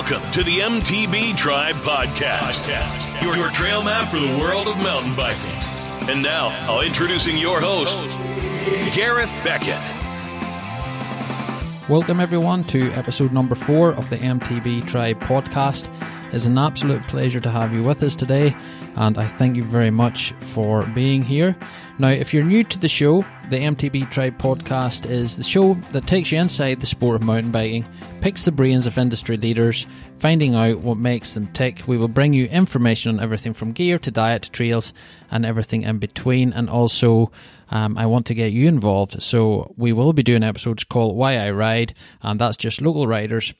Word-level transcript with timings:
Welcome 0.00 0.30
to 0.30 0.42
the 0.42 0.60
MTB 0.60 1.36
Tribe 1.36 1.74
Podcast, 1.74 3.22
your, 3.22 3.36
your 3.36 3.50
trail 3.50 3.84
map 3.84 4.08
for 4.08 4.16
the 4.16 4.38
world 4.38 4.66
of 4.66 4.78
mountain 4.78 5.14
biking. 5.14 6.08
And 6.08 6.22
now, 6.22 6.48
I'll 6.66 6.80
introducing 6.80 7.36
your 7.36 7.60
host, 7.60 8.18
Gareth 8.96 9.30
Beckett. 9.44 9.94
Welcome, 11.90 12.18
everyone, 12.18 12.64
to 12.68 12.90
episode 12.92 13.30
number 13.30 13.54
four 13.54 13.92
of 13.92 14.08
the 14.08 14.16
MTB 14.16 14.88
Tribe 14.88 15.20
podcast. 15.20 15.94
It's 16.32 16.46
an 16.46 16.56
absolute 16.56 17.06
pleasure 17.06 17.40
to 17.40 17.50
have 17.50 17.74
you 17.74 17.84
with 17.84 18.02
us 18.02 18.16
today, 18.16 18.56
and 18.96 19.18
I 19.18 19.26
thank 19.26 19.54
you 19.54 19.64
very 19.64 19.90
much 19.90 20.32
for 20.54 20.82
being 20.86 21.20
here. 21.20 21.54
Now, 22.00 22.08
if 22.08 22.32
you're 22.32 22.42
new 22.42 22.64
to 22.64 22.78
the 22.78 22.88
show, 22.88 23.26
the 23.50 23.58
MTB 23.58 24.10
Tribe 24.10 24.38
podcast 24.38 25.04
is 25.04 25.36
the 25.36 25.42
show 25.42 25.74
that 25.90 26.06
takes 26.06 26.32
you 26.32 26.38
inside 26.38 26.80
the 26.80 26.86
sport 26.86 27.16
of 27.16 27.22
mountain 27.22 27.52
biking, 27.52 27.84
picks 28.22 28.46
the 28.46 28.52
brains 28.52 28.86
of 28.86 28.96
industry 28.96 29.36
leaders, 29.36 29.86
finding 30.18 30.54
out 30.54 30.78
what 30.78 30.96
makes 30.96 31.34
them 31.34 31.52
tick. 31.52 31.82
We 31.86 31.98
will 31.98 32.08
bring 32.08 32.32
you 32.32 32.46
information 32.46 33.18
on 33.18 33.22
everything 33.22 33.52
from 33.52 33.72
gear 33.72 33.98
to 33.98 34.10
diet 34.10 34.44
to 34.44 34.50
trails 34.50 34.94
and 35.30 35.44
everything 35.44 35.82
in 35.82 35.98
between, 35.98 36.54
and 36.54 36.70
also 36.70 37.32
um, 37.70 37.98
I 37.98 38.06
want 38.06 38.24
to 38.28 38.34
get 38.34 38.52
you 38.52 38.66
involved. 38.66 39.22
So 39.22 39.74
we 39.76 39.92
will 39.92 40.14
be 40.14 40.22
doing 40.22 40.42
episodes 40.42 40.84
called 40.84 41.16
Why 41.16 41.36
I 41.36 41.50
Ride, 41.50 41.92
and 42.22 42.40
that's 42.40 42.56
just 42.56 42.80
local 42.80 43.06
riders 43.08 43.52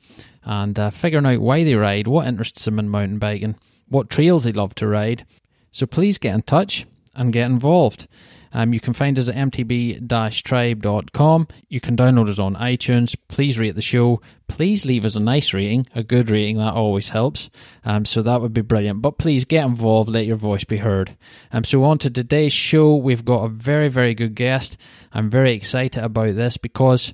and 0.44 0.78
uh, 0.78 0.88
figuring 0.88 1.26
out 1.26 1.40
why 1.42 1.62
they 1.62 1.74
ride, 1.74 2.06
what 2.06 2.26
interests 2.26 2.64
them 2.64 2.78
in 2.78 2.88
mountain 2.88 3.18
biking, 3.18 3.56
what 3.90 4.08
trails 4.08 4.44
they 4.44 4.52
love 4.52 4.74
to 4.76 4.86
ride. 4.86 5.26
So 5.72 5.84
please 5.84 6.16
get 6.16 6.34
in 6.34 6.40
touch 6.40 6.86
and 7.14 7.32
get 7.32 7.46
involved. 7.46 8.08
Um, 8.52 8.74
you 8.74 8.80
can 8.80 8.94
find 8.94 9.16
us 9.18 9.28
at 9.28 9.36
mtb-tribe.com. 9.36 11.48
You 11.68 11.80
can 11.80 11.96
download 11.96 12.28
us 12.28 12.40
on 12.40 12.56
iTunes. 12.56 13.16
Please 13.28 13.56
rate 13.58 13.76
the 13.76 13.82
show. 13.82 14.20
Please 14.48 14.84
leave 14.84 15.04
us 15.04 15.14
a 15.14 15.20
nice 15.20 15.54
rating, 15.54 15.86
a 15.94 16.02
good 16.02 16.28
rating. 16.30 16.56
That 16.56 16.74
always 16.74 17.10
helps. 17.10 17.48
Um, 17.84 18.04
so 18.04 18.22
that 18.22 18.40
would 18.40 18.52
be 18.52 18.62
brilliant. 18.62 19.02
But 19.02 19.18
please 19.18 19.44
get 19.44 19.64
involved. 19.64 20.10
Let 20.10 20.26
your 20.26 20.34
voice 20.36 20.64
be 20.64 20.78
heard. 20.78 21.16
Um, 21.52 21.62
so 21.62 21.84
on 21.84 21.98
to 21.98 22.10
today's 22.10 22.52
show. 22.52 22.96
We've 22.96 23.24
got 23.24 23.44
a 23.44 23.48
very, 23.48 23.86
very 23.88 24.14
good 24.14 24.34
guest. 24.34 24.76
I'm 25.12 25.30
very 25.30 25.52
excited 25.52 26.02
about 26.02 26.34
this 26.34 26.56
because 26.56 27.12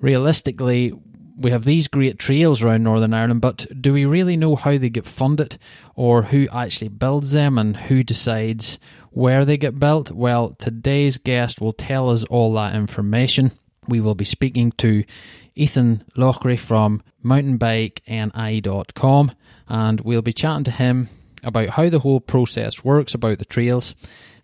realistically, 0.00 0.92
we 1.36 1.50
have 1.50 1.64
these 1.64 1.88
great 1.88 2.18
trails 2.18 2.62
around 2.62 2.84
Northern 2.84 3.14
Ireland, 3.14 3.40
but 3.40 3.66
do 3.80 3.92
we 3.92 4.04
really 4.04 4.36
know 4.36 4.56
how 4.56 4.78
they 4.78 4.90
get 4.90 5.06
funded 5.06 5.58
or 5.94 6.22
who 6.22 6.48
actually 6.52 6.88
builds 6.88 7.32
them 7.32 7.58
and 7.58 7.76
who 7.76 8.02
decides 8.02 8.78
where 9.10 9.44
they 9.44 9.56
get 9.56 9.78
built? 9.78 10.10
Well, 10.10 10.50
today's 10.50 11.18
guest 11.18 11.60
will 11.60 11.72
tell 11.72 12.10
us 12.10 12.24
all 12.24 12.52
that 12.54 12.74
information. 12.74 13.52
We 13.88 14.00
will 14.00 14.14
be 14.14 14.24
speaking 14.24 14.72
to 14.78 15.04
Ethan 15.54 16.04
Lochry 16.16 16.58
from 16.58 17.02
mountainbikeni.com 17.24 19.32
and 19.68 20.00
we'll 20.00 20.22
be 20.22 20.32
chatting 20.32 20.64
to 20.64 20.70
him 20.70 21.08
about 21.42 21.70
how 21.70 21.88
the 21.88 22.00
whole 22.00 22.20
process 22.20 22.84
works, 22.84 23.14
about 23.14 23.38
the 23.38 23.44
trails, 23.44 23.94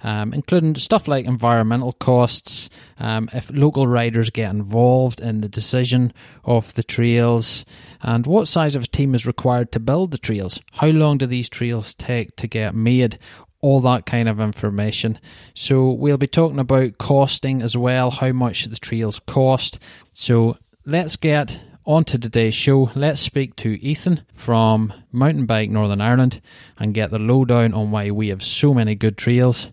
um, 0.03 0.33
including 0.33 0.75
stuff 0.75 1.09
like 1.09 1.27
environmental 1.27 1.93
costs, 1.95 2.70
um, 2.98 3.29
if 3.33 3.51
local 3.53 3.87
riders 3.87 4.31
get 4.31 4.51
involved 4.51 5.20
in 5.20 5.41
the 5.41 5.48
decision 5.48 6.12
of 6.45 6.75
the 6.75 6.83
trails, 6.83 7.65
and 8.03 8.27
what 8.27 8.48
size 8.48 8.75
of 8.75 8.84
a 8.84 8.89
team 8.89 9.15
is 9.15 9.27
required 9.27 9.73
to 9.73 9.81
build 9.81 10.11
the 10.11 10.19
trails. 10.19 10.61
How 10.73 10.89
long 10.89 11.19
do 11.19 11.27
these 11.27 11.48
trails 11.48 11.95
take 11.95 12.37
to 12.37 12.47
get 12.47 12.75
made? 12.75 13.19
all 13.62 13.81
that 13.83 14.07
kind 14.07 14.27
of 14.27 14.41
information. 14.41 15.19
So 15.55 15.91
we'll 15.91 16.17
be 16.17 16.27
talking 16.27 16.59
about 16.59 16.97
costing 16.97 17.61
as 17.61 17.77
well, 17.77 18.11
how 18.11 18.33
much 18.33 18.64
the 18.64 18.77
trails 18.77 19.20
cost. 19.27 19.79
So 20.14 20.57
let's 20.86 21.17
get 21.17 21.61
on 21.85 22.05
to 22.05 22.18
today's 22.18 22.55
show. 22.55 22.91
Let's 22.95 23.20
speak 23.20 23.57
to 23.57 23.83
Ethan 23.83 24.23
from 24.35 24.92
Mountain 25.13 25.46
Bike 25.46 25.70
Northern 25.70 26.01
Ireland 26.01 26.41
and 26.79 26.95
get 26.95 27.11
the 27.11 27.18
lowdown 27.18 27.73
on 27.74 27.91
why 27.91 28.11
we 28.11 28.29
have 28.29 28.42
so 28.42 28.74
many 28.74 28.95
good 28.95 29.17
trails 29.17 29.68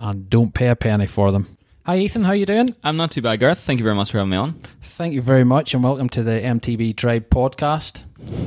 and 0.00 0.30
don't 0.30 0.54
pay 0.54 0.68
a 0.68 0.76
penny 0.76 1.06
for 1.06 1.32
them. 1.32 1.56
Hi 1.86 1.98
Ethan, 1.98 2.24
how 2.24 2.32
you 2.32 2.46
doing? 2.46 2.74
I'm 2.84 2.96
not 2.96 3.10
too 3.10 3.22
bad, 3.22 3.40
Gareth. 3.40 3.60
Thank 3.60 3.80
you 3.80 3.84
very 3.84 3.96
much 3.96 4.10
for 4.10 4.18
having 4.18 4.30
me 4.30 4.36
on. 4.36 4.60
Thank 4.82 5.14
you 5.14 5.22
very 5.22 5.44
much 5.44 5.74
and 5.74 5.82
welcome 5.82 6.08
to 6.10 6.22
the 6.22 6.32
MTB 6.32 6.96
Tribe 6.96 7.28
podcast. 7.30 8.02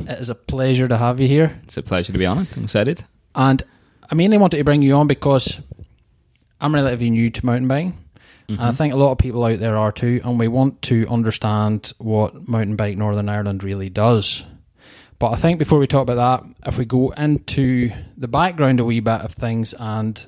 It 0.07 0.19
is 0.19 0.29
a 0.29 0.35
pleasure 0.35 0.87
to 0.87 0.97
have 0.97 1.19
you 1.19 1.27
here. 1.27 1.59
It's 1.63 1.77
a 1.77 1.83
pleasure 1.83 2.13
to 2.13 2.19
be 2.19 2.25
on 2.25 2.39
it. 2.39 2.55
I'm 2.55 2.63
excited. 2.63 3.05
And 3.35 3.63
I 4.09 4.15
mainly 4.15 4.37
wanted 4.37 4.57
to 4.57 4.63
bring 4.63 4.81
you 4.81 4.95
on 4.95 5.07
because 5.07 5.59
I'm 6.59 6.75
relatively 6.75 7.09
new 7.09 7.29
to 7.29 7.45
mountain 7.45 7.67
biking. 7.67 7.97
Mm-hmm. 8.51 8.61
And 8.61 8.69
I 8.69 8.71
think 8.73 8.93
a 8.93 8.97
lot 8.97 9.11
of 9.11 9.17
people 9.17 9.43
out 9.45 9.59
there 9.59 9.77
are 9.77 9.91
too, 9.91 10.21
and 10.23 10.37
we 10.37 10.47
want 10.47 10.81
to 10.83 11.07
understand 11.07 11.93
what 11.97 12.47
Mountain 12.47 12.75
Bike 12.75 12.97
Northern 12.97 13.29
Ireland 13.29 13.63
really 13.63 13.89
does. 13.89 14.43
But 15.19 15.31
I 15.31 15.35
think 15.35 15.59
before 15.59 15.77
we 15.77 15.87
talk 15.87 16.09
about 16.09 16.41
that, 16.41 16.67
if 16.67 16.77
we 16.77 16.85
go 16.85 17.11
into 17.11 17.91
the 18.17 18.27
background 18.27 18.79
a 18.79 18.85
wee 18.85 19.01
bit 19.01 19.21
of 19.21 19.33
things, 19.33 19.75
and 19.77 20.25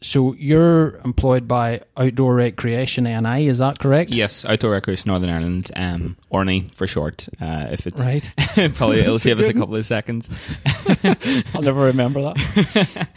so 0.00 0.32
you're 0.34 1.00
employed 1.04 1.48
by 1.48 1.80
Outdoor 1.96 2.36
Recreation 2.36 3.04
NI, 3.04 3.48
is 3.48 3.58
that 3.58 3.80
correct? 3.80 4.12
Yes, 4.12 4.44
Outdoor 4.44 4.70
Recreation 4.70 5.08
Northern 5.08 5.30
Ireland, 5.30 5.72
um, 5.74 6.16
ORNI 6.30 6.72
for 6.72 6.86
short. 6.86 7.28
Uh, 7.40 7.66
if 7.72 7.86
it's 7.88 8.00
right, 8.00 8.30
probably 8.74 9.00
it'll 9.00 9.18
save 9.18 9.40
us 9.40 9.48
a 9.48 9.54
couple 9.54 9.74
of 9.74 9.84
seconds. 9.84 10.30
I'll 11.52 11.62
never 11.62 11.86
remember 11.86 12.22
that. 12.22 13.08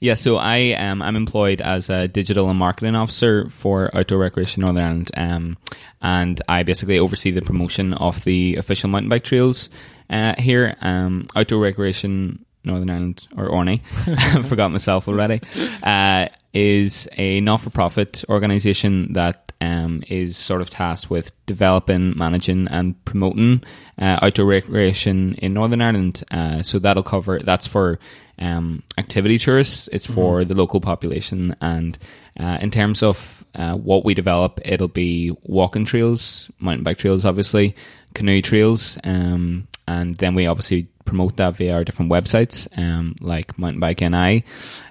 Yeah, 0.00 0.14
so 0.14 0.38
I 0.38 0.56
am 0.56 1.02
I'm 1.02 1.14
employed 1.14 1.60
as 1.60 1.90
a 1.90 2.08
digital 2.08 2.48
and 2.48 2.58
marketing 2.58 2.94
officer 2.94 3.50
for 3.50 3.94
Outdoor 3.94 4.18
Recreation 4.18 4.62
Northern 4.62 4.82
Ireland, 4.82 5.10
um, 5.14 5.58
and 6.00 6.40
I 6.48 6.62
basically 6.62 6.98
oversee 6.98 7.30
the 7.30 7.42
promotion 7.42 7.92
of 7.92 8.24
the 8.24 8.56
official 8.56 8.88
mountain 8.88 9.10
bike 9.10 9.24
trails 9.24 9.68
uh, 10.08 10.36
here. 10.38 10.74
Um, 10.80 11.26
Outdoor 11.36 11.60
Recreation 11.60 12.46
Northern 12.64 12.88
Ireland 12.88 13.28
or 13.36 13.48
ORNI, 13.48 13.82
I 14.06 14.42
forgot 14.48 14.72
myself 14.72 15.06
already, 15.06 15.42
uh, 15.82 16.28
is 16.54 17.06
a 17.18 17.42
not 17.42 17.60
for 17.60 17.68
profit 17.68 18.24
organisation 18.30 19.12
that 19.12 19.52
um, 19.60 20.02
is 20.08 20.36
sort 20.36 20.62
of 20.62 20.70
tasked 20.70 21.10
with 21.10 21.32
developing, 21.46 22.16
managing, 22.16 22.68
and 22.68 23.02
promoting 23.04 23.62
uh, 23.98 24.18
outdoor 24.22 24.46
recreation 24.46 25.34
in 25.34 25.52
Northern 25.52 25.82
Ireland. 25.82 26.24
Uh, 26.30 26.62
so 26.62 26.78
that'll 26.78 27.02
cover 27.02 27.38
that's 27.40 27.66
for 27.66 27.98
um, 28.40 28.82
activity 28.98 29.38
tourists. 29.38 29.88
It's 29.92 30.06
for 30.06 30.40
mm-hmm. 30.40 30.48
the 30.48 30.54
local 30.54 30.80
population, 30.80 31.54
and 31.60 31.98
uh, 32.38 32.58
in 32.60 32.70
terms 32.70 33.02
of 33.02 33.44
uh, 33.54 33.74
what 33.74 34.04
we 34.04 34.14
develop, 34.14 34.60
it'll 34.64 34.88
be 34.88 35.36
walking 35.42 35.84
trails, 35.84 36.50
mountain 36.58 36.84
bike 36.84 36.98
trails, 36.98 37.24
obviously, 37.24 37.74
canoe 38.14 38.40
trails, 38.40 38.98
um, 39.04 39.66
and 39.86 40.16
then 40.16 40.34
we 40.34 40.46
obviously 40.46 40.88
promote 41.04 41.36
that 41.36 41.56
via 41.56 41.74
our 41.74 41.84
different 41.84 42.10
websites, 42.10 42.68
um, 42.78 43.16
like 43.20 43.58
Mountain 43.58 43.80
Bike 43.80 44.00
NI, 44.00 44.44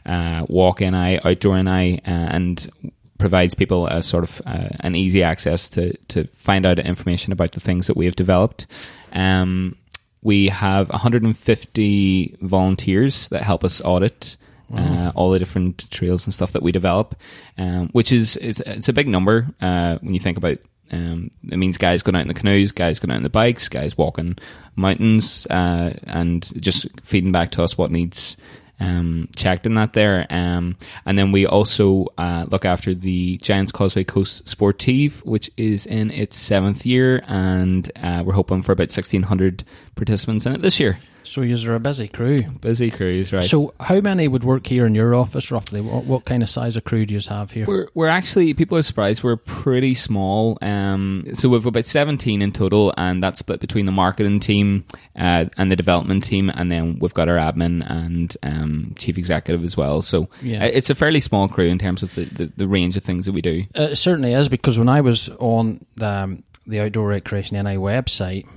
uh, 0.05 0.45
Walk 0.49 0.81
NI, 0.81 1.19
Outdoor 1.23 1.63
NI, 1.63 1.99
uh, 1.99 2.01
and 2.05 2.69
provides 3.17 3.53
people 3.53 3.87
a 3.87 4.03
sort 4.03 4.23
of 4.23 4.41
uh, 4.45 4.69
an 4.81 4.95
easy 4.95 5.23
access 5.23 5.69
to 5.69 5.95
to 6.07 6.25
find 6.33 6.65
out 6.65 6.79
information 6.79 7.31
about 7.31 7.51
the 7.53 7.59
things 7.59 7.87
that 7.87 7.97
we 7.97 8.05
have 8.05 8.15
developed. 8.15 8.67
Um, 9.13 9.75
we 10.21 10.49
have 10.49 10.89
150 10.89 12.37
volunteers 12.41 13.27
that 13.29 13.43
help 13.43 13.63
us 13.63 13.81
audit 13.83 14.35
uh, 14.73 15.11
all 15.15 15.31
the 15.31 15.39
different 15.39 15.89
trails 15.89 16.25
and 16.25 16.33
stuff 16.33 16.51
that 16.51 16.61
we 16.61 16.71
develop, 16.71 17.15
um, 17.57 17.89
which 17.89 18.11
is 18.11 18.35
it's, 18.37 18.59
it's, 18.61 18.89
a 18.89 18.93
big 18.93 19.07
number 19.07 19.47
uh, 19.61 19.97
when 20.01 20.13
you 20.13 20.19
think 20.19 20.37
about. 20.37 20.59
Um, 20.91 21.29
it 21.51 21.57
means 21.57 21.77
guys 21.77 22.01
going 22.01 22.15
out 22.15 22.23
in 22.23 22.27
the 22.27 22.33
canoes, 22.33 22.71
guys 22.71 22.97
going 22.97 23.11
out 23.11 23.17
in 23.17 23.23
the 23.23 23.29
bikes, 23.29 23.69
guys 23.69 23.95
walking 23.95 24.37
mountains, 24.75 25.45
uh, 25.47 25.93
and 26.03 26.51
just 26.61 26.87
feeding 27.01 27.31
back 27.31 27.51
to 27.51 27.63
us 27.63 27.77
what 27.77 27.91
needs 27.91 28.37
um, 28.79 29.29
checked 29.35 29.65
in 29.65 29.75
that 29.75 29.93
there. 29.93 30.25
Um, 30.29 30.77
and 31.05 31.17
then 31.17 31.31
we 31.31 31.45
also 31.45 32.07
uh, 32.17 32.45
look 32.49 32.65
after 32.65 32.93
the 32.93 33.37
Giants 33.37 33.71
Causeway 33.71 34.03
Coast 34.03 34.47
Sportive, 34.47 35.23
which 35.25 35.49
is 35.57 35.85
in 35.85 36.11
its 36.11 36.37
seventh 36.37 36.85
year, 36.85 37.23
and 37.27 37.91
uh, 38.01 38.23
we're 38.25 38.33
hoping 38.33 38.61
for 38.61 38.71
about 38.71 38.89
1,600 38.89 39.63
participants 39.95 40.45
in 40.45 40.53
it 40.53 40.61
this 40.61 40.79
year. 40.79 40.99
So 41.29 41.41
you're 41.41 41.75
a 41.75 41.79
busy 41.79 42.07
crew. 42.07 42.39
Busy 42.39 42.89
crews, 42.89 43.31
right? 43.31 43.43
So 43.43 43.75
how 43.79 44.01
many 44.01 44.27
would 44.27 44.43
work 44.43 44.65
here 44.65 44.87
in 44.87 44.95
your 44.95 45.13
office 45.13 45.51
roughly? 45.51 45.79
What, 45.79 46.05
what 46.05 46.25
kind 46.25 46.41
of 46.41 46.49
size 46.49 46.75
of 46.75 46.85
crew 46.85 47.05
do 47.05 47.13
you 47.13 47.21
have 47.29 47.51
here? 47.51 47.65
We're, 47.67 47.87
we're 47.93 48.07
actually 48.07 48.55
people 48.55 48.79
are 48.79 48.81
surprised. 48.81 49.21
We're 49.21 49.35
pretty 49.35 49.93
small. 49.93 50.57
Um, 50.63 51.27
so 51.33 51.47
we've 51.47 51.67
about 51.67 51.85
seventeen 51.85 52.41
in 52.41 52.51
total, 52.51 52.95
and 52.97 53.21
that's 53.21 53.37
split 53.37 53.59
between 53.59 53.85
the 53.85 53.91
marketing 53.91 54.39
team 54.39 54.85
uh, 55.15 55.45
and 55.55 55.71
the 55.71 55.75
development 55.75 56.23
team, 56.23 56.49
and 56.55 56.71
then 56.71 56.97
we've 56.97 57.13
got 57.13 57.29
our 57.29 57.37
admin 57.37 57.87
and 57.87 58.35
um, 58.41 58.95
chief 58.97 59.15
executive 59.19 59.63
as 59.63 59.77
well. 59.77 60.01
So 60.01 60.29
yeah. 60.41 60.63
Uh, 60.63 60.71
it's 60.73 60.89
a 60.89 60.95
fairly 60.95 61.19
small 61.19 61.47
crew 61.47 61.67
in 61.67 61.77
terms 61.77 62.01
of 62.01 62.15
the, 62.15 62.25
the, 62.25 62.51
the 62.57 62.67
range 62.67 62.97
of 62.97 63.03
things 63.03 63.27
that 63.27 63.33
we 63.33 63.41
do. 63.43 63.65
Uh, 63.77 63.89
it 63.91 63.97
certainly 63.97 64.33
is 64.33 64.49
because 64.49 64.79
when 64.79 64.89
I 64.89 65.01
was 65.01 65.29
on 65.37 65.85
the, 65.95 66.07
um, 66.07 66.43
the 66.65 66.79
Outdoor 66.79 67.09
Recreation 67.09 67.55
NI 67.63 67.75
website 67.75 68.47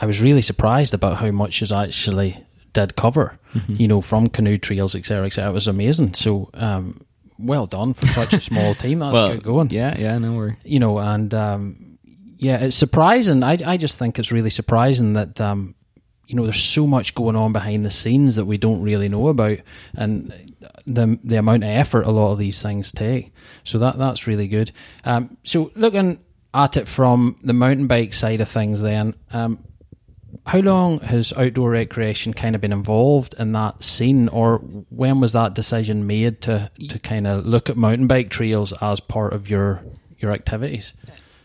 I 0.00 0.06
was 0.06 0.22
really 0.22 0.42
surprised 0.42 0.94
about 0.94 1.18
how 1.18 1.30
much 1.30 1.62
is 1.62 1.72
actually 1.72 2.42
did 2.72 2.96
cover. 2.96 3.38
Mm-hmm. 3.54 3.76
You 3.76 3.88
know, 3.88 4.00
from 4.00 4.28
canoe 4.28 4.58
trails, 4.58 4.94
etc., 4.94 5.26
etc. 5.26 5.50
It 5.50 5.54
was 5.54 5.66
amazing. 5.66 6.14
So, 6.14 6.50
um, 6.54 7.04
well 7.38 7.66
done 7.66 7.94
for 7.94 8.06
such 8.06 8.32
a 8.32 8.40
small 8.40 8.74
team. 8.74 9.00
That's 9.00 9.12
well, 9.12 9.32
good 9.32 9.42
going. 9.42 9.70
Yeah, 9.70 9.98
yeah, 9.98 10.16
no 10.18 10.32
worry. 10.34 10.56
You 10.64 10.78
know, 10.78 10.98
and 10.98 11.32
um, 11.34 11.98
yeah, 12.36 12.64
it's 12.64 12.76
surprising. 12.76 13.42
I 13.42 13.58
I 13.64 13.76
just 13.76 13.98
think 13.98 14.18
it's 14.18 14.32
really 14.32 14.50
surprising 14.50 15.14
that 15.14 15.40
um, 15.40 15.74
you 16.26 16.36
know, 16.36 16.44
there's 16.44 16.62
so 16.62 16.86
much 16.86 17.14
going 17.14 17.34
on 17.34 17.52
behind 17.52 17.84
the 17.84 17.90
scenes 17.90 18.36
that 18.36 18.44
we 18.44 18.56
don't 18.56 18.82
really 18.82 19.08
know 19.08 19.28
about, 19.28 19.58
and 19.94 20.54
the 20.86 21.18
the 21.24 21.36
amount 21.36 21.64
of 21.64 21.70
effort 21.70 22.06
a 22.06 22.10
lot 22.10 22.32
of 22.32 22.38
these 22.38 22.62
things 22.62 22.92
take. 22.92 23.32
So 23.64 23.78
that 23.78 23.98
that's 23.98 24.28
really 24.28 24.46
good. 24.46 24.70
Um, 25.04 25.36
so 25.42 25.72
looking 25.74 26.20
at 26.54 26.76
it 26.76 26.86
from 26.86 27.36
the 27.42 27.52
mountain 27.52 27.88
bike 27.88 28.14
side 28.14 28.40
of 28.40 28.48
things, 28.48 28.80
then. 28.80 29.14
How 30.46 30.60
long 30.60 31.00
has 31.00 31.32
outdoor 31.34 31.70
recreation 31.70 32.32
kind 32.32 32.54
of 32.54 32.60
been 32.60 32.72
involved 32.72 33.34
in 33.38 33.52
that 33.52 33.84
scene, 33.84 34.28
or 34.28 34.58
when 34.88 35.20
was 35.20 35.32
that 35.34 35.54
decision 35.54 36.06
made 36.06 36.40
to, 36.42 36.70
to 36.88 36.98
kind 36.98 37.26
of 37.26 37.46
look 37.46 37.68
at 37.68 37.76
mountain 37.76 38.06
bike 38.06 38.30
trails 38.30 38.72
as 38.80 39.00
part 39.00 39.32
of 39.32 39.50
your 39.50 39.82
your 40.18 40.32
activities? 40.32 40.92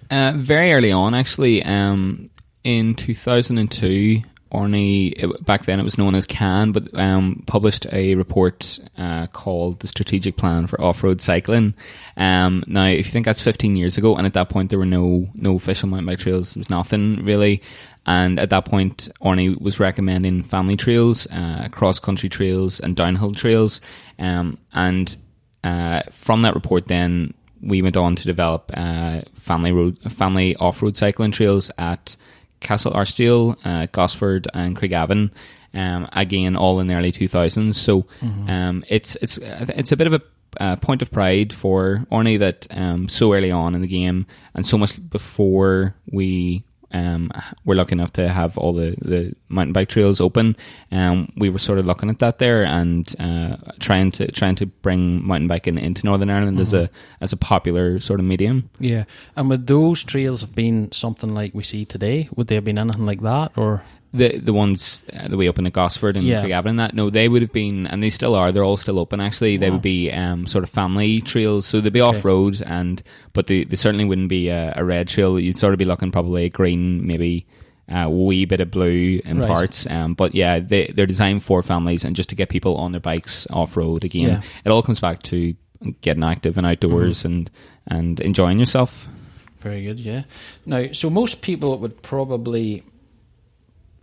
Uh, 0.10 0.34
very 0.36 0.74
early 0.74 0.92
on, 0.92 1.14
actually, 1.14 1.64
um, 1.64 2.30
in 2.64 2.96
2002, 2.96 4.22
Orny, 4.52 5.14
it, 5.18 5.46
back 5.46 5.66
then 5.66 5.80
it 5.80 5.84
was 5.84 5.98
known 5.98 6.16
as 6.16 6.26
CAN, 6.26 6.72
but 6.72 6.94
um, 6.98 7.44
published 7.48 7.88
a 7.92 8.16
report 8.16 8.80
uh, 8.98 9.28
called 9.28 9.80
the 9.80 9.88
Strategic 9.88 10.38
Plan 10.38 10.68
for 10.68 10.80
Off-Road 10.80 11.20
Cycling. 11.20 11.74
Um, 12.16 12.64
now, 12.68 12.86
if 12.88 13.06
you 13.06 13.12
think 13.12 13.26
that's 13.26 13.42
15 13.42 13.76
years 13.76 13.98
ago, 13.98 14.16
and 14.16 14.26
at 14.26 14.34
that 14.34 14.50
point 14.50 14.70
there 14.70 14.80
were 14.80 14.86
no 14.86 15.28
no 15.34 15.56
official 15.56 15.90
mountain 15.90 16.06
bike 16.06 16.20
trails, 16.20 16.54
there 16.54 16.62
was 16.62 16.70
nothing 16.70 17.26
really. 17.26 17.62
And 18.06 18.40
at 18.40 18.50
that 18.52 18.66
point, 18.66 19.10
Orny 19.22 19.60
was 19.60 19.80
recommending 19.80 20.44
family 20.44 20.78
trails, 20.78 21.28
uh, 21.32 21.68
cross 21.72 22.00
country 22.00 22.30
trails, 22.30 22.80
and 22.80 22.96
downhill 22.96 23.34
trails. 23.34 23.82
Um, 24.20 24.58
and 24.74 25.16
uh, 25.64 26.04
from 26.12 26.42
that 26.42 26.54
report, 26.54 26.88
then 26.88 27.34
we 27.62 27.82
went 27.82 27.98
on 27.98 28.16
to 28.16 28.24
develop 28.24 28.72
uh, 28.76 29.22
family 29.34 29.72
road, 29.72 29.98
family 30.12 30.56
off 30.58 30.82
road 30.82 30.96
cycling 30.96 31.32
trails 31.32 31.72
at 31.78 32.16
Castle 32.60 32.94
Archdale, 32.94 33.58
uh, 33.66 33.88
Gosford, 33.92 34.48
and 34.54 34.76
Craigavon. 34.76 35.32
Um, 35.74 36.08
again, 36.14 36.56
all 36.56 36.80
in 36.80 36.88
the 36.88 36.94
early 36.94 37.12
2000s. 37.12 37.76
So 37.76 38.04
mm-hmm. 38.22 38.50
um, 38.50 38.84
it's 38.88 39.18
it's 39.18 39.38
it's 39.42 39.92
a 39.92 39.98
bit 39.98 40.08
of 40.08 40.14
a 40.14 40.22
uh, 40.60 40.76
point 40.78 41.02
of 41.02 41.12
pride 41.12 41.54
for 41.54 42.06
Orny 42.12 42.40
that 42.40 42.68
um, 42.72 43.10
so 43.10 43.34
early 43.34 43.52
on 43.52 43.76
in 43.76 43.82
the 43.82 43.88
game 43.88 44.26
and 44.54 44.66
so 44.66 44.78
much 44.78 45.10
before 45.10 45.96
we 46.10 46.64
um, 46.96 47.30
we're 47.66 47.76
lucky 47.76 47.92
enough 47.92 48.14
to 48.14 48.30
have 48.30 48.58
all 48.58 48.72
the, 48.72 48.96
the 49.02 49.36
mountain 49.50 49.74
bike 49.74 49.90
trails 49.90 50.22
open. 50.22 50.56
Um, 50.92 51.30
we 51.36 51.50
were 51.50 51.60
sort 51.60 51.78
of 51.78 51.86
looking 51.86 52.10
at 52.10 52.20
that 52.20 52.40
there 52.40 52.64
and 52.64 53.14
uh, 53.20 53.58
trying 53.80 54.12
to 54.12 54.32
trying 54.32 54.56
to 54.56 54.66
bring 54.66 55.26
mountain 55.28 55.50
biking 55.50 55.78
into 55.78 56.06
Northern 56.06 56.30
Ireland 56.30 56.56
mm-hmm. 56.56 56.62
as 56.62 56.74
a 56.74 56.90
as 57.20 57.34
a 57.34 57.38
popular 57.38 58.00
sort 58.00 58.22
of 58.22 58.26
medium. 58.26 58.70
Yeah, 58.80 59.04
and 59.36 59.50
would 59.50 59.68
those 59.68 60.06
trails 60.06 60.40
have 60.40 60.56
been 60.56 60.92
something 60.94 61.34
like 61.34 61.54
we 61.54 61.64
see 61.64 61.84
today? 61.84 62.30
Would 62.36 62.48
they 62.48 62.56
have 62.56 62.64
been 62.64 62.80
anything 62.80 63.06
like 63.06 63.22
that, 63.22 63.52
or 63.58 63.84
the 64.16 64.38
the 64.38 64.54
ones 64.54 65.04
uh, 65.14 65.28
that 65.28 65.38
we 65.38 65.50
opened 65.50 65.68
at 65.68 65.74
Gosford 65.74 66.16
and 66.16 66.26
yeah. 66.26 66.44
Craigavon 66.44 66.70
and 66.72 66.80
that 66.80 66.94
no 66.94 67.10
they 67.10 67.28
would 67.28 67.42
have 67.42 67.52
been 67.52 67.88
and 67.88 68.02
they 68.02 68.10
still 68.10 68.36
are 68.36 68.52
they're 68.52 68.64
all 68.64 68.78
still 68.78 69.00
open 69.00 69.20
actually 69.20 69.58
they 69.58 69.70
would 69.70 69.82
be 69.82 70.12
um, 70.12 70.48
sort 70.48 70.64
of 70.64 70.70
family 70.70 71.22
trails 71.22 71.66
so 71.66 71.82
they'd 71.82 71.94
be 71.94 72.02
okay. 72.02 72.18
off 72.18 72.26
road 72.26 72.62
and 72.66 73.04
but 73.34 73.48
they, 73.48 73.64
they 73.64 73.76
certainly 73.76 74.06
wouldn't 74.06 74.30
be 74.30 74.50
a, 74.50 74.74
a, 74.76 74.84
red 74.84 75.08
trail 75.08 75.40
you'd 75.40 75.58
sort 75.58 75.74
of 75.74 75.80
be 75.80 75.86
looking 75.86 76.12
probably 76.12 76.50
green 76.50 77.06
maybe 77.06 77.46
a 77.90 78.10
wee 78.10 78.46
bit 78.46 78.62
of 78.62 78.72
blue 78.72 79.22
in 79.26 79.40
right. 79.40 79.48
parts 79.48 79.88
um, 79.92 80.14
but 80.14 80.34
yeah 80.34 80.60
they, 80.60 80.88
they're 80.96 81.06
designed 81.06 81.44
for 81.44 81.62
families 81.62 82.04
and 82.04 82.16
just 82.16 82.30
to 82.30 82.36
get 82.36 82.50
people 82.50 82.76
on 82.78 82.92
their 82.92 83.02
bikes 83.02 83.46
off 83.50 83.76
road 83.78 84.04
again 84.04 84.30
yeah. 84.30 84.42
it 84.64 84.70
all 84.72 84.82
comes 84.82 85.00
back 85.00 85.22
to 85.22 85.54
getting 86.02 86.24
active 86.24 86.58
and 86.58 86.66
outdoors 86.66 87.20
mm-hmm. 87.20 87.28
and 87.28 87.52
and 87.88 88.20
enjoying 88.22 88.60
yourself 88.60 89.08
very 89.60 89.84
good 89.84 90.00
yeah 90.00 90.24
now 90.66 90.92
so 90.94 91.10
most 91.10 91.42
people 91.42 91.78
would 91.78 92.02
probably 92.02 92.84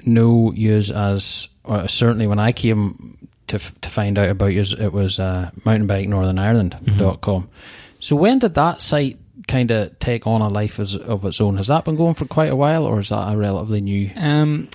know 0.06 0.52
you 0.52 0.74
as, 0.74 1.48
certainly 1.86 2.26
when 2.26 2.38
I 2.38 2.52
came 2.52 3.28
to 3.48 3.58
to 3.58 3.88
find 3.88 4.18
out 4.18 4.30
about 4.30 4.46
you, 4.46 4.64
it 4.78 4.92
was 4.92 5.20
uh, 5.20 5.50
mountainbikenorthernireland.com. 5.60 7.42
Mm-hmm. 7.42 7.52
So 8.00 8.16
when 8.16 8.38
did 8.38 8.54
that 8.54 8.82
site 8.82 9.18
kind 9.48 9.70
of 9.70 9.98
take 9.98 10.26
on 10.26 10.40
a 10.40 10.48
life 10.48 10.80
as, 10.80 10.96
of 10.96 11.24
its 11.24 11.40
own? 11.40 11.56
Has 11.56 11.68
that 11.68 11.84
been 11.84 11.96
going 11.96 12.14
for 12.14 12.26
quite 12.26 12.50
a 12.50 12.56
while, 12.56 12.84
or 12.84 12.98
is 12.98 13.10
that 13.10 13.32
a 13.32 13.36
relatively 13.36 13.80
new? 13.80 14.10
Um, 14.16 14.68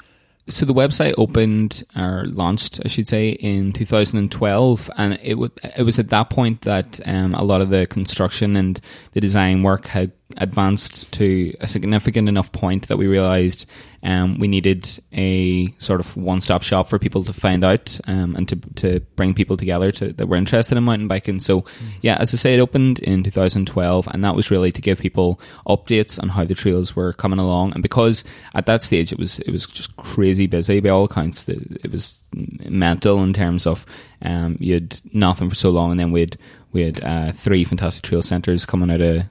so 0.50 0.66
the 0.66 0.74
website 0.74 1.14
opened 1.18 1.84
or 1.96 2.24
launched, 2.28 2.80
I 2.86 2.88
should 2.88 3.08
say, 3.08 3.32
in 3.32 3.74
2012, 3.74 4.90
and 4.98 5.20
it 5.22 5.36
was 5.36 5.52
it 5.76 5.84
was 5.84 6.00
at 6.00 6.10
that 6.10 6.30
point 6.30 6.62
that 6.62 7.02
um, 7.06 7.34
a 7.36 7.44
lot 7.44 7.62
of 7.62 7.70
the 7.70 7.86
construction 7.88 8.56
and 8.56 8.80
the 9.12 9.20
design 9.20 9.64
work 9.64 9.88
had 9.88 10.12
advanced 10.38 11.12
to 11.14 11.54
a 11.60 11.68
significant 11.68 12.30
enough 12.30 12.52
point 12.52 12.88
that 12.88 12.98
we 12.98 13.08
realized 13.08 13.66
um, 14.04 14.38
we 14.40 14.48
needed 14.48 14.88
a 15.14 15.74
sort 15.80 16.00
of 16.00 16.16
one-stop 16.16 16.64
shop 16.64 16.88
for 16.88 17.00
people 17.00 17.24
to 17.24 17.34
find 17.34 17.64
out 17.64 18.00
um, 18.08 18.36
and 18.36 18.48
to, 18.48 18.56
to 18.76 19.00
bring 19.16 19.34
people 19.34 19.58
together 19.58 19.92
to, 19.92 20.14
that 20.14 20.28
were 20.28 20.38
interested 20.38 20.78
in 20.78 20.84
mountain 20.84 21.08
biking. 21.08 21.40
So, 21.40 21.62
mm. 21.62 21.68
yeah, 22.02 22.18
as 22.20 22.34
I 22.34 22.38
say, 22.38 22.54
it 22.54 22.60
opened 22.60 23.00
in 23.00 23.24
2012, 23.24 24.08
and 24.08 24.24
that 24.24 24.36
was 24.36 24.52
really 24.52 24.72
to 24.72 24.82
give 24.82 25.00
people 25.00 25.40
updates 25.68 26.22
on 26.22 26.30
how 26.30 26.44
the 26.44 26.54
trails 26.54 26.96
were 26.96 27.14
coming 27.14 27.40
along. 27.40 27.74
And 27.74 27.82
because 27.82 28.24
at 28.54 28.66
that 28.68 28.82
stage 28.82 29.12
it 29.12 29.20
was 29.20 29.40
it 29.40 29.52
was 29.52 29.66
just 29.66 29.98
crazy 29.98 30.48
busy 30.48 30.80
by 30.80 30.90
all 30.90 31.06
accounts, 31.06 31.48
it 31.50 31.92
was 31.92 32.20
mental 32.34 33.24
in 33.24 33.34
terms 33.34 33.66
of 33.66 33.86
um, 34.22 34.58
you 34.60 34.76
had 34.76 35.00
nothing 35.14 35.50
for 35.50 35.56
so 35.56 35.70
long, 35.70 35.92
and 35.92 36.00
then 36.00 36.12
we'd 36.12 36.38
we 36.72 36.84
had 36.84 37.04
uh, 37.04 37.32
three 37.32 37.64
fantastic 37.64 38.04
trail 38.04 38.22
centres 38.22 38.66
coming 38.66 38.92
out 38.92 39.02
of 39.02 39.24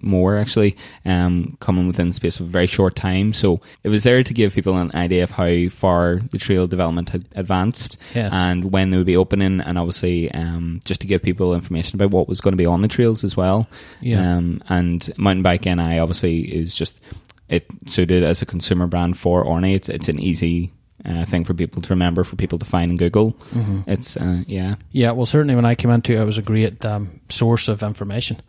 more 0.00 0.36
actually, 0.36 0.76
um, 1.04 1.56
coming 1.60 1.86
within 1.86 2.08
the 2.08 2.14
space 2.14 2.40
of 2.40 2.46
a 2.46 2.48
very 2.48 2.66
short 2.66 2.96
time. 2.96 3.32
So 3.32 3.60
it 3.82 3.88
was 3.88 4.04
there 4.04 4.22
to 4.22 4.34
give 4.34 4.54
people 4.54 4.76
an 4.76 4.90
idea 4.94 5.24
of 5.24 5.30
how 5.30 5.68
far 5.68 6.20
the 6.30 6.38
trail 6.38 6.66
development 6.66 7.10
had 7.10 7.24
advanced 7.34 7.96
yes. 8.14 8.30
and 8.32 8.72
when 8.72 8.90
they 8.90 8.96
would 8.96 9.06
be 9.06 9.16
opening, 9.16 9.60
and 9.60 9.78
obviously 9.78 10.30
um, 10.32 10.80
just 10.84 11.00
to 11.00 11.06
give 11.06 11.22
people 11.22 11.54
information 11.54 11.96
about 11.96 12.10
what 12.10 12.28
was 12.28 12.40
going 12.40 12.52
to 12.52 12.56
be 12.56 12.66
on 12.66 12.82
the 12.82 12.88
trails 12.88 13.24
as 13.24 13.36
well. 13.36 13.68
Yeah. 14.00 14.36
Um, 14.36 14.62
and 14.68 15.12
Mountain 15.16 15.42
Bike 15.42 15.64
NI 15.64 15.98
obviously 15.98 16.40
is 16.40 16.74
just 16.74 17.00
it 17.48 17.66
suited 17.86 18.22
as 18.22 18.40
a 18.40 18.46
consumer 18.46 18.86
brand 18.86 19.18
for 19.18 19.44
Orny. 19.44 19.74
It's, 19.74 19.88
it's 19.88 20.08
an 20.08 20.18
easy 20.18 20.72
uh, 21.04 21.24
thing 21.24 21.44
for 21.44 21.54
people 21.54 21.82
to 21.82 21.88
remember, 21.90 22.24
for 22.24 22.36
people 22.36 22.58
to 22.58 22.64
find 22.64 22.90
in 22.90 22.96
Google. 22.96 23.32
Mm-hmm. 23.50 23.80
It's 23.86 24.16
uh, 24.16 24.44
yeah, 24.46 24.76
yeah. 24.90 25.10
Well, 25.10 25.26
certainly 25.26 25.54
when 25.54 25.64
I 25.64 25.74
came 25.74 25.90
into 25.90 26.12
it, 26.12 26.20
it 26.20 26.24
was 26.24 26.38
a 26.38 26.42
great 26.42 26.84
um, 26.84 27.20
source 27.28 27.68
of 27.68 27.82
information 27.82 28.40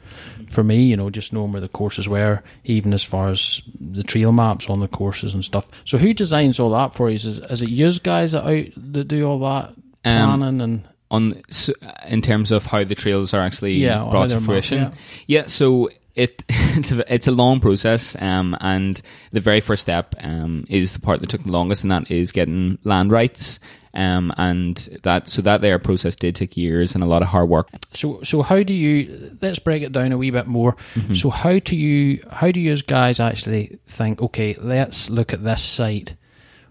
for 0.50 0.63
me. 0.63 0.83
You 0.83 0.98
know, 0.98 1.10
just 1.10 1.33
knowing 1.33 1.51
where 1.51 1.62
the 1.62 1.69
courses 1.69 2.07
were, 2.07 2.43
even 2.65 2.93
as 2.93 3.03
far 3.03 3.29
as 3.29 3.62
the 3.79 4.03
trail 4.03 4.31
maps 4.31 4.69
on 4.69 4.79
the 4.79 4.88
courses 4.88 5.33
and 5.33 5.43
stuff. 5.43 5.67
So, 5.86 5.98
who 5.98 6.13
designs 6.13 6.60
all 6.60 6.72
that 6.72 6.93
for 6.93 7.10
you? 7.10 7.15
Is, 7.15 7.25
is 7.25 7.62
it 7.62 7.69
you 7.69 7.91
guys 8.00 8.33
that 8.33 8.45
out 8.45 8.93
that 8.93 9.07
do 9.07 9.27
all 9.27 9.39
that 9.39 9.69
um, 9.69 10.39
planning 10.39 10.43
um, 10.43 10.62
and? 10.62 10.88
On 11.12 11.39
in 12.07 12.24
terms 12.24 12.51
of 12.51 12.65
how 12.65 12.83
the 12.83 12.95
trails 12.95 13.36
are 13.36 13.41
actually 13.41 13.74
yeah, 13.74 14.00
brought 14.10 14.31
to 14.31 14.41
fruition, 14.41 14.79
yeah. 14.79 14.91
yeah. 15.27 15.45
So 15.45 15.91
it 16.15 16.43
it's 16.50 16.91
a 16.91 17.13
it's 17.13 17.27
a 17.27 17.32
long 17.32 17.60
process, 17.60 18.15
um, 18.22 18.58
and 18.62 19.01
the 19.32 19.39
very 19.39 19.60
first 19.60 19.84
step 19.84 20.15
um, 20.20 20.65
is 20.70 20.93
the 20.93 21.00
part 21.00 21.20
that 21.20 21.29
took 21.29 21.43
the 21.43 21.51
longest, 21.51 21.84
and 21.84 21.91
that 21.91 22.10
is 22.10 22.32
getting 22.32 22.77
land 22.84 23.12
rights. 23.12 23.60
Um, 23.96 24.34
and 24.38 24.75
that 25.03 25.29
so 25.29 25.43
that 25.43 25.62
there 25.62 25.77
process 25.77 26.15
did 26.15 26.36
take 26.36 26.58
years 26.58 26.96
and 26.96 27.03
a 27.03 27.08
lot 27.08 27.22
of 27.22 27.27
hard 27.27 27.48
work. 27.48 27.70
So 27.91 28.24
so 28.24 28.41
how 28.41 28.63
do 28.63 28.74
you 28.74 29.38
let's 29.39 29.60
break 29.60 29.84
it 29.84 29.91
down 29.91 30.12
a 30.12 30.17
wee 30.17 30.32
bit 30.32 30.48
more. 30.48 30.75
Mm-hmm. 30.96 31.13
So 31.13 31.29
how 31.29 31.60
do 31.60 31.75
you 31.75 32.24
how 32.32 32.50
do 32.50 32.60
you 32.60 32.75
guys 32.77 33.20
actually 33.20 33.79
think? 33.86 34.20
Okay, 34.20 34.55
let's 34.60 35.12
look 35.12 35.32
at 35.32 35.43
this 35.43 35.62
site, 35.62 36.15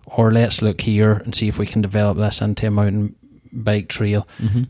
or 0.04 0.32
let's 0.32 0.62
look 0.62 0.80
here 0.80 1.12
and 1.12 1.32
see 1.32 1.46
if 1.46 1.58
we 1.58 1.66
can 1.66 1.80
develop 1.80 2.16
this 2.16 2.40
into 2.40 2.66
a 2.66 2.70
mountain 2.72 3.14
bike 3.52 3.88
trail. 3.88 4.26
Mm-hmm 4.40 4.64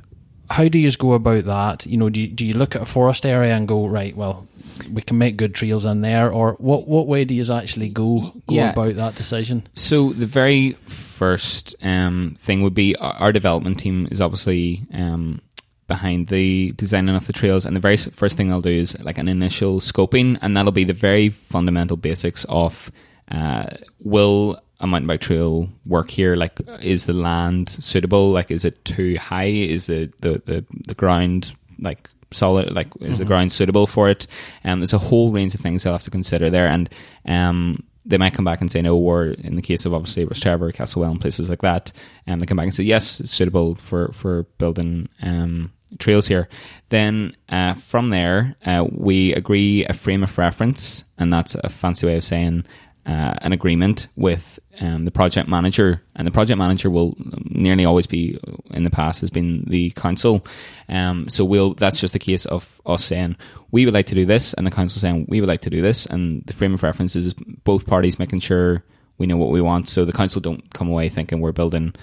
how 0.53 0.69
do 0.69 0.79
you 0.79 0.91
go 0.93 1.15
about 1.15 1.45
that? 1.45 1.87
You 1.87 1.97
know, 1.97 2.11
do 2.11 2.21
you, 2.21 2.29
do 2.29 2.47
you 2.47 2.55
look 2.55 2.77
at 2.77 2.83
a 2.83 2.87
forest 2.87 3.25
area 3.25 3.55
and 3.55 3.67
go 3.67 3.87
right? 3.87 4.15
Well, 4.15 4.47
we 4.93 5.03
can 5.03 5.19
make 5.19 5.37
good 5.37 5.55
trails 5.55 5.85
in 5.85 6.01
there, 6.01 6.31
or 6.31 6.55
what 6.55 6.89
what 6.89 7.07
way 7.07 7.25
do 7.25 7.35
you 7.35 7.53
actually 7.53 7.89
go 7.89 8.33
go 8.47 8.55
yeah. 8.55 8.71
about 8.71 8.95
that 8.97 9.15
decision? 9.15 9.67
So 9.75 10.13
the 10.13 10.27
very 10.27 10.73
first 10.87 11.75
um, 11.83 12.37
thing 12.39 12.63
would 12.63 12.75
be 12.75 12.97
our, 12.97 13.15
our, 13.15 13.33
development 13.33 13.79
team 13.79 14.09
is 14.11 14.21
obviously 14.21 14.83
um, 14.93 15.41
behind 15.87 16.29
the 16.29 16.73
designing 16.77 17.15
of 17.15 17.27
the 17.27 17.33
trails, 17.33 17.67
and 17.67 17.77
the 17.77 17.81
very 17.81 17.97
first 17.97 18.37
thing 18.37 18.51
I'll 18.51 18.61
do 18.61 18.71
is 18.71 18.99
like 19.01 19.19
an 19.19 19.29
initial 19.29 19.81
scoping, 19.81 20.39
and 20.43 20.57
that'll 20.57 20.73
be 20.73 20.85
the 20.85 20.93
very 20.93 21.29
fundamental 21.29 21.97
basics 21.97 22.45
of 22.49 22.91
uh, 23.31 23.67
will 24.01 24.61
a 24.83 24.87
mountain 24.87 25.07
bike 25.07 25.21
trail 25.21 25.69
work 25.87 26.11
here? 26.11 26.35
Like, 26.37 26.61
is 26.81 27.07
the 27.07 27.13
land 27.13 27.71
suitable? 27.71 28.33
Like, 28.33 28.51
is 28.51 28.65
it 28.65 28.85
too 28.85 29.17
high? 29.17 29.47
Is 29.47 29.87
the 29.87 30.13
the 30.21 30.43
the, 30.45 30.67
the 30.89 30.95
ground 30.95 31.55
like 31.79 32.11
solid 32.33 32.73
like 32.73 32.89
is 32.97 33.01
mm-hmm. 33.01 33.13
the 33.15 33.25
ground 33.25 33.53
suitable 33.53 33.87
for 33.87 34.09
it? 34.09 34.27
And 34.65 34.75
um, 34.75 34.81
there's 34.81 34.93
a 34.93 34.99
whole 34.99 35.33
range 35.33 35.55
of 35.55 35.61
things 35.61 35.87
i'll 35.87 35.93
have 35.93 36.03
to 36.03 36.11
consider 36.11 36.51
there 36.51 36.67
and 36.67 36.89
um, 37.27 37.83
they 38.05 38.19
might 38.19 38.35
come 38.35 38.45
back 38.45 38.61
and 38.61 38.71
say 38.71 38.83
no 38.83 38.97
or 38.97 39.27
in 39.27 39.57
the 39.57 39.63
case 39.63 39.85
of 39.85 39.95
obviously 39.95 40.27
Rostrevor, 40.27 40.73
Castlewell 40.73 41.11
and 41.11 41.21
places 41.21 41.49
like 41.49 41.63
that. 41.63 41.93
And 42.27 42.41
they 42.41 42.47
come 42.47 42.57
back 42.57 42.67
and 42.67 42.75
say 42.75 42.85
yes 42.85 43.21
it's 43.21 43.31
suitable 43.31 43.77
for 43.77 44.13
for 44.13 44.45
building 44.59 45.09
um, 45.23 45.73
trails 45.99 46.27
here. 46.27 46.49
Then 46.89 47.37
uh, 47.49 47.75
from 47.75 48.11
there 48.11 48.57
uh, 48.67 48.87
we 48.91 49.35
agree 49.35 49.85
a 49.87 49.93
frame 49.93 50.23
of 50.23 50.37
reference 50.37 51.05
and 51.19 51.31
that's 51.31 51.55
a 51.55 51.69
fancy 51.69 52.07
way 52.07 52.17
of 52.17 52.25
saying 52.25 52.65
uh, 53.05 53.35
an 53.43 53.53
agreement 53.53 54.09
with 54.17 54.61
um, 54.81 55.05
the 55.05 55.11
project 55.11 55.49
manager, 55.49 56.03
and 56.15 56.27
the 56.27 56.31
project 56.31 56.59
manager 56.59 56.89
will 56.89 57.17
nearly 57.45 57.85
always 57.85 58.07
be 58.07 58.39
in 58.71 58.85
the 58.85 58.91
past 58.91 59.21
has 59.21 59.31
been 59.31 59.65
the 59.67 59.91
council. 59.91 60.45
Um, 60.89 61.29
so 61.29 61.45
we'll 61.45 61.75
that's 61.75 62.01
just 62.01 62.15
a 62.15 62.19
case 62.19 62.45
of 62.47 62.81
us 62.87 63.05
saying 63.05 63.37
we 63.71 63.85
would 63.85 63.95
like 63.95 64.07
to 64.07 64.15
do 64.15 64.25
this, 64.25 64.55
and 64.55 64.67
the 64.67 64.71
council 64.71 65.01
saying 65.01 65.27
we 65.29 65.41
would 65.41 65.49
like 65.49 65.63
to 65.63 65.71
do 65.71 65.83
this, 65.83 66.07
and 66.07 66.45
the 66.47 66.53
frame 66.53 66.75
of 66.75 66.83
reference 66.83 67.17
is 67.17 67.35
both 67.65 67.87
parties 67.87 68.19
making 68.19 68.41
sure 68.41 68.85
we 69.19 69.27
know 69.27 69.37
what 69.37 69.51
we 69.51 69.61
want, 69.61 69.89
so 69.89 70.05
the 70.05 70.13
council 70.13 70.41
don't 70.41 70.73
come 70.73 70.89
away 70.89 71.09
thinking 71.09 71.41
we're 71.41 71.53
building 71.53 71.95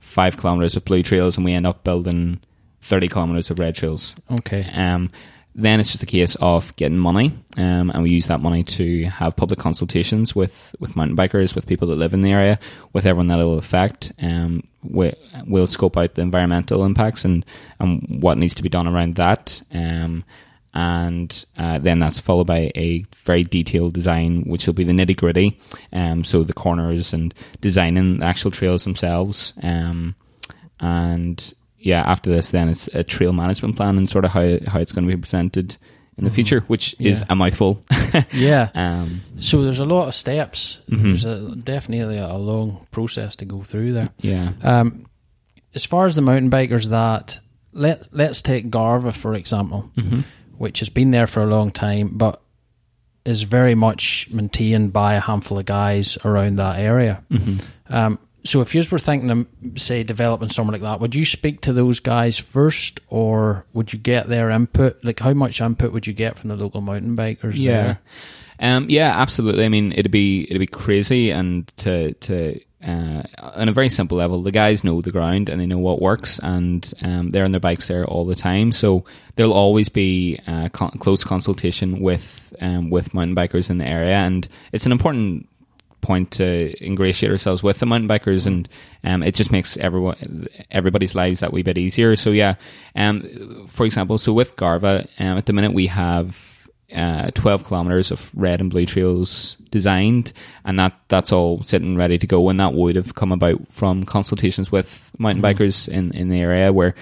five 0.00 0.36
kilometers 0.36 0.76
of 0.76 0.84
blue 0.84 1.02
trails 1.02 1.36
and 1.36 1.44
we 1.44 1.52
end 1.52 1.66
up 1.66 1.84
building 1.84 2.40
thirty 2.80 3.08
kilometers 3.08 3.50
of 3.50 3.58
red 3.58 3.74
trails. 3.74 4.14
Okay. 4.30 4.68
Um, 4.74 5.10
then 5.54 5.80
it's 5.80 5.90
just 5.90 6.02
a 6.02 6.06
case 6.06 6.34
of 6.36 6.74
getting 6.76 6.98
money, 6.98 7.32
um, 7.58 7.90
and 7.90 8.02
we 8.02 8.10
use 8.10 8.26
that 8.28 8.40
money 8.40 8.62
to 8.64 9.04
have 9.04 9.36
public 9.36 9.58
consultations 9.58 10.34
with, 10.34 10.74
with 10.80 10.96
mountain 10.96 11.16
bikers, 11.16 11.54
with 11.54 11.66
people 11.66 11.88
that 11.88 11.96
live 11.96 12.14
in 12.14 12.22
the 12.22 12.32
area, 12.32 12.58
with 12.92 13.04
everyone 13.04 13.28
that 13.28 13.38
it'll 13.38 13.58
affect. 13.58 14.12
Um, 14.20 14.66
we, 14.82 15.12
we'll 15.46 15.66
scope 15.66 15.96
out 15.96 16.14
the 16.14 16.22
environmental 16.22 16.84
impacts 16.84 17.24
and, 17.24 17.44
and 17.78 18.22
what 18.22 18.38
needs 18.38 18.54
to 18.54 18.62
be 18.62 18.68
done 18.68 18.88
around 18.88 19.16
that. 19.16 19.62
Um, 19.72 20.24
and 20.74 21.44
uh, 21.58 21.78
then 21.78 21.98
that's 21.98 22.18
followed 22.18 22.46
by 22.46 22.72
a 22.74 23.04
very 23.14 23.44
detailed 23.44 23.92
design, 23.92 24.44
which 24.44 24.66
will 24.66 24.74
be 24.74 24.84
the 24.84 24.92
nitty 24.92 25.16
gritty. 25.16 25.60
Um, 25.92 26.24
so 26.24 26.44
the 26.44 26.54
corners 26.54 27.12
and 27.12 27.34
designing 27.60 28.20
the 28.20 28.26
actual 28.26 28.50
trails 28.50 28.84
themselves. 28.84 29.52
Um, 29.62 30.14
and 30.80 31.52
yeah, 31.82 32.02
after 32.02 32.30
this, 32.30 32.50
then 32.50 32.68
it's 32.68 32.86
a 32.88 33.02
trail 33.04 33.32
management 33.32 33.76
plan 33.76 33.96
and 33.98 34.08
sort 34.08 34.24
of 34.24 34.30
how 34.32 34.58
how 34.66 34.78
it's 34.80 34.92
going 34.92 35.06
to 35.06 35.14
be 35.16 35.20
presented 35.20 35.76
in 36.18 36.24
the 36.24 36.30
Mhm. 36.30 36.34
future, 36.34 36.60
which 36.68 36.94
is 36.98 37.24
a 37.28 37.34
mouthful. 37.34 37.82
Yeah. 38.32 38.68
um, 38.74 39.22
So 39.38 39.62
there's 39.62 39.80
a 39.80 39.84
lot 39.86 40.08
of 40.08 40.14
steps. 40.14 40.80
Mhm. 40.90 41.02
There's 41.02 41.24
a, 41.24 41.56
definitely 41.56 42.18
a 42.18 42.36
long 42.36 42.86
process 42.90 43.36
to 43.36 43.44
go 43.46 43.62
through 43.62 43.92
there. 43.94 44.10
yeah, 44.20 44.52
Um, 44.62 45.06
as 45.74 45.84
far 45.86 46.04
as 46.06 46.14
the 46.14 46.20
mountain 46.22 46.50
bikers 46.50 46.90
that 46.90 47.40
let 47.72 48.08
let's 48.12 48.42
take 48.42 48.70
Garva 48.70 49.12
for 49.12 49.34
example, 49.34 49.90
hmm 49.98 50.20
which 50.58 50.78
has 50.80 50.88
been 50.90 51.10
there 51.10 51.26
for 51.26 51.42
a 51.42 51.46
long 51.46 51.70
time, 51.72 52.10
but 52.12 52.40
is 53.24 53.42
very 53.44 53.74
much 53.74 54.28
maintained 54.30 54.92
by 54.92 55.14
a 55.14 55.20
handful 55.20 55.58
of 55.58 55.64
guys 55.64 56.18
around 56.24 56.56
that 56.56 56.78
area. 56.78 57.22
hmm 57.30 57.56
Um, 57.88 58.18
so 58.44 58.60
if 58.60 58.74
you 58.74 58.82
were 58.90 58.98
thinking 58.98 59.30
of 59.30 59.46
say 59.80 60.02
developing 60.02 60.48
something 60.48 60.72
like 60.72 60.82
that, 60.82 61.00
would 61.00 61.14
you 61.14 61.24
speak 61.24 61.60
to 61.62 61.72
those 61.72 62.00
guys 62.00 62.38
first, 62.38 63.00
or 63.08 63.64
would 63.72 63.92
you 63.92 63.98
get 63.98 64.28
their 64.28 64.50
input? 64.50 65.02
Like 65.04 65.20
how 65.20 65.34
much 65.34 65.60
input 65.60 65.92
would 65.92 66.06
you 66.06 66.12
get 66.12 66.38
from 66.38 66.48
the 66.48 66.56
local 66.56 66.80
mountain 66.80 67.16
bikers? 67.16 67.52
yeah, 67.54 67.82
there? 67.82 67.98
um, 68.76 68.86
yeah, 68.88 69.20
absolutely. 69.20 69.64
I 69.64 69.68
mean, 69.68 69.92
it'd 69.92 70.10
be 70.10 70.44
it'd 70.44 70.60
be 70.60 70.66
crazy, 70.66 71.30
and 71.30 71.66
to 71.78 72.14
to 72.14 72.60
uh, 72.84 73.22
on 73.38 73.68
a 73.68 73.72
very 73.72 73.88
simple 73.88 74.18
level, 74.18 74.42
the 74.42 74.50
guys 74.50 74.82
know 74.82 75.00
the 75.00 75.12
ground 75.12 75.48
and 75.48 75.60
they 75.60 75.66
know 75.66 75.78
what 75.78 76.02
works, 76.02 76.40
and 76.40 76.92
um, 77.02 77.30
they're 77.30 77.44
on 77.44 77.52
their 77.52 77.60
bikes 77.60 77.86
there 77.86 78.04
all 78.04 78.26
the 78.26 78.34
time. 78.34 78.72
So 78.72 79.04
there'll 79.36 79.52
always 79.52 79.88
be 79.88 80.40
uh, 80.48 80.68
con- 80.70 80.98
close 80.98 81.22
consultation 81.22 82.00
with 82.00 82.54
um, 82.60 82.90
with 82.90 83.14
mountain 83.14 83.36
bikers 83.36 83.70
in 83.70 83.78
the 83.78 83.86
area, 83.86 84.16
and 84.16 84.48
it's 84.72 84.86
an 84.86 84.92
important 84.92 85.48
point 86.02 86.30
to 86.32 86.74
ingratiate 86.84 87.32
ourselves 87.32 87.62
with 87.62 87.78
the 87.78 87.86
mountain 87.86 88.08
bikers, 88.08 88.44
and 88.46 88.68
um, 89.04 89.22
it 89.22 89.34
just 89.34 89.50
makes 89.50 89.76
everyone 89.78 90.48
everybody's 90.70 91.14
lives 91.14 91.40
that 91.40 91.52
wee 91.52 91.62
bit 91.62 91.78
easier. 91.78 92.14
So 92.16 92.30
yeah, 92.30 92.56
um, 92.94 93.66
for 93.70 93.86
example, 93.86 94.18
so 94.18 94.34
with 94.34 94.56
Garva, 94.56 95.08
um, 95.18 95.38
at 95.38 95.46
the 95.46 95.52
minute 95.54 95.72
we 95.72 95.86
have. 95.86 96.50
Uh, 96.94 97.30
12 97.30 97.64
kilometers 97.64 98.10
of 98.10 98.30
red 98.34 98.60
and 98.60 98.68
blue 98.70 98.84
trails 98.84 99.56
designed 99.70 100.30
and 100.66 100.78
that 100.78 100.92
that's 101.08 101.32
all 101.32 101.62
sitting 101.62 101.96
ready 101.96 102.18
to 102.18 102.26
go 102.26 102.46
and 102.50 102.60
that 102.60 102.74
would 102.74 102.96
have 102.96 103.14
come 103.14 103.32
about 103.32 103.56
from 103.70 104.04
consultations 104.04 104.70
with 104.70 105.10
mountain 105.16 105.40
Mhm. 105.42 105.54
bikers 105.56 105.88
in, 105.88 106.12
in 106.12 106.28
the 106.28 106.38
area 106.38 106.70
where 106.70 106.94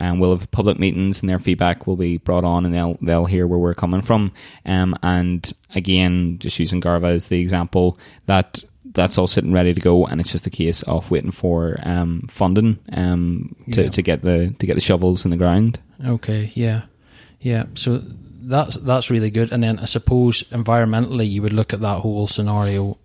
um, 0.00 0.18
we'll 0.18 0.36
have 0.36 0.50
public 0.50 0.78
meetings 0.78 1.20
and 1.20 1.28
their 1.28 1.38
feedback 1.38 1.86
will 1.86 1.96
be 1.96 2.16
brought 2.18 2.44
on 2.44 2.64
and 2.64 2.74
they'll 2.74 2.96
they'll 3.02 3.26
hear 3.26 3.46
where 3.46 3.58
we're 3.58 3.74
coming 3.74 4.02
from 4.02 4.32
um, 4.66 4.96
and 5.02 5.52
again 5.74 6.38
just 6.38 6.58
using 6.58 6.80
Garva 6.80 7.12
as 7.12 7.26
the 7.28 7.40
example 7.40 7.98
that 8.26 8.62
that's 8.92 9.18
all 9.18 9.26
sitting 9.26 9.52
ready 9.52 9.74
to 9.74 9.80
go 9.80 10.06
and 10.06 10.20
it's 10.20 10.32
just 10.32 10.46
a 10.46 10.50
case 10.50 10.82
of 10.84 11.10
waiting 11.10 11.30
for 11.30 11.78
um, 11.82 12.26
funding 12.30 12.78
um, 12.92 13.54
to, 13.72 13.82
Yeah. 13.84 13.90
to 13.90 14.02
get 14.02 14.22
the 14.22 14.54
to 14.58 14.66
get 14.66 14.74
the 14.74 14.80
shovels 14.80 15.24
in 15.24 15.30
the 15.30 15.36
ground 15.36 15.78
Okay, 16.06 16.52
yeah, 16.54 16.82
yeah. 17.40 17.64
So 17.74 18.00
that's 18.40 18.76
that's 18.76 19.10
really 19.10 19.30
good. 19.30 19.50
And 19.52 19.62
then 19.64 19.80
I 19.80 19.84
suppose 19.84 20.44
environmentally, 20.52 21.28
you 21.28 21.42
would 21.42 21.52
look 21.52 21.72
at 21.74 21.80
that 21.80 22.00
whole 22.00 22.28
scenario 22.28 22.96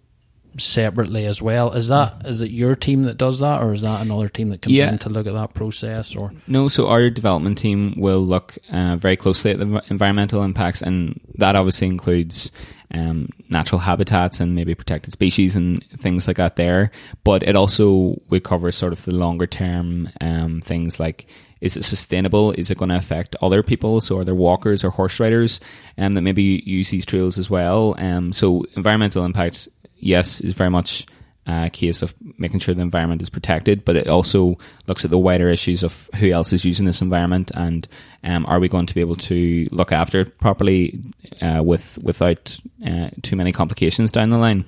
separately 0.57 1.25
as 1.25 1.41
well. 1.41 1.71
Is 1.73 1.87
that 1.87 2.21
is 2.25 2.41
it 2.41 2.51
your 2.51 2.75
team 2.75 3.03
that 3.03 3.17
does 3.17 3.39
that, 3.39 3.61
or 3.61 3.73
is 3.73 3.81
that 3.81 4.01
another 4.01 4.27
team 4.29 4.49
that 4.49 4.61
comes 4.61 4.75
Yeah. 4.75 4.91
in 4.91 4.97
to 4.99 5.09
look 5.09 5.27
at 5.27 5.33
that 5.33 5.53
process? 5.53 6.15
Or 6.15 6.33
No, 6.47 6.67
so 6.67 6.87
our 6.87 7.09
development 7.09 7.57
team 7.57 7.95
will 7.97 8.21
look 8.25 8.57
uh, 8.71 8.95
very 8.97 9.15
closely 9.15 9.51
at 9.51 9.59
the 9.59 9.81
environmental 9.89 10.43
impacts, 10.43 10.81
and 10.81 11.19
that 11.35 11.55
obviously 11.55 11.87
includes 11.87 12.51
um, 12.93 13.29
natural 13.49 13.79
habitats 13.79 14.39
and 14.39 14.53
maybe 14.53 14.75
protected 14.75 15.13
species 15.13 15.55
and 15.55 15.83
things 15.97 16.27
like 16.27 16.37
that 16.37 16.55
there. 16.55 16.91
But 17.23 17.43
it 17.43 17.55
also 17.55 18.21
we 18.29 18.39
cover 18.39 18.71
sort 18.71 18.93
of 18.93 19.03
the 19.05 19.15
longer 19.15 19.47
term 19.47 20.09
um, 20.21 20.61
things 20.61 20.99
like 20.99 21.25
is 21.59 21.77
it 21.77 21.83
sustainable? 21.85 22.51
Is 22.51 22.69
it 22.69 22.77
going 22.77 22.89
to 22.89 22.97
affect 22.97 23.37
other 23.41 23.63
people? 23.63 24.01
So 24.01 24.17
are 24.17 24.25
there 24.25 24.35
walkers 24.35 24.83
or 24.83 24.89
horse 24.89 25.17
riders 25.17 25.61
um, 25.97 26.11
that 26.11 26.21
maybe 26.21 26.61
use 26.65 26.89
these 26.89 27.05
trails 27.05 27.37
as 27.37 27.49
well? 27.49 27.95
Um, 27.99 28.33
so 28.33 28.65
environmental 28.75 29.23
impact, 29.23 29.69
yes, 30.03 30.41
is 30.41 30.53
very 30.53 30.69
much 30.69 31.05
a 31.45 31.69
case 31.69 32.01
of 32.01 32.13
making 32.37 32.59
sure 32.59 32.73
the 32.73 32.81
environment 32.81 33.21
is 33.21 33.29
protected, 33.29 33.83
but 33.83 33.95
it 33.95 34.07
also 34.07 34.57
looks 34.87 35.03
at 35.03 35.11
the 35.11 35.17
wider 35.17 35.49
issues 35.49 35.83
of 35.83 36.09
who 36.15 36.31
else 36.31 36.53
is 36.53 36.63
using 36.63 36.85
this 36.85 37.01
environment 37.01 37.51
and 37.53 37.87
um, 38.23 38.45
are 38.45 38.59
we 38.59 38.69
going 38.69 38.85
to 38.85 38.95
be 38.95 39.01
able 39.01 39.17
to 39.17 39.67
look 39.71 39.91
after 39.91 40.21
it 40.21 40.39
properly 40.39 41.01
uh, 41.41 41.61
with 41.63 41.97
without 42.01 42.57
uh, 42.85 43.09
too 43.21 43.35
many 43.35 43.51
complications 43.51 44.11
down 44.11 44.29
the 44.29 44.37
line. 44.37 44.63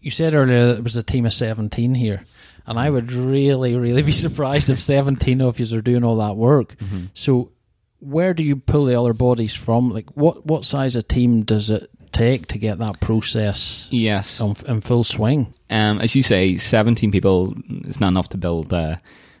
you 0.00 0.10
said 0.10 0.34
earlier 0.34 0.74
it 0.74 0.82
was 0.82 0.96
a 0.96 1.02
team 1.02 1.26
of 1.26 1.32
seventeen 1.32 1.94
here, 1.94 2.24
and 2.66 2.78
I 2.78 2.88
would 2.88 3.12
really, 3.12 3.76
really 3.76 4.02
be 4.02 4.12
surprised 4.26 4.70
if 4.70 4.80
seventeen 4.80 5.40
of 5.42 5.60
you 5.60 5.76
are 5.76 5.82
doing 5.82 6.04
all 6.04 6.16
that 6.16 6.36
work. 6.36 6.76
So, 7.12 7.50
where 7.98 8.32
do 8.32 8.42
you 8.42 8.56
pull 8.56 8.86
the 8.86 8.98
other 8.98 9.12
bodies 9.12 9.54
from? 9.54 9.90
Like, 9.90 10.08
what 10.16 10.46
what 10.46 10.64
size 10.64 10.96
of 10.96 11.08
team 11.08 11.42
does 11.42 11.70
it 11.70 11.90
take 12.12 12.46
to 12.48 12.58
get 12.58 12.78
that 12.78 13.00
process 13.00 13.88
Yes. 13.90 14.40
on, 14.40 14.56
in 14.66 14.80
full 14.80 15.04
swing? 15.04 15.52
Um, 15.70 16.00
as 16.00 16.14
you 16.14 16.22
say, 16.22 16.56
17 16.56 17.10
people 17.10 17.54
is 17.84 18.00
not 18.00 18.08
enough 18.08 18.28
to 18.30 18.36
build 18.38 18.72
uh, 18.72 18.96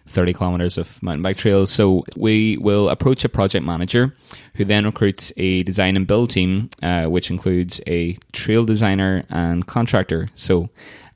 30 0.08 0.32
kilometers 0.34 0.78
of 0.78 1.02
mountain 1.02 1.22
bike 1.22 1.36
trails. 1.36 1.70
So 1.70 2.04
we 2.16 2.56
will 2.58 2.88
approach 2.88 3.24
a 3.24 3.28
project 3.28 3.64
manager 3.64 4.14
who 4.54 4.64
then 4.64 4.84
recruits 4.84 5.32
a 5.36 5.62
design 5.64 5.96
and 5.96 6.06
build 6.06 6.30
team, 6.30 6.70
uh, 6.82 7.06
which 7.06 7.30
includes 7.30 7.80
a 7.86 8.18
trail 8.32 8.64
designer 8.64 9.24
and 9.30 9.66
contractor. 9.66 10.28
So 10.34 10.68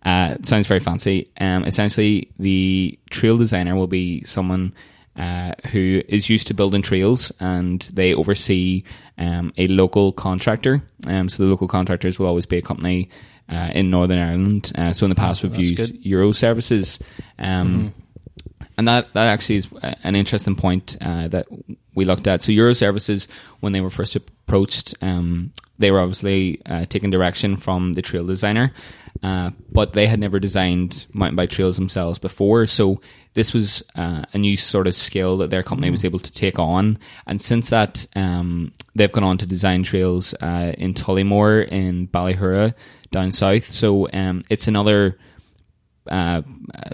uh, 0.05 0.37
it 0.39 0.47
sounds 0.47 0.67
very 0.67 0.81
fancy. 0.81 1.29
Um, 1.41 1.65
essentially, 1.65 2.31
the 2.39 2.99
trail 3.11 3.37
designer 3.37 3.75
will 3.77 3.87
be 3.87 4.25
someone 4.25 4.73
uh, 5.17 5.53
who 5.73 6.03
is 6.09 6.31
used 6.31 6.49
to 6.49 6.55
building 6.55 6.83
trails 6.83 7.33
and 7.41 7.83
they 7.93 8.15
oversee 8.15 8.85
um, 9.19 9.53
a 9.59 9.67
local 9.69 10.13
contractor. 10.13 10.83
Um, 11.07 11.29
so 11.29 11.43
the 11.43 11.49
local 11.49 11.69
contractors 11.69 12.19
will 12.19 12.27
always 12.27 12.47
be 12.47 12.59
a 12.59 12.63
company 12.63 13.11
uh, 13.49 13.71
in 13.75 13.91
Northern 13.91 14.19
Ireland. 14.19 14.73
Uh, 14.75 14.93
so 14.93 15.05
in 15.05 15.11
the 15.11 15.17
past, 15.17 15.43
we've 15.43 15.53
that's 15.53 15.71
used 15.71 15.77
good. 15.77 16.07
Euro 16.07 16.33
services. 16.33 16.99
Um, 17.39 17.93
and 18.79 18.89
that, 18.89 19.13
that 19.13 19.27
actually 19.27 19.57
is 19.57 19.69
an 19.83 20.17
interesting 20.17 20.57
point 20.57 20.97
uh, 21.01 21.29
that 21.29 21.47
we 21.95 22.05
looked 22.05 22.27
at. 22.27 22.43
So 22.43 22.53
Euro 22.53 22.73
Services, 22.73 23.29
when 23.61 23.73
they 23.73 23.81
were 23.81 23.91
first 23.91 24.17
approached, 24.17 24.95
um, 25.03 25.53
they 25.79 25.91
were 25.91 26.01
obviously 26.01 26.63
uh, 26.65 26.87
taking 26.87 27.11
direction 27.11 27.57
from 27.57 27.95
the 27.95 28.03
trail 28.03 28.25
designer, 28.25 28.73
uh, 29.23 29.51
but 29.71 29.93
they 29.93 30.07
had 30.07 30.21
never 30.21 30.39
designed 30.39 31.07
mountain 31.13 31.37
bike 31.37 31.51
trails 31.51 31.77
themselves 31.77 32.19
before. 32.19 32.67
So 32.67 33.01
this 33.35 33.53
was 33.55 33.83
uh, 33.95 34.25
a 34.33 34.39
new 34.39 34.57
sort 34.57 34.87
of 34.87 34.95
skill 34.95 35.39
that 35.39 35.51
their 35.51 35.63
company 35.63 35.91
was 35.91 36.05
able 36.05 36.19
to 36.19 36.33
take 36.33 36.59
on. 36.59 36.99
And 37.27 37.41
since 37.41 37.71
that, 37.71 38.07
um, 38.17 38.73
they've 38.95 39.13
gone 39.13 39.25
on 39.25 39.39
to 39.39 39.47
design 39.47 39.83
trails 39.83 40.35
uh, 40.35 40.73
in 40.79 40.95
Tollymore, 40.95 41.69
in 41.69 42.09
Ballyhoura, 42.09 42.75
down 43.11 43.33
south. 43.33 43.71
So 43.71 44.09
um, 44.13 44.43
it's 44.51 44.69
another 44.69 45.19
uh, 46.11 46.43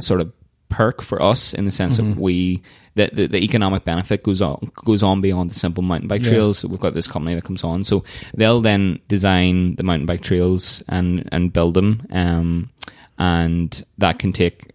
sort 0.01 0.21
of 0.21 0.33
perk 0.69 1.01
for 1.03 1.23
us 1.23 1.55
in 1.55 1.65
the 1.65 1.71
sense 1.71 1.97
that 1.99 2.17
we 2.17 2.63
the, 2.95 3.11
the, 3.13 3.27
the 3.29 3.39
economic 3.45 3.85
benefit 3.85 4.23
goes 4.23 4.41
on 4.41 4.71
goes 4.85 5.03
on 5.03 5.21
beyond 5.21 5.51
the 5.51 5.55
simple 5.55 5.83
mountain 5.83 6.09
bike 6.09 6.23
Yeah. 6.25 6.31
trails. 6.31 6.65
We've 6.65 6.81
got 6.81 6.95
this 6.95 7.07
company 7.07 7.35
that 7.35 7.45
comes 7.45 7.63
on, 7.63 7.85
so 7.85 8.05
they'll 8.35 8.61
then 8.63 8.99
design 9.09 9.75
the 9.77 9.83
mountain 9.83 10.07
bike 10.07 10.23
trails 10.23 10.83
and 10.89 11.29
and 11.31 11.53
build 11.53 11.75
them, 11.75 12.07
um, 12.11 12.71
and 13.19 13.85
that 13.99 14.19
can 14.19 14.33
take 14.33 14.73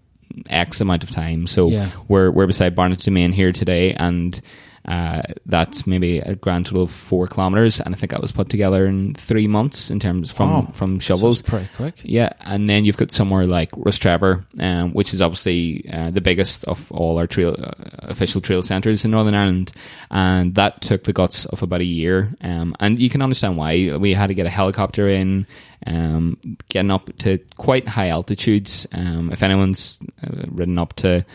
X 0.50 0.80
amount 0.82 1.04
of 1.04 1.12
time. 1.12 1.48
So 1.48 1.70
Yeah. 1.70 1.90
we're 2.08 2.32
we're 2.32 2.48
beside 2.48 2.76
Barnett 2.76 3.00
Demesne 3.00 3.34
here 3.34 3.52
today, 3.52 3.94
and 3.94 4.40
uh, 4.86 5.22
that's 5.46 5.86
maybe 5.86 6.20
a 6.20 6.36
grand 6.36 6.66
total 6.66 6.84
of 6.84 6.92
four 6.92 7.28
kilometers, 7.28 7.80
and 7.80 7.94
I 7.94 7.98
think 7.98 8.12
that 8.12 8.22
was 8.22 8.32
put 8.32 8.50
together 8.50 8.86
in 8.88 9.14
three 9.14 9.48
months 9.48 9.90
in 9.92 10.00
terms 10.00 10.32
from 10.32 10.50
Oh, 10.52 10.62
from 10.74 11.00
shovels. 11.00 11.42
pretty 11.42 11.70
quick. 11.76 12.00
Yeah, 12.04 12.34
and 12.42 12.70
then 12.70 12.84
you've 12.86 12.98
got 12.98 13.12
somewhere 13.12 13.46
like 13.46 13.72
Rostrevor, 13.72 14.44
um, 14.60 14.92
which 14.94 15.14
is 15.14 15.22
obviously 15.22 15.88
uh, 15.92 16.10
the 16.12 16.22
biggest 16.22 16.64
of 16.66 16.92
all 16.92 17.18
our 17.20 17.28
trail 17.28 17.56
uh, 17.60 17.72
official 18.00 18.42
trail 18.42 18.62
centres 18.64 19.06
in 19.06 19.12
Northern 19.12 19.36
Ireland, 19.36 19.72
and 20.10 20.56
that 20.56 20.82
took 20.82 21.04
the 21.04 21.14
guts 21.14 21.46
of 21.46 21.62
about 21.62 21.82
a 21.82 21.86
year. 21.86 22.36
Um, 22.42 22.76
and 22.80 23.00
you 23.00 23.10
can 23.10 23.22
understand 23.22 23.58
why 23.58 23.96
we 23.98 24.14
had 24.14 24.28
to 24.28 24.34
get 24.34 24.46
a 24.46 24.50
helicopter 24.50 25.08
in, 25.08 25.46
um, 25.88 26.38
getting 26.70 26.92
up 26.92 27.10
to 27.20 27.38
quite 27.58 27.88
high 27.88 28.10
altitudes. 28.10 28.88
Um, 28.94 29.32
if 29.32 29.44
anyone's 29.44 30.00
uh, 30.24 30.46
ridden 30.48 30.78
up 30.80 30.94
to 30.98 31.26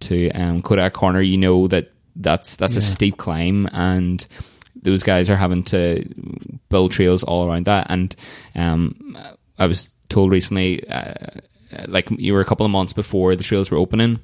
to 0.00 0.30
um, 0.32 0.62
Kodak 0.62 0.94
Corner, 0.94 1.20
you 1.20 1.38
know 1.38 1.68
that 1.68 1.91
that's 2.16 2.56
that's 2.56 2.76
a 2.76 2.80
steep 2.80 3.16
climb 3.16 3.68
and 3.72 4.26
those 4.82 5.02
guys 5.02 5.30
are 5.30 5.36
having 5.36 5.62
to 5.62 6.04
build 6.68 6.90
trails 6.90 7.22
all 7.22 7.46
around 7.48 7.66
that. 7.66 7.86
And 7.88 8.14
um, 8.54 9.16
I 9.58 9.66
was 9.66 9.92
told 10.08 10.30
recently, 10.32 10.86
uh, 10.88 11.14
like 11.86 12.08
you 12.10 12.32
were 12.32 12.40
a 12.40 12.44
couple 12.44 12.66
of 12.66 12.72
months 12.72 12.92
before 12.92 13.36
the 13.36 13.44
trails 13.44 13.70
were 13.70 13.78
opening, 13.78 14.18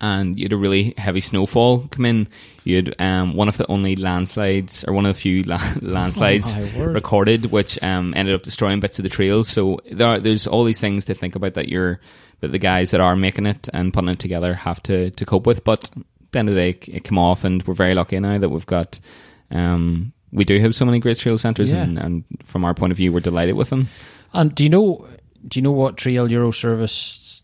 and 0.00 0.36
you 0.38 0.44
had 0.44 0.52
a 0.52 0.56
really 0.56 0.92
heavy 0.98 1.20
snowfall 1.22 1.88
come 1.88 2.04
in. 2.04 2.28
You 2.64 2.76
had 2.76 2.94
um, 3.00 3.34
one 3.34 3.48
of 3.48 3.56
the 3.56 3.66
only 3.70 3.96
landslides, 3.96 4.84
or 4.84 4.92
one 4.92 5.06
of 5.06 5.14
the 5.14 5.20
few 5.20 5.42
la- 5.44 5.74
landslides 5.80 6.56
Oh, 6.56 6.82
recorded, 6.84 7.46
which 7.46 7.82
um, 7.82 8.12
ended 8.16 8.34
up 8.34 8.42
destroying 8.42 8.80
bits 8.80 8.98
of 8.98 9.02
the 9.04 9.08
trails. 9.08 9.48
So 9.48 9.80
there 9.90 10.06
are, 10.06 10.18
there's 10.20 10.46
all 10.46 10.64
these 10.64 10.80
things 10.80 11.06
to 11.06 11.14
think 11.14 11.36
about 11.36 11.54
that 11.54 11.68
you're 11.68 12.00
that 12.40 12.52
the 12.52 12.58
guys 12.58 12.90
that 12.90 13.00
are 13.00 13.16
making 13.16 13.46
it 13.46 13.68
and 13.72 13.94
putting 13.94 14.10
it 14.10 14.18
together 14.18 14.52
have 14.52 14.82
to 14.84 15.10
to 15.12 15.24
cope 15.24 15.46
with. 15.46 15.64
But 15.64 15.88
the 16.34 16.38
end 16.40 16.50
of 16.50 16.54
the 16.54 16.60
day, 16.72 16.78
it 16.92 17.04
came 17.04 17.16
off, 17.18 17.44
and 17.44 17.62
we're 17.66 17.72
very 17.74 17.94
lucky 17.94 18.20
now 18.20 18.36
that 18.38 18.50
we've 18.50 18.66
got. 18.66 19.00
Um, 19.50 20.12
we 20.32 20.44
do 20.44 20.58
have 20.60 20.74
so 20.74 20.84
many 20.84 20.98
great 20.98 21.16
trail 21.18 21.38
centres, 21.38 21.72
Yeah. 21.72 21.82
and, 21.84 21.96
and 21.98 22.24
from 22.44 22.64
our 22.64 22.74
point 22.74 22.90
of 22.92 22.96
view, 22.98 23.12
we're 23.12 23.20
delighted 23.20 23.54
with 23.54 23.70
them. 23.70 23.88
And 24.32 24.54
do 24.54 24.62
you 24.64 24.68
know 24.70 25.06
do 25.48 25.58
you 25.58 25.62
know 25.62 25.72
what 25.72 25.96
trail 25.96 26.30
Euro 26.30 26.50
Service 26.50 27.42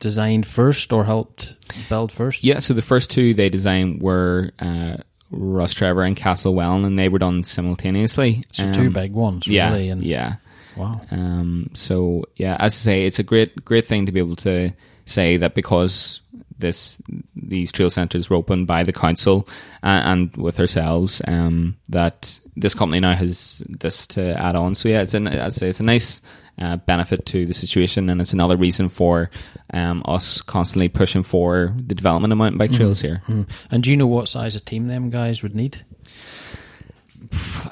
designed 0.00 0.46
first 0.46 0.92
or 0.92 1.04
helped 1.04 1.54
build 1.88 2.10
first? 2.10 2.42
Yeah, 2.42 2.58
so 2.58 2.74
the 2.74 2.82
first 2.82 3.10
two 3.10 3.34
they 3.34 3.48
designed 3.50 4.00
were 4.02 4.50
uh, 4.58 4.96
Rostrevor 5.32 6.06
and 6.06 6.16
Castlewellan, 6.16 6.84
and 6.86 6.98
they 6.98 7.08
were 7.08 7.18
done 7.18 7.42
simultaneously. 7.42 8.44
So 8.52 8.72
two 8.72 8.86
Um, 8.86 8.92
big 8.92 9.12
ones, 9.12 9.46
yeah, 9.46 9.70
really. 9.70 9.88
And 9.90 10.02
yeah. 10.02 10.36
wow. 10.76 11.00
Um, 11.10 11.70
so 11.74 12.24
yeah, 12.36 12.56
as 12.58 12.72
I 12.74 12.78
say, 12.78 13.04
it's 13.04 13.18
a 13.18 13.22
great 13.22 13.62
great 13.64 13.86
thing 13.86 14.06
to 14.06 14.12
be 14.12 14.20
able 14.20 14.36
to 14.36 14.72
say 15.04 15.36
that 15.36 15.54
because 15.54 16.21
this 16.62 16.96
these 17.36 17.70
trail 17.70 17.90
centres 17.90 18.30
were 18.30 18.36
opened 18.36 18.66
by 18.66 18.82
the 18.82 18.92
council 18.92 19.46
and, 19.82 20.32
and 20.32 20.36
with 20.42 20.58
ourselves, 20.58 21.20
um, 21.28 21.76
that 21.90 22.40
this 22.56 22.72
company 22.74 23.00
now 23.00 23.14
has 23.14 23.62
this 23.68 24.06
to 24.06 24.40
add 24.40 24.56
on. 24.56 24.74
So 24.74 24.88
yeah, 24.88 25.02
it's 25.02 25.12
an 25.12 25.28
I'd 25.28 25.52
say 25.52 25.68
it's 25.68 25.80
a 25.80 25.84
nice. 25.84 26.22
Uh, 26.58 26.76
benefit 26.76 27.24
to 27.24 27.46
the 27.46 27.54
situation, 27.54 28.10
and 28.10 28.20
it's 28.20 28.34
another 28.34 28.58
reason 28.58 28.90
for 28.90 29.30
um, 29.72 30.02
us 30.04 30.42
constantly 30.42 30.86
pushing 30.86 31.22
for 31.24 31.74
the 31.74 31.94
development 31.94 32.30
of 32.30 32.36
mountain 32.36 32.58
bike 32.58 32.70
trails 32.70 33.00
here. 33.00 33.22
Mm. 33.26 33.48
And 33.70 33.82
do 33.82 33.90
you 33.90 33.96
know 33.96 34.06
what 34.06 34.28
size 34.28 34.54
of 34.54 34.62
team 34.62 34.86
them 34.86 35.08
guys 35.08 35.42
would 35.42 35.54
need? 35.54 35.82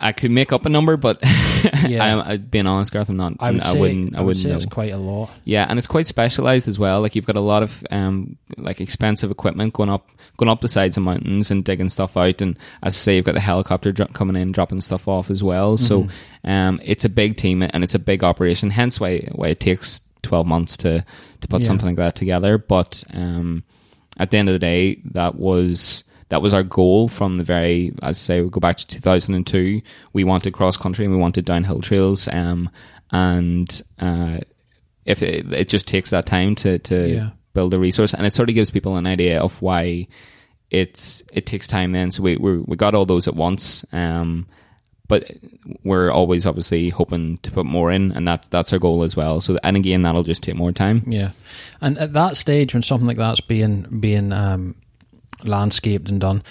I 0.02 0.12
could 0.12 0.30
make 0.30 0.50
up 0.52 0.64
a 0.64 0.69
number, 0.71 0.97
but 0.97 1.21
Yeah. 1.87 2.23
I, 2.23 2.33
I, 2.33 2.37
being 2.38 2.66
honest, 2.66 2.90
Garth, 2.92 3.09
I'm 3.11 3.16
not. 3.16 3.35
I 3.38 3.50
would 3.50 3.62
say, 3.64 3.78
wouldn't. 3.78 4.14
I, 4.14 4.21
would 4.21 4.26
wouldn't 4.28 4.42
say 4.42 4.49
know. 4.50 4.57
it's 4.57 4.64
quite 4.66 4.92
a 4.92 4.97
lot. 4.97 5.30
Yeah, 5.45 5.66
and 5.69 5.78
it's 5.78 5.87
quite 5.88 6.07
specialized 6.07 6.69
as 6.69 6.78
well. 6.78 7.00
Like 7.02 7.14
you've 7.14 7.26
got 7.26 7.37
a 7.37 7.40
lot 7.40 7.62
of 7.62 7.85
um, 7.90 8.37
like 8.57 8.80
expensive 8.80 9.30
equipment 9.30 9.75
going 9.75 9.90
up, 9.90 10.09
going 10.38 10.49
up 10.49 10.61
the 10.62 10.69
sides 10.69 10.97
of 10.97 11.02
mountains 11.02 11.50
and 11.50 11.65
digging 11.65 11.89
stuff 11.91 12.17
out. 12.17 12.41
And 12.41 12.56
as 12.82 12.95
I 12.95 12.99
say, 12.99 13.17
you've 13.17 13.25
got 13.26 13.34
the 13.34 13.41
helicopter 13.41 13.93
dro- 13.93 14.06
coming 14.06 14.36
in, 14.36 14.52
dropping 14.52 14.80
stuff 14.80 15.06
off 15.06 15.30
as 15.30 15.43
well. 15.43 15.76
So 15.76 16.08
um, 16.45 16.80
it's 16.82 17.04
a 17.04 17.08
big 17.10 17.36
team 17.36 17.63
and 17.63 17.84
it's 17.84 17.95
a 17.95 17.99
big 17.99 18.25
operation. 18.25 18.71
Hence 18.71 18.99
why 19.00 19.28
why 19.32 19.49
it 19.49 19.60
takes 19.60 20.00
twelve 20.23 20.47
months 20.47 20.76
to 20.78 21.04
to 21.43 21.49
put 21.49 21.60
Yeah. 21.60 21.67
something 21.67 21.89
like 21.89 21.97
that 21.97 22.17
together. 22.17 22.56
But 22.58 23.04
um, 23.13 23.65
at 24.17 24.30
the 24.30 24.39
end 24.39 24.49
of 24.49 24.54
the 24.54 24.58
day, 24.58 25.00
that 25.13 25.34
was 25.36 26.04
that 26.30 26.43
was 26.43 26.52
our 26.54 26.62
goal 26.64 27.06
from 27.08 27.36
the 27.36 27.45
very, 27.45 27.93
as 28.02 28.08
I 28.08 28.12
say, 28.19 28.40
we 28.43 28.49
go 28.50 28.58
back 28.60 28.78
to 28.78 28.86
2002. 28.86 29.82
We 30.12 30.25
wanted 30.25 30.52
cross 30.54 30.76
country 30.76 31.04
and 31.04 31.12
we 31.14 31.21
wanted 31.21 31.45
downhill 31.45 31.80
trails. 31.80 32.26
Um, 32.28 32.71
and 33.10 33.82
uh, 33.99 34.38
if 35.04 35.23
it, 35.23 35.52
it 35.52 35.69
just 35.69 35.86
takes 35.86 36.10
that 36.10 36.26
time 36.26 36.54
to 36.56 36.78
to 36.78 37.08
Yeah. 37.08 37.30
build 37.52 37.75
a 37.75 37.78
resource, 37.78 38.14
and 38.14 38.25
it 38.26 38.32
sort 38.32 38.49
of 38.49 38.54
gives 38.54 38.71
people 38.71 38.97
an 38.97 39.06
idea 39.06 39.40
of 39.40 39.60
why 39.60 40.06
it's 40.71 41.23
it 41.32 41.47
takes 41.47 41.66
time. 41.66 41.93
Then, 41.93 42.10
so 42.10 42.23
we 42.23 42.36
we 42.36 42.58
we 42.58 42.76
got 42.76 42.95
all 42.95 43.06
those 43.06 43.26
at 43.28 43.34
once. 43.34 43.84
Um, 43.93 44.47
but 45.08 45.28
we're 45.82 46.12
always 46.12 46.47
obviously 46.47 46.88
hoping 46.90 47.38
to 47.38 47.50
put 47.50 47.66
more 47.66 47.90
in, 47.90 48.12
and 48.12 48.28
that's 48.28 48.47
that's 48.47 48.73
our 48.73 48.78
goal 48.78 49.02
as 49.02 49.16
well. 49.16 49.40
So, 49.40 49.58
and 49.64 49.76
again, 49.76 50.02
that'll 50.02 50.23
just 50.23 50.45
take 50.45 50.54
more 50.54 50.71
time. 50.71 51.02
Yeah, 51.06 51.32
and 51.80 51.99
at 51.99 52.12
that 52.12 52.36
stage, 52.36 52.73
when 52.75 52.84
something 52.84 53.08
like 53.08 53.16
that's 53.16 53.40
being 53.40 53.99
being 53.99 54.32
um, 54.32 54.76
landscaped 55.45 56.09
and 56.09 56.21
done, 56.21 56.43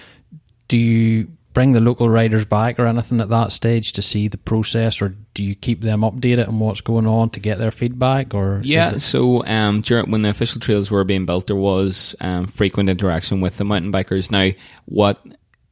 do 0.67 0.77
you 0.77 1.27
bring 1.53 1.73
the 1.73 1.79
local 1.79 2.07
riders 2.09 2.45
back 2.45 2.79
or 2.79 2.85
anything 2.85 3.19
at 3.19 3.29
that 3.29 3.51
stage 3.51 3.91
to 3.93 4.01
see 4.01 4.27
the 4.27 4.37
process, 4.37 5.01
or 5.01 5.15
do 5.33 5.43
you 5.43 5.55
keep 5.55 5.81
them 5.81 6.01
updated 6.01 6.47
on 6.47 6.59
what's 6.59 6.79
going 6.81 7.07
on 7.07 7.29
to 7.31 7.39
get 7.39 7.57
their 7.57 7.71
feedback? 7.71 8.33
Or 8.33 8.59
Yeah, 8.63 8.91
it- 8.93 8.99
so 9.01 9.43
um, 9.45 9.81
during, 9.81 10.11
when 10.11 10.21
the 10.21 10.29
official 10.29 10.61
trails 10.61 10.91
were 10.91 11.03
being 11.03 11.25
built, 11.25 11.47
there 11.47 11.55
was 11.55 12.15
um, 12.21 12.47
frequent 12.47 12.87
interaction 12.89 13.41
with 13.41 13.57
the 13.57 13.65
mountain 13.65 13.91
bikers. 13.91 14.29
Now, 14.29 14.51
what 14.85 15.19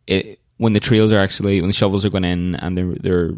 it, 0.08 0.40
when 0.58 0.74
the 0.74 0.80
trails 0.80 1.12
are 1.12 1.20
actually 1.20 1.62
when 1.62 1.70
the 1.70 1.76
shovels 1.76 2.04
are 2.04 2.10
going 2.10 2.24
in 2.26 2.56
and 2.56 2.76
they're 2.78 2.96
they're 2.96 3.32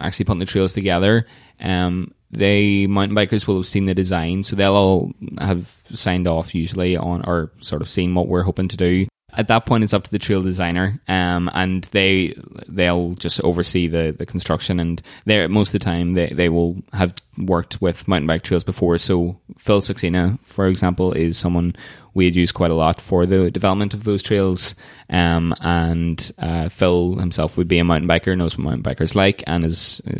actually 0.00 0.24
putting 0.24 0.40
the 0.40 0.46
trails 0.46 0.72
together, 0.72 1.26
um, 1.60 2.12
they 2.32 2.88
mountain 2.88 3.16
bikers 3.16 3.46
will 3.46 3.56
have 3.56 3.66
seen 3.66 3.84
the 3.86 3.94
design, 3.94 4.42
so 4.42 4.56
they'll 4.56 4.74
all 4.74 5.12
have 5.38 5.76
signed 5.92 6.26
off 6.26 6.54
usually 6.56 6.96
on 6.96 7.22
or 7.24 7.52
sort 7.60 7.82
of 7.82 7.88
seen 7.88 8.14
what 8.16 8.26
we're 8.26 8.42
hoping 8.42 8.66
to 8.68 8.76
do. 8.76 9.06
At 9.36 9.48
that 9.48 9.66
point, 9.66 9.84
it's 9.84 9.94
up 9.94 10.04
to 10.04 10.10
the 10.10 10.18
trail 10.18 10.42
designer, 10.42 11.00
um, 11.08 11.50
and 11.54 11.84
they 11.92 12.34
they'll 12.68 13.14
just 13.14 13.40
oversee 13.42 13.88
the, 13.88 14.14
the 14.16 14.26
construction. 14.26 14.80
And 14.80 15.02
they 15.24 15.46
most 15.46 15.68
of 15.68 15.72
the 15.72 15.78
time 15.80 16.12
they, 16.14 16.28
they 16.28 16.48
will 16.48 16.82
have 16.92 17.14
worked 17.38 17.80
with 17.80 18.06
mountain 18.06 18.26
bike 18.26 18.42
trails 18.42 18.64
before. 18.64 18.98
So 18.98 19.36
Phil 19.58 19.80
Saxena, 19.80 20.38
for 20.44 20.66
example, 20.66 21.12
is 21.12 21.36
someone 21.36 21.74
we 22.14 22.24
had 22.26 22.36
used 22.36 22.54
quite 22.54 22.70
a 22.70 22.74
lot 22.74 23.00
for 23.00 23.26
the 23.26 23.50
development 23.50 23.92
of 23.94 24.04
those 24.04 24.22
trails. 24.22 24.74
Um, 25.10 25.54
and 25.60 26.32
uh, 26.38 26.68
Phil 26.70 27.16
himself 27.16 27.56
would 27.56 27.68
be 27.68 27.78
a 27.78 27.84
mountain 27.84 28.08
biker, 28.08 28.36
knows 28.36 28.56
what 28.56 28.64
mountain 28.64 28.82
bikers 28.82 29.14
like, 29.14 29.42
and 29.46 29.64
is 29.64 30.00
uh, 30.08 30.12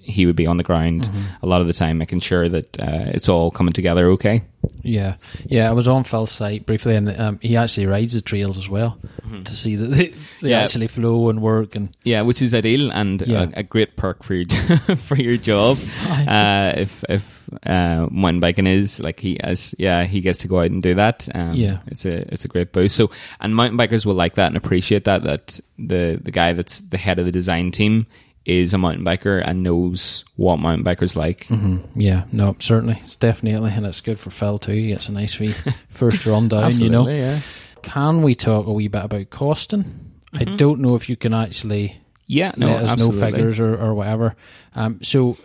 he 0.00 0.24
would 0.26 0.36
be 0.36 0.46
on 0.46 0.56
the 0.56 0.62
ground 0.64 1.08
a 1.42 1.46
lot 1.46 1.60
of 1.60 1.66
the 1.66 1.72
time, 1.72 1.98
making 1.98 2.20
sure 2.20 2.48
that 2.48 2.78
uh, 2.80 3.10
it's 3.14 3.28
all 3.28 3.50
coming 3.50 3.72
together 3.72 4.10
okay. 4.12 4.42
yeah, 4.82 5.16
yeah. 5.46 5.68
I 5.68 5.72
was 5.72 5.88
on 5.88 6.04
Phil's 6.04 6.30
site 6.30 6.64
briefly, 6.66 6.96
and 6.96 7.08
um, 7.20 7.38
he 7.42 7.56
actually 7.56 7.86
rides 7.86 8.14
the 8.14 8.20
trails 8.22 8.56
as 8.58 8.68
well 8.68 8.98
to 9.44 9.54
see 9.54 9.76
that 9.76 9.86
they, 9.86 10.08
they 10.08 10.12
Mm-hmm. 10.12 10.46
Yeah. 10.46 10.60
actually 10.60 10.86
flow 10.88 11.28
and 11.30 11.40
work. 11.40 11.74
And 11.76 11.88
Yeah, 12.04 12.22
which 12.22 12.42
is 12.42 12.52
ideal 12.54 12.90
and 12.92 13.22
Yeah. 13.22 13.48
a, 13.54 13.60
a 13.60 13.62
great 13.62 13.96
perk 13.96 14.22
for 14.24 14.34
your 14.34 14.46
for 14.96 15.16
your 15.16 15.36
job. 15.36 15.78
Uh, 16.28 16.72
if 16.76 17.04
if 17.08 17.31
uh, 17.66 18.06
mountain 18.10 18.40
biking 18.40 18.66
is 18.66 19.00
like 19.00 19.20
he 19.20 19.38
as 19.40 19.74
yeah 19.78 20.04
he 20.04 20.20
gets 20.20 20.38
to 20.40 20.48
go 20.48 20.60
out 20.60 20.70
and 20.70 20.82
do 20.82 20.94
that. 20.94 21.28
Um, 21.34 21.54
Yeah. 21.54 21.78
it's 21.86 22.04
a 22.04 22.32
it's 22.32 22.44
a 22.44 22.48
great 22.48 22.72
boost. 22.72 22.96
So 22.96 23.10
and 23.40 23.54
mountain 23.54 23.78
bikers 23.78 24.04
will 24.06 24.14
like 24.14 24.34
that 24.36 24.48
and 24.48 24.56
appreciate 24.56 25.04
that 25.04 25.22
that 25.24 25.60
the 25.78 26.18
the 26.22 26.30
guy 26.30 26.52
that's 26.52 26.80
the 26.80 26.98
head 26.98 27.18
of 27.18 27.26
the 27.26 27.32
design 27.32 27.70
team 27.70 28.06
is 28.44 28.74
a 28.74 28.78
mountain 28.78 29.04
biker 29.04 29.40
and 29.46 29.62
knows 29.62 30.24
what 30.34 30.56
mountain 30.58 30.84
bikers 30.84 31.14
like. 31.14 31.46
yeah, 31.94 32.24
no, 32.32 32.56
certainly, 32.58 33.00
it's 33.04 33.14
definitely, 33.14 33.70
and 33.70 33.86
it's 33.86 34.00
good 34.00 34.18
for 34.18 34.30
Phil 34.30 34.58
too. 34.58 34.72
He 34.72 34.88
gets 34.88 35.08
a 35.08 35.12
nice 35.12 35.38
wee 35.38 35.54
first 35.90 36.26
run 36.26 36.48
down. 36.48 36.72
you 36.76 36.88
know, 36.90 37.08
yeah. 37.08 37.38
Can 37.82 38.22
we 38.22 38.34
talk 38.34 38.66
a 38.66 38.72
wee 38.72 38.88
bit 38.88 39.04
about 39.04 39.30
costing? 39.30 40.10
I 40.32 40.42
don't 40.44 40.80
know 40.80 40.96
if 40.96 41.08
you 41.08 41.14
can 41.16 41.34
actually 41.34 42.00
Yeah, 42.26 42.50
no, 42.56 42.66
let 42.66 42.82
us 42.84 42.90
absolutely. 42.90 43.20
know 43.20 43.26
figures 43.30 43.60
or, 43.60 43.76
or 43.80 43.94
whatever. 43.94 44.34
Um, 44.74 44.98
so 45.04 45.36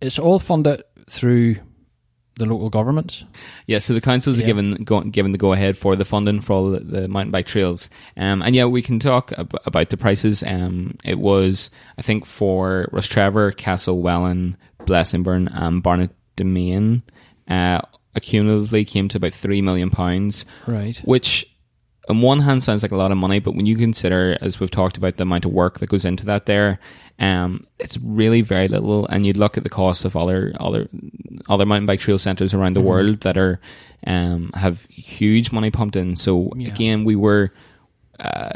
it's 0.00 0.18
all 0.20 0.38
funded 0.38 0.82
through 1.10 1.56
the 2.36 2.46
local 2.46 2.70
government? 2.70 3.24
Yeah, 3.66 3.78
so 3.78 3.92
the 3.92 4.00
councils 4.00 4.38
Yeah. 4.38 4.44
are 4.44 4.46
given 4.46 4.70
go, 4.84 5.00
given 5.02 5.32
the 5.32 5.38
go 5.38 5.52
ahead 5.52 5.76
for 5.76 5.96
the 5.96 6.04
funding 6.06 6.40
for 6.40 6.52
all 6.54 6.70
the, 6.70 6.80
the 6.80 7.08
mountain 7.08 7.30
bike 7.32 7.46
trails, 7.46 7.90
um, 8.16 8.40
and 8.42 8.54
yeah, 8.56 8.64
we 8.64 8.80
can 8.82 8.98
talk 8.98 9.32
ab- 9.36 9.54
about 9.66 9.90
the 9.90 9.96
prices. 9.96 10.42
Um, 10.42 10.94
it 11.04 11.18
was 11.18 11.70
I 11.98 12.02
think 12.02 12.24
for 12.24 12.88
Rostrevor, 12.92 13.54
Castle 13.56 14.00
Welland, 14.00 14.56
Blessingbourne, 14.86 15.50
and 15.52 15.82
Barnett 15.82 16.10
Demesne, 16.36 17.02
uh, 17.48 17.80
accumulatively 18.16 18.86
came 18.86 19.08
to 19.08 19.18
about 19.18 19.34
three 19.34 19.60
million 19.60 19.90
pounds, 19.90 20.44
Right. 20.66 20.96
which 21.04 21.46
on 22.10 22.20
one 22.20 22.40
hand 22.40 22.62
sounds 22.62 22.82
like 22.82 22.92
a 22.92 22.96
lot 22.96 23.10
of 23.12 23.18
money, 23.18 23.38
but 23.38 23.54
when 23.54 23.66
you 23.66 23.76
consider, 23.76 24.36
as 24.40 24.60
we've 24.60 24.70
talked 24.70 24.96
about, 24.96 25.16
the 25.16 25.22
amount 25.22 25.44
of 25.46 25.52
work 25.52 25.78
that 25.78 25.86
goes 25.88 26.04
into 26.04 26.26
that 26.26 26.44
there, 26.46 26.78
um, 27.18 27.66
it's 27.78 27.96
really 27.98 28.42
very 28.42 28.68
little. 28.68 29.06
And 29.06 29.24
you'd 29.24 29.36
look 29.36 29.56
at 29.56 29.62
the 29.62 29.70
cost 29.70 30.04
of 30.04 30.16
other 30.16 30.52
other 30.60 30.88
other 31.48 31.64
mountain 31.66 31.86
bike 31.86 32.00
trail 32.00 32.18
centres 32.18 32.52
around 32.54 32.74
the 32.74 32.80
world 32.82 33.20
that 33.20 33.36
are 33.38 33.60
um, 34.06 34.50
have 34.54 34.84
huge 34.86 35.52
money 35.52 35.70
pumped 35.70 35.96
in. 35.96 36.16
So 36.16 36.52
Yeah. 36.56 36.68
again, 36.68 37.04
we 37.04 37.16
were 37.16 37.52
uh, 38.18 38.50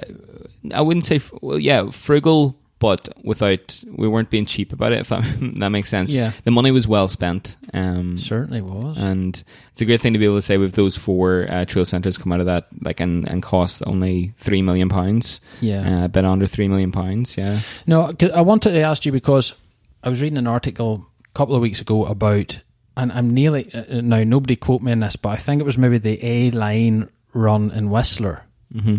I 0.74 0.80
wouldn't 0.80 1.04
say 1.04 1.20
well, 1.40 1.58
yeah, 1.58 1.90
frugal, 1.90 2.56
but 2.84 3.08
without 3.24 3.82
we 3.90 4.06
weren't 4.06 4.28
being 4.28 4.44
cheap 4.44 4.72
about 4.74 4.92
it. 4.92 5.00
If 5.00 5.08
that, 5.08 5.24
that 5.60 5.70
makes 5.70 5.88
sense. 5.88 6.14
Yeah. 6.14 6.32
the 6.44 6.50
money 6.50 6.70
was 6.70 6.86
well 6.86 7.08
spent. 7.08 7.56
Um, 7.72 8.18
Certainly 8.18 8.60
was. 8.60 8.98
and 9.02 9.42
it's 9.72 9.80
a 9.80 9.86
great 9.86 10.02
thing 10.02 10.12
to 10.12 10.18
be 10.18 10.26
able 10.26 10.36
to 10.36 10.42
say 10.42 10.58
with 10.58 10.74
those 10.74 10.94
four 10.96 11.46
uh, 11.48 11.64
trail 11.64 11.84
centres 11.86 12.18
come 12.18 12.30
out 12.32 12.40
of 12.40 12.46
that 12.46 12.66
like 12.82 13.00
and, 13.00 13.26
and 13.28 13.42
cost 13.42 13.82
only 13.86 14.34
three 14.36 14.60
million 14.62 14.88
pounds. 14.90 15.40
yeah. 15.62 16.02
Uh, 16.02 16.04
a 16.04 16.08
bit 16.08 16.24
under 16.26 16.46
three 16.46 16.68
million 16.68 16.92
pounds. 16.92 17.36
Yeah. 17.38 17.60
No, 17.86 18.12
I 18.34 18.42
wanted 18.42 18.72
to 18.72 18.80
ask 18.82 19.06
you 19.06 19.12
because 19.12 19.54
I 20.02 20.10
was 20.10 20.20
reading 20.20 20.38
an 20.38 20.46
article 20.46 21.06
a 21.24 21.28
couple 21.38 21.54
of 21.56 21.62
weeks 21.62 21.80
ago 21.80 22.04
about, 22.04 22.58
and 22.98 23.10
I'm 23.12 23.32
nearly 23.32 23.72
uh, 23.72 24.02
now 24.02 24.22
nobody 24.24 24.56
quote 24.56 24.82
me 24.82 24.92
on 24.92 25.00
this, 25.00 25.16
but 25.16 25.30
I 25.30 25.36
think 25.36 25.60
it 25.60 25.64
was 25.64 25.78
maybe 25.78 25.96
the 25.98 26.22
A 26.22 26.50
line 26.50 27.08
run 27.32 27.70
in 27.70 27.88
Whistler, 27.88 28.44
hmm 28.72 28.98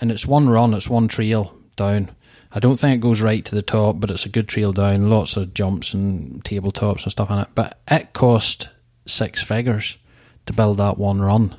and 0.00 0.10
it's 0.10 0.26
one 0.26 0.48
run, 0.50 0.74
it's 0.74 0.90
one 0.90 1.06
trail 1.08 1.54
down. 1.76 2.10
I 2.54 2.60
don't 2.60 2.78
think 2.78 2.94
it 2.94 3.00
goes 3.00 3.20
right 3.20 3.44
to 3.44 3.54
the 3.54 3.62
top, 3.62 3.98
but 3.98 4.10
it's 4.10 4.26
a 4.26 4.28
good 4.28 4.48
trail 4.48 4.72
down, 4.72 5.10
lots 5.10 5.36
of 5.36 5.54
jumps 5.54 5.92
and 5.92 6.42
tabletops 6.44 7.02
and 7.02 7.12
stuff 7.12 7.30
on 7.30 7.40
it. 7.40 7.48
But 7.54 7.80
it 7.90 8.12
cost 8.12 8.68
six 9.06 9.42
figures 9.42 9.98
to 10.46 10.52
build 10.52 10.78
that 10.78 10.96
one 10.96 11.20
run. 11.20 11.56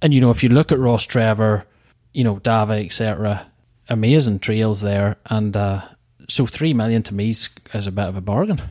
And 0.00 0.14
you 0.14 0.20
know, 0.20 0.30
if 0.30 0.42
you 0.44 0.50
look 0.50 0.70
at 0.70 0.78
Rostrevor, 0.78 1.64
you 2.12 2.22
know, 2.22 2.36
Davagh, 2.36 2.86
etc., 2.86 3.46
amazing 3.88 4.38
trails 4.38 4.82
there, 4.82 5.16
and 5.26 5.56
uh, 5.56 5.82
so 6.28 6.46
three 6.46 6.72
million 6.72 7.02
to 7.04 7.14
me 7.14 7.30
is, 7.30 7.48
is 7.74 7.86
a 7.86 7.92
bit 7.92 8.06
of 8.06 8.16
a 8.16 8.20
bargain. 8.20 8.60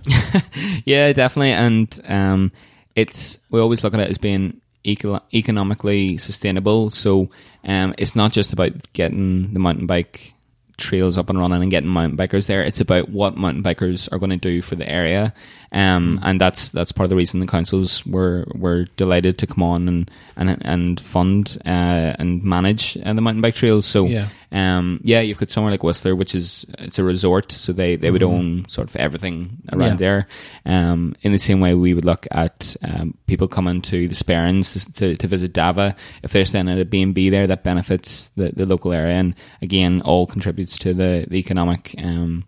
Yeah, 0.86 1.12
definitely. 1.13 1.51
And 1.51 1.99
um, 2.08 2.51
it's 2.95 3.39
we 3.49 3.60
always 3.60 3.84
look 3.84 3.93
at 3.93 3.99
it 3.99 4.10
as 4.10 4.17
being 4.19 4.62
eco- 4.84 5.23
economically 5.34 6.17
sustainable. 6.17 6.91
So 6.91 7.29
um, 7.63 7.95
it's 7.97 8.15
not 8.15 8.31
just 8.31 8.53
about 8.53 8.73
getting 8.93 9.53
the 9.53 9.60
mountain 9.60 9.88
bike 9.88 10.35
trails 10.78 11.18
up 11.18 11.30
and 11.30 11.40
running 11.40 11.62
and 11.62 11.72
getting 11.72 11.90
mountain 11.90 12.18
bikers 12.18 12.48
there. 12.48 12.64
It's 12.64 12.82
about 12.82 13.10
what 13.10 13.38
mountain 13.38 13.64
bikers 13.64 14.12
are 14.12 14.20
going 14.20 14.32
to 14.32 14.38
do 14.38 14.62
for 14.62 14.76
the 14.76 14.90
area, 14.90 15.34
um, 15.71 16.19
and 16.23 16.39
that's 16.39 16.69
that's 16.69 16.91
part 16.91 17.06
of 17.06 17.10
the 17.10 17.15
reason 17.15 17.39
the 17.39 17.47
councils 17.47 18.06
were 18.06 18.45
were 18.54 18.86
delighted 18.97 19.38
to 19.39 19.47
come 19.47 19.63
on 19.63 19.88
and 19.88 20.12
and 20.38 20.62
and 20.65 20.99
fund 20.99 21.58
uh, 21.65 22.13
and 22.19 22.43
manage 22.43 22.97
uh, 23.04 23.13
the 23.13 23.21
mountain 23.21 23.41
bike 23.41 23.56
trails. 23.56 23.86
So 23.86 24.06
Yeah. 24.08 24.30
um, 24.51 24.99
yeah, 25.04 25.21
you've 25.21 25.38
got 25.38 25.49
somewhere 25.49 25.71
like 25.71 25.84
Whistler, 25.84 26.15
which 26.15 26.36
is 26.36 26.65
it's 26.80 26.99
a 26.99 27.04
resort, 27.04 27.51
so 27.51 27.73
they, 27.73 27.95
they 27.95 28.12
would 28.12 28.23
own 28.23 28.65
sort 28.69 28.89
of 28.89 28.95
everything 28.95 29.58
around 29.71 29.99
Yeah. 29.99 30.06
there. 30.06 30.28
Um, 30.65 31.15
in 31.21 31.32
the 31.32 31.39
same 31.39 31.60
way, 31.60 31.73
we 31.73 31.93
would 31.93 32.06
look 32.06 32.28
at 32.32 32.75
um, 32.84 33.15
people 33.28 33.47
coming 33.47 33.82
to 33.84 34.08
the 34.08 34.15
Sperrins 34.15 34.73
to, 34.73 34.93
to, 34.93 35.15
to 35.17 35.28
visit 35.28 35.54
Davagh. 35.54 35.95
If 36.23 36.32
they're 36.32 36.45
staying 36.45 36.69
at 36.69 36.80
a 36.80 36.86
B 36.86 37.01
and 37.01 37.13
B 37.13 37.30
there, 37.30 37.47
that 37.47 37.63
benefits 37.63 38.30
the, 38.36 38.51
the 38.51 38.65
local 38.65 38.93
area, 38.93 39.13
and 39.15 39.36
again, 39.62 40.01
all 40.01 40.25
contributes 40.28 40.78
to 40.80 40.93
the, 40.93 41.25
the 41.30 41.38
economic 41.38 41.93
um, 41.97 42.43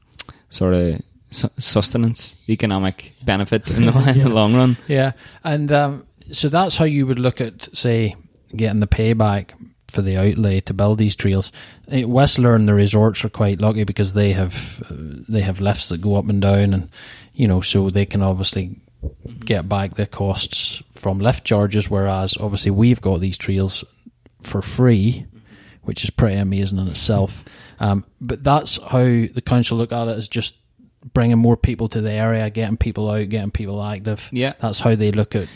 sort 0.50 0.74
of 0.74 1.02
su- 1.30 1.50
sustenance, 1.58 2.36
economic 2.50 3.14
benefit 3.24 3.70
in 3.70 3.86
the, 3.86 4.10
in 4.16 4.22
the 4.22 4.30
long 4.34 4.56
run. 4.56 4.78
Yeah, 4.88 5.14
and 5.44 5.72
um, 5.72 6.08
so 6.32 6.50
that's 6.50 6.78
how 6.78 6.86
you 6.86 7.08
would 7.08 7.20
look 7.20 7.42
at, 7.42 7.76
say, 7.76 8.16
getting 8.56 8.80
the 8.80 8.88
payback 8.88 9.52
for 9.88 10.02
the 10.02 10.18
outlay 10.18 10.60
to 10.62 10.74
build 10.74 10.98
these 10.98 11.16
trails. 11.16 11.52
Eh, 11.90 12.04
Whistler 12.04 12.56
and 12.56 12.68
the 12.68 12.74
resorts 12.74 13.24
are 13.24 13.30
quite 13.30 13.62
lucky 13.62 13.84
because 13.84 14.14
they 14.14 14.34
have 14.34 14.84
uh, 14.90 15.24
they 15.30 15.42
have 15.42 15.62
lifts 15.62 15.90
that 15.90 16.02
go 16.02 16.16
up 16.16 16.30
and 16.30 16.42
down, 16.42 16.74
and 16.74 16.90
you 17.34 17.48
know, 17.48 17.62
so 17.62 17.90
they 17.90 18.06
can 18.06 18.22
obviously 18.22 18.76
get 19.40 19.70
back 19.70 19.96
the 19.96 20.06
costs 20.06 20.82
from 20.94 21.20
lift 21.20 21.44
charges. 21.46 21.90
Whereas 21.90 22.38
obviously 22.38 22.72
we've 22.72 23.02
got 23.02 23.22
these 23.22 23.38
trails 23.38 23.84
for 24.42 24.62
free, 24.62 25.26
which 25.84 26.04
is 26.04 26.10
pretty 26.10 26.38
amazing 26.38 26.80
in 26.80 26.88
itself. 26.88 27.44
Um, 27.80 28.06
but 28.20 28.44
that's 28.44 28.78
how 28.82 29.04
the 29.04 29.44
council 29.46 29.78
look 29.78 29.92
at 29.92 30.08
it 30.08 30.18
as 30.18 30.28
just 30.28 30.56
bringing 31.14 31.38
more 31.38 31.58
people 31.58 31.88
to 31.90 32.02
the 32.02 32.12
area, 32.12 32.50
getting 32.50 32.78
people 32.78 33.10
out, 33.10 33.30
getting 33.30 33.52
people 33.52 33.82
active. 33.84 34.30
Yeah. 34.32 34.54
That's 34.60 34.80
how 34.80 34.96
they 34.96 35.12
look 35.12 35.36
at 35.36 35.48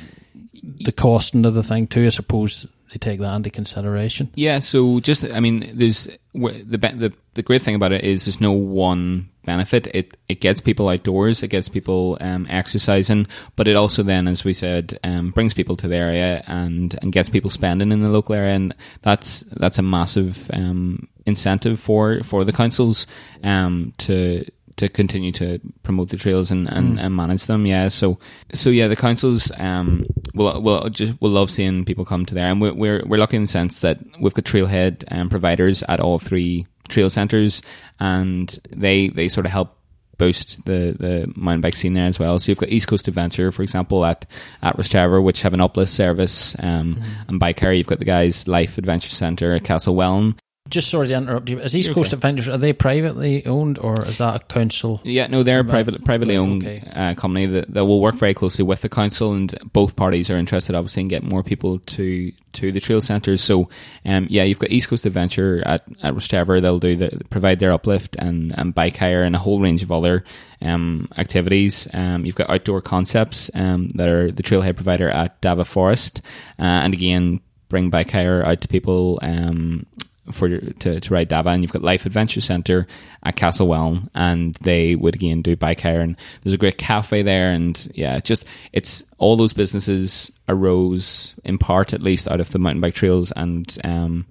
the 0.61 0.91
costing 0.91 1.45
of 1.45 1.53
the 1.53 1.63
thing 1.63 1.87
too. 1.87 2.05
I 2.05 2.09
suppose 2.09 2.67
they 2.91 2.97
take 2.97 3.19
that 3.19 3.35
into 3.35 3.49
consideration. 3.49 4.31
Yeah, 4.35 4.59
so 4.59 4.99
just 4.99 5.23
I 5.23 5.39
mean, 5.39 5.71
there's 5.73 6.05
the 6.33 6.75
the 6.75 7.13
the 7.35 7.41
great 7.41 7.61
thing 7.61 7.75
about 7.75 7.93
it 7.93 8.03
is 8.03 8.25
there's 8.25 8.41
no 8.41 8.51
one 8.51 9.29
benefit. 9.45 9.87
It 9.93 10.17
it 10.27 10.41
gets 10.41 10.61
people 10.61 10.89
outdoors, 10.89 11.41
it 11.41 11.47
gets 11.47 11.69
people 11.69 12.17
um, 12.19 12.47
exercising, 12.49 13.27
but 13.55 13.67
it 13.67 13.75
also 13.75 14.03
then, 14.03 14.27
as 14.27 14.43
we 14.43 14.53
said, 14.53 14.99
um, 15.03 15.31
brings 15.31 15.53
people 15.53 15.77
to 15.77 15.87
the 15.87 15.95
area 15.95 16.43
and 16.47 16.97
and 17.01 17.11
gets 17.13 17.29
people 17.29 17.49
spending 17.49 17.91
in 17.91 18.01
the 18.01 18.09
local 18.09 18.35
area, 18.35 18.55
and 18.55 18.75
that's 19.01 19.41
that's 19.51 19.79
a 19.79 19.83
massive 19.83 20.51
um, 20.53 21.07
incentive 21.25 21.79
for 21.79 22.21
for 22.23 22.43
the 22.43 22.53
councils 22.53 23.07
um, 23.43 23.93
to 23.99 24.45
to 24.81 24.89
continue 24.89 25.31
to 25.31 25.59
promote 25.83 26.09
the 26.09 26.17
trails 26.17 26.51
and, 26.51 26.67
and, 26.67 26.99
and 26.99 27.15
manage 27.15 27.45
them. 27.45 27.65
Yeah. 27.65 27.87
So 27.87 28.19
so 28.53 28.69
yeah, 28.69 28.87
the 28.87 28.95
councils 28.95 29.51
um 29.57 30.05
will 30.33 30.61
will 30.61 30.89
just 30.89 31.19
will 31.21 31.31
love 31.31 31.51
seeing 31.51 31.85
people 31.85 32.05
come 32.05 32.25
to 32.25 32.33
there, 32.33 32.47
and 32.47 32.59
we're 32.59 32.73
we're, 32.73 33.03
we're 33.05 33.19
lucky 33.19 33.37
in 33.37 33.43
the 33.43 33.47
sense 33.47 33.79
that 33.79 33.99
we've 34.19 34.33
got 34.33 34.45
trailhead 34.45 35.03
um, 35.09 35.29
providers 35.29 35.83
at 35.87 35.99
all 35.99 36.19
three 36.19 36.67
trail 36.89 37.09
centres, 37.09 37.61
and 37.99 38.59
they 38.69 39.09
they 39.09 39.29
sort 39.29 39.45
of 39.45 39.51
help 39.51 39.77
boost 40.17 40.63
the, 40.65 40.95
the 40.99 41.33
mountain 41.35 41.61
bike 41.61 41.75
scene 41.75 41.93
there 41.93 42.05
as 42.05 42.19
well. 42.19 42.37
So 42.37 42.51
you've 42.51 42.59
got 42.59 42.69
East 42.69 42.87
Coast 42.87 43.07
Adventure, 43.07 43.51
for 43.51 43.63
example, 43.63 44.05
at 44.05 44.25
at 44.61 44.77
Rostrevor, 44.77 45.23
which 45.23 45.41
have 45.41 45.53
an 45.53 45.61
uplift 45.61 45.91
service, 45.91 46.55
um, 46.59 47.01
and 47.27 47.39
Bike 47.39 47.59
Hire. 47.59 47.73
You've 47.73 47.87
got 47.87 47.99
the 47.99 48.05
guys 48.05 48.47
Life 48.47 48.77
Adventure 48.77 49.11
Centre 49.11 49.53
at 49.53 49.63
Castlewellan. 49.63 50.35
Just 50.71 50.89
sorry 50.89 51.09
to 51.09 51.13
interrupt 51.13 51.49
you. 51.49 51.59
Is 51.59 51.75
East 51.75 51.89
You're 51.89 51.95
Coast 51.95 52.09
okay. 52.09 52.15
Adventures 52.15 52.47
are 52.47 52.57
they 52.57 52.71
privately 52.71 53.45
owned 53.45 53.77
or 53.77 54.05
is 54.05 54.19
that 54.19 54.35
a 54.35 54.39
council? 54.45 55.01
Yeah, 55.03 55.27
no, 55.27 55.43
they're 55.43 55.59
a 55.59 55.65
private, 55.65 56.03
privately 56.05 56.37
owned 56.37 56.63
okay. 56.65 56.81
uh, 56.95 57.13
company 57.15 57.45
that, 57.45 57.73
that 57.73 57.85
will 57.85 57.99
work 57.99 58.15
very 58.15 58.33
closely 58.33 58.63
with 58.63 58.79
the 58.79 58.87
council, 58.87 59.33
and 59.33 59.53
both 59.73 59.97
parties 59.97 60.29
are 60.29 60.37
interested, 60.37 60.73
obviously, 60.73 61.01
in 61.01 61.07
getting 61.09 61.29
more 61.29 61.43
people 61.43 61.79
to 61.79 62.31
to 62.53 62.71
the 62.71 62.79
trail 62.79 63.01
centres. 63.01 63.43
So, 63.43 63.69
um, 64.05 64.27
yeah, 64.29 64.43
you've 64.43 64.59
got 64.59 64.71
East 64.71 64.87
Coast 64.87 65.05
Adventure 65.05 65.61
at 65.65 65.81
at 66.01 66.13
Rostrevor. 66.13 66.61
They'll 66.61 66.79
do 66.79 66.95
the 66.95 67.21
provide 67.29 67.59
their 67.59 67.73
uplift 67.73 68.15
and, 68.17 68.57
and 68.57 68.73
bike 68.73 68.95
hire 68.95 69.23
and 69.23 69.35
a 69.35 69.39
whole 69.39 69.59
range 69.59 69.83
of 69.83 69.91
other 69.91 70.23
um, 70.61 71.09
activities. 71.17 71.87
Um, 71.93 72.25
you've 72.25 72.35
got 72.35 72.49
Outdoor 72.49 72.81
Concepts 72.81 73.51
um, 73.53 73.89
that 73.89 74.07
are 74.07 74.31
the 74.31 74.43
trailhead 74.43 74.75
provider 74.75 75.09
at 75.09 75.41
Davagh 75.41 75.67
Forest, 75.67 76.21
uh, 76.57 76.63
and 76.63 76.93
again 76.93 77.41
bring 77.67 77.89
bike 77.89 78.11
hire 78.11 78.43
out 78.45 78.61
to 78.61 78.67
people. 78.67 79.19
Um, 79.21 79.85
for 80.31 80.49
to, 80.49 80.99
to 80.99 81.13
ride 81.13 81.29
Davagh, 81.29 81.53
and 81.53 81.63
you've 81.63 81.71
got 81.71 81.81
Life 81.81 82.05
Adventure 82.05 82.41
Centre 82.41 82.87
at 83.23 83.35
Castlewellan, 83.35 84.09
and 84.13 84.55
they 84.61 84.95
would 84.95 85.15
again 85.15 85.41
do 85.41 85.55
bike 85.55 85.81
hire, 85.81 86.01
and 86.01 86.15
there's 86.41 86.53
a 86.53 86.57
great 86.57 86.77
cafe 86.77 87.21
there, 87.21 87.51
and 87.51 87.91
yeah, 87.95 88.19
just 88.19 88.45
it's 88.71 89.03
all 89.17 89.35
those 89.35 89.53
businesses 89.53 90.31
arose 90.47 91.33
in 91.43 91.57
part, 91.57 91.93
at 91.93 92.01
least, 92.01 92.27
out 92.27 92.39
of 92.39 92.51
the 92.51 92.59
mountain 92.59 92.81
bike 92.81 92.93
trails, 92.93 93.31
and 93.35 93.77
um, 93.83 94.25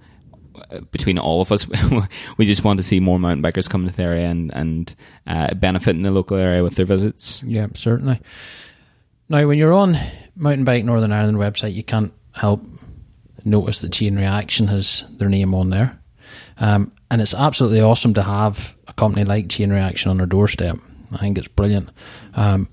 between 0.92 1.18
all 1.18 1.40
of 1.40 1.52
us, 1.52 1.66
we 2.36 2.46
just 2.46 2.64
want 2.64 2.78
to 2.78 2.82
see 2.82 3.00
more 3.00 3.18
mountain 3.18 3.42
bikers 3.42 3.68
come 3.68 3.86
to 3.86 3.94
the 3.94 4.02
area 4.02 4.26
and 4.26 4.52
and 4.54 4.94
uh, 5.26 5.54
benefit 5.54 5.96
in 5.96 6.02
the 6.02 6.10
local 6.10 6.36
area 6.36 6.62
with 6.62 6.76
their 6.76 6.86
visits. 6.86 7.42
Yeah, 7.42 7.68
certainly. 7.74 8.20
Now, 9.28 9.46
when 9.46 9.58
you're 9.58 9.72
on 9.72 9.96
Mountain 10.34 10.64
Bike 10.64 10.84
Northern 10.84 11.12
Ireland 11.12 11.38
website, 11.38 11.74
you 11.74 11.84
can't 11.84 12.12
help 12.32 12.62
notice 13.44 13.80
that 13.80 13.92
Chain 13.92 14.16
Reaction 14.16 14.68
has 14.68 15.04
their 15.10 15.28
name 15.28 15.54
on 15.54 15.70
there. 15.70 15.98
Um, 16.58 16.92
and 17.10 17.20
it's 17.20 17.34
absolutely 17.34 17.80
awesome 17.80 18.14
to 18.14 18.22
have 18.22 18.76
a 18.86 18.92
company 18.92 19.24
like 19.24 19.48
Chain 19.48 19.70
Reaction 19.70 20.10
on 20.10 20.20
our 20.20 20.26
doorstep. 20.26 20.76
I 21.12 21.18
think 21.18 21.38
it's 21.38 21.48
brilliant. 21.48 21.90
Um, 22.34 22.68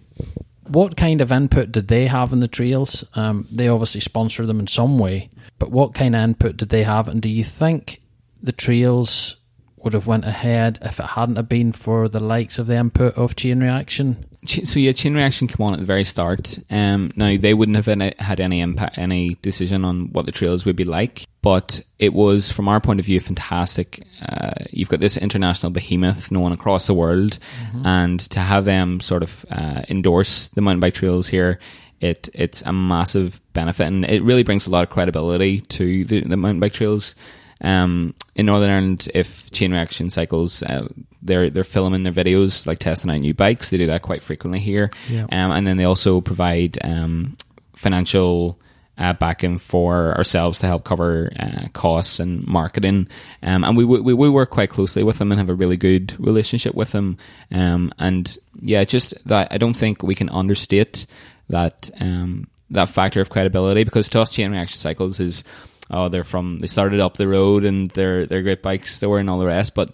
what 0.67 0.97
kind 0.97 1.21
of 1.21 1.31
input 1.31 1.71
did 1.71 1.87
they 1.87 2.07
have 2.07 2.33
in 2.33 2.39
the 2.39 2.47
trails? 2.47 3.03
Um, 3.15 3.47
they 3.51 3.67
obviously 3.67 4.01
sponsor 4.01 4.45
them 4.45 4.59
in 4.59 4.67
some 4.67 4.99
way, 4.99 5.29
but 5.59 5.71
what 5.71 5.93
kind 5.93 6.15
of 6.15 6.21
input 6.21 6.57
did 6.57 6.69
they 6.69 6.83
have? 6.83 7.07
And 7.07 7.21
do 7.21 7.29
you 7.29 7.43
think 7.43 8.01
the 8.41 8.51
trails 8.51 9.37
would 9.77 9.93
have 9.93 10.07
went 10.07 10.25
ahead 10.25 10.79
if 10.81 10.99
it 10.99 11.05
hadn't 11.05 11.37
have 11.37 11.49
been 11.49 11.71
for 11.71 12.07
the 12.07 12.19
likes 12.19 12.59
of 12.59 12.67
the 12.67 12.75
input 12.75 13.15
of 13.15 13.35
Chain 13.35 13.61
Reaction? 13.61 14.25
So 14.47 14.79
yeah, 14.79 14.91
Chain 14.93 15.13
Reaction 15.13 15.47
came 15.47 15.65
on 15.65 15.73
at 15.73 15.79
the 15.79 15.85
very 15.85 16.03
start. 16.03 16.57
Um, 16.69 17.11
now 17.15 17.37
they 17.37 17.53
wouldn't 17.53 17.75
have 17.75 17.87
any, 17.87 18.13
had 18.19 18.39
any 18.39 18.61
impact, 18.61 18.97
any 18.97 19.35
decision 19.41 19.83
on 19.83 20.11
what 20.13 20.25
the 20.25 20.31
trails 20.31 20.65
would 20.65 20.75
be 20.75 20.83
like, 20.83 21.25
but 21.41 21.81
it 21.99 22.13
was, 22.13 22.51
from 22.51 22.67
our 22.67 22.79
point 22.79 22.99
of 22.99 23.05
view, 23.05 23.19
fantastic. 23.19 24.05
Uh, 24.21 24.53
you've 24.71 24.89
got 24.89 24.99
this 25.01 25.17
international 25.17 25.71
behemoth 25.71 26.31
known 26.31 26.51
across 26.51 26.87
the 26.87 26.93
world, 26.93 27.39
and 27.85 28.19
to 28.19 28.39
have 28.39 28.65
them 28.65 28.99
sort 28.99 29.23
of 29.23 29.45
uh, 29.51 29.81
endorse 29.89 30.47
the 30.47 30.61
mountain 30.61 30.79
bike 30.79 30.93
trails 30.93 31.27
here, 31.27 31.59
it 31.99 32.29
it's 32.33 32.61
a 32.61 32.71
massive 32.71 33.41
benefit, 33.53 33.87
and 33.87 34.05
it 34.05 34.21
really 34.23 34.43
brings 34.43 34.67
a 34.67 34.69
lot 34.69 34.83
of 34.83 34.89
credibility 34.89 35.61
to 35.61 36.05
the, 36.05 36.21
the 36.21 36.37
mountain 36.37 36.59
bike 36.59 36.73
trails. 36.73 37.15
Um, 37.61 38.13
in 38.35 38.45
Northern 38.45 38.69
Ireland, 38.69 39.09
if 39.13 39.49
Chain 39.51 39.71
Reaction 39.71 40.09
Cycles, 40.09 40.61
uh, 40.63 40.87
they're 41.21 41.49
they're 41.49 41.63
filming 41.63 42.03
their 42.03 42.13
videos, 42.13 42.65
like 42.67 42.79
testing 42.79 43.09
out 43.11 43.19
new 43.19 43.33
bikes. 43.33 43.69
They 43.69 43.77
do 43.77 43.87
that 43.87 44.01
quite 44.03 44.21
frequently 44.21 44.59
here, 44.59 44.91
Yeah. 45.09 45.23
um, 45.31 45.51
and 45.51 45.65
then 45.65 45.77
they 45.77 45.83
also 45.85 46.21
provide 46.21 46.77
um, 46.83 47.35
financial 47.75 48.59
uh, 48.99 49.13
backing 49.13 49.59
for 49.59 50.15
ourselves 50.17 50.59
to 50.59 50.65
help 50.67 50.83
cover 50.83 51.31
uh, 51.39 51.67
costs 51.73 52.19
and 52.19 52.45
marketing. 52.47 53.07
Um, 53.43 53.63
and 53.63 53.77
we, 53.77 53.85
we 53.85 54.13
we 54.13 54.29
work 54.29 54.49
quite 54.49 54.69
closely 54.69 55.03
with 55.03 55.17
them 55.19 55.31
and 55.31 55.39
have 55.39 55.49
a 55.49 55.53
really 55.55 55.77
good 55.77 56.15
relationship 56.19 56.73
with 56.75 56.91
them. 56.91 57.17
Um, 57.51 57.91
and 57.99 58.35
yeah, 58.61 58.83
just 58.83 59.13
that 59.27 59.47
I 59.51 59.57
don't 59.57 59.75
think 59.75 60.01
we 60.03 60.15
can 60.15 60.29
understate 60.29 61.05
that 61.49 61.89
um, 61.99 62.47
that 62.71 62.89
factor 62.89 63.21
of 63.21 63.29
credibility 63.29 63.83
because 63.83 64.09
to 64.09 64.19
us, 64.21 64.31
chain 64.31 64.51
reaction 64.51 64.77
cycles 64.77 65.19
is 65.19 65.43
oh 65.89 66.09
they're 66.09 66.23
from 66.23 66.59
they 66.59 66.67
started 66.67 66.99
up 66.99 67.17
the 67.17 67.27
road 67.27 67.63
and 67.63 67.91
they're 67.91 68.25
they're 68.25 68.43
great 68.43 68.61
bikes 68.61 68.99
they 68.99 69.07
were 69.07 69.19
and 69.19 69.29
all 69.29 69.39
the 69.39 69.45
rest, 69.45 69.73
but 69.75 69.93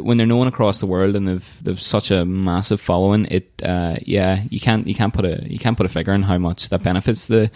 when 0.00 0.16
they're 0.16 0.26
known 0.26 0.48
across 0.48 0.80
the 0.80 0.86
world 0.86 1.14
and 1.14 1.28
they've 1.28 1.62
they've 1.62 1.80
such 1.80 2.10
a 2.10 2.24
massive 2.24 2.80
following, 2.80 3.26
it 3.26 3.50
uh, 3.62 3.96
yeah 4.02 4.42
you 4.50 4.58
can't 4.58 4.86
you 4.86 4.94
can't 4.94 5.14
put 5.14 5.24
a 5.24 5.44
you 5.48 5.58
can't 5.58 5.76
put 5.76 5.86
a 5.86 5.88
figure 5.88 6.12
on 6.12 6.22
how 6.22 6.38
much 6.38 6.68
that 6.68 6.82
benefits 6.82 7.26
the 7.26 7.50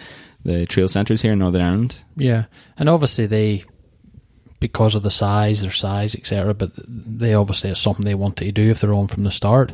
the 0.45 0.65
trail 0.65 0.87
centres 0.87 1.21
here 1.21 1.33
in 1.33 1.39
Northern 1.39 1.61
Ireland. 1.61 1.97
Yeah, 2.15 2.45
and 2.77 2.89
obviously 2.89 3.25
they 3.25 3.65
because 4.59 4.95
of 4.95 5.03
the 5.03 5.11
size, 5.11 5.61
their 5.61 5.71
size, 5.71 6.15
etc. 6.15 6.53
But 6.53 6.71
they 6.87 7.33
obviously 7.33 7.69
it's 7.71 7.81
something 7.81 8.05
they 8.05 8.15
wanted 8.15 8.45
to 8.45 8.51
do 8.53 8.71
if 8.71 8.79
they're 8.79 8.93
on 8.93 9.07
from 9.07 9.25
the 9.25 9.31
start. 9.31 9.73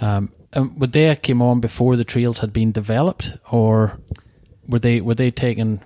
Um, 0.00 0.32
and 0.52 0.78
would 0.78 0.92
they 0.92 1.14
came 1.16 1.40
on 1.40 1.60
before 1.60 1.96
the 1.96 2.04
trails 2.04 2.38
had 2.38 2.52
been 2.52 2.72
developed, 2.72 3.32
or 3.50 3.98
were 4.66 4.78
they 4.78 5.00
were 5.00 5.14
they 5.14 5.30
taken 5.30 5.82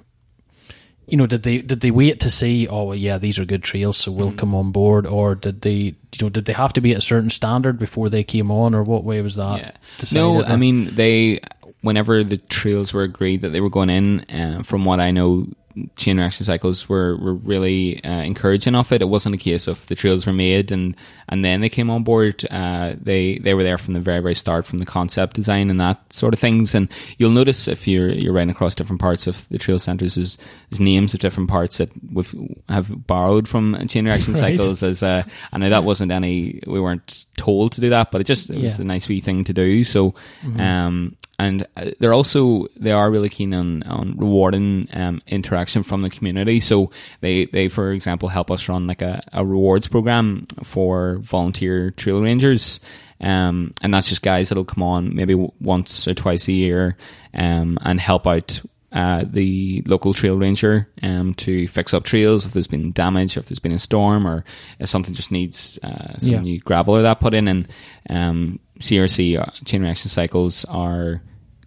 you 1.06 1.16
know, 1.16 1.26
did 1.26 1.42
they 1.42 1.58
did 1.58 1.80
they 1.80 1.90
wait 1.90 2.20
to 2.20 2.30
see? 2.30 2.68
Oh, 2.68 2.84
well, 2.84 2.96
yeah, 2.96 3.18
these 3.18 3.38
are 3.38 3.44
good 3.44 3.62
trails, 3.62 3.96
so 3.96 4.12
we'll 4.12 4.32
mm. 4.32 4.38
come 4.38 4.54
on 4.54 4.70
board, 4.70 5.06
or 5.06 5.34
did 5.34 5.62
they, 5.62 5.72
you 5.72 5.94
know, 6.20 6.28
did 6.28 6.44
they 6.44 6.52
have 6.52 6.72
to 6.74 6.80
be 6.80 6.92
at 6.92 6.98
a 6.98 7.02
certain 7.02 7.30
standard 7.30 7.78
before 7.78 8.08
they 8.08 8.24
came 8.24 8.50
on, 8.50 8.74
or 8.74 8.82
what 8.82 9.04
way 9.04 9.20
was 9.20 9.36
that? 9.36 9.58
Yeah. 9.58 9.70
No, 10.12 10.44
I 10.44 10.56
mean 10.56 10.94
they. 10.94 11.40
Whenever 11.80 12.22
the 12.22 12.36
trails 12.36 12.92
were 12.92 13.02
agreed 13.02 13.42
that 13.42 13.48
they 13.48 13.60
were 13.60 13.68
going 13.68 13.90
in, 13.90 14.20
uh, 14.30 14.62
from 14.62 14.84
what 14.84 15.00
I 15.00 15.10
know, 15.10 15.48
chain 15.96 16.18
reaction 16.18 16.44
cycles 16.44 16.88
were, 16.88 17.16
were 17.16 17.35
really 17.35 18.02
uh, 18.04 18.22
encouraging 18.22 18.74
of 18.74 18.92
it. 18.92 19.02
It 19.02 19.06
wasn't 19.06 19.35
a 19.35 19.38
case 19.38 19.66
of 19.66 19.87
the 19.87 19.94
trails 19.94 20.26
were 20.26 20.32
made 20.32 20.72
and, 20.72 20.96
and 21.28 21.44
then 21.44 21.61
they 21.61 21.68
came 21.68 21.90
on 21.90 22.04
board. 22.04 22.44
Uh, 22.50 22.94
they 23.00 23.38
they 23.38 23.54
were 23.54 23.62
there 23.62 23.78
from 23.78 23.94
the 23.94 24.00
very 24.00 24.20
very 24.20 24.35
start, 24.35 24.66
from 24.66 24.78
the 24.78 24.87
concept 24.87 25.35
design 25.35 25.70
and 25.70 25.80
that 25.80 26.12
sort 26.12 26.35
of 26.35 26.40
things. 26.40 26.74
And 26.74 26.90
you'll 27.18 27.30
notice 27.30 27.68
if 27.68 27.88
you're 27.88 28.11
you're 28.11 28.32
riding 28.32 28.50
across 28.50 28.74
different 28.74 29.00
parts 29.00 29.26
of 29.26 29.48
the 29.48 29.58
trail 29.58 29.78
centres, 29.78 30.16
is, 30.16 30.37
is 30.70 30.80
names 30.80 31.14
of 31.14 31.20
different 31.20 31.48
parts 31.48 31.78
that 31.78 31.90
we 32.12 32.24
have 32.68 33.06
borrowed 33.06 33.48
from 33.48 33.87
chain 33.88 34.04
reaction 34.04 34.32
right. 34.35 34.58
cycles. 34.58 34.82
As 34.82 35.02
uh, 35.02 35.22
I 35.52 35.58
know 35.58 35.70
that 35.70 35.85
wasn't 35.85 36.12
any 36.12 36.61
we 36.66 36.80
weren't 36.80 37.26
told 37.37 37.72
to 37.72 37.80
do 37.80 37.90
that, 37.90 38.11
but 38.11 38.20
it 38.20 38.24
just 38.24 38.50
it 38.50 38.61
was 38.61 38.76
yeah. 38.76 38.82
a 38.82 38.85
nice 38.85 39.08
wee 39.08 39.20
thing 39.20 39.44
to 39.44 39.52
do. 39.52 39.85
So. 39.85 40.14
Mm-hmm. 40.42 40.61
Um, 40.61 41.16
and 41.42 41.66
uh, 41.76 41.90
they're 41.98 42.14
also 42.14 42.66
they 42.76 42.92
are 42.92 43.11
really 43.11 43.28
keen 43.28 43.52
on 43.52 43.83
on 43.85 44.16
rewarding 44.16 44.88
um, 44.92 45.20
interaction 45.26 45.83
from 45.83 46.02
the 46.02 46.11
community. 46.11 46.61
So 46.61 46.90
they 47.20 47.46
they 47.46 47.68
for 47.68 47.92
example 47.92 48.28
help 48.28 48.50
us 48.50 48.68
run 48.68 48.87
like 48.87 49.02
a, 49.02 49.22
a 49.33 49.44
rewards 49.44 49.88
program 49.88 50.46
for 50.62 51.18
volunteer 51.18 51.90
trail 51.90 52.22
rangers. 52.22 52.81
Um, 53.20 53.72
and 53.83 53.94
that's 53.94 54.09
just 54.09 54.22
guys 54.22 54.48
that'll 54.48 54.64
come 54.64 54.83
on 54.83 55.14
maybe 55.14 55.35
once 55.61 56.09
or 56.09 56.14
twice 56.14 56.48
a 56.48 56.52
year 56.52 56.96
um, 57.35 57.78
and 57.83 58.00
help 58.00 58.26
out 58.26 58.61
uh, 58.90 59.24
the 59.26 59.83
local 59.87 60.12
trail 60.12 60.37
ranger 60.37 60.88
um, 61.02 61.33
to 61.35 61.66
fix 61.68 61.94
up 61.94 62.05
trails 62.05 62.44
if 62.44 62.52
there's 62.52 62.66
been 62.66 62.92
damage, 62.92 63.37
if 63.37 63.46
there's 63.46 63.61
been 63.61 63.72
a 63.72 63.78
storm, 63.78 64.26
or 64.26 64.44
if 64.81 64.88
something 64.88 65.14
just 65.14 65.31
needs 65.31 65.78
uh, 65.83 66.18
some 66.18 66.35
yeah. 66.35 66.40
new 66.40 66.61
gravel 66.61 66.96
or 66.96 67.02
that 67.02 67.20
put 67.20 67.33
in. 67.33 67.48
And 67.48 67.68
um, 68.11 68.59
CRC 68.81 69.40
uh, 69.40 69.50
chain 69.64 69.83
reaction 69.83 70.11
cycles 70.11 70.64
are 70.66 71.22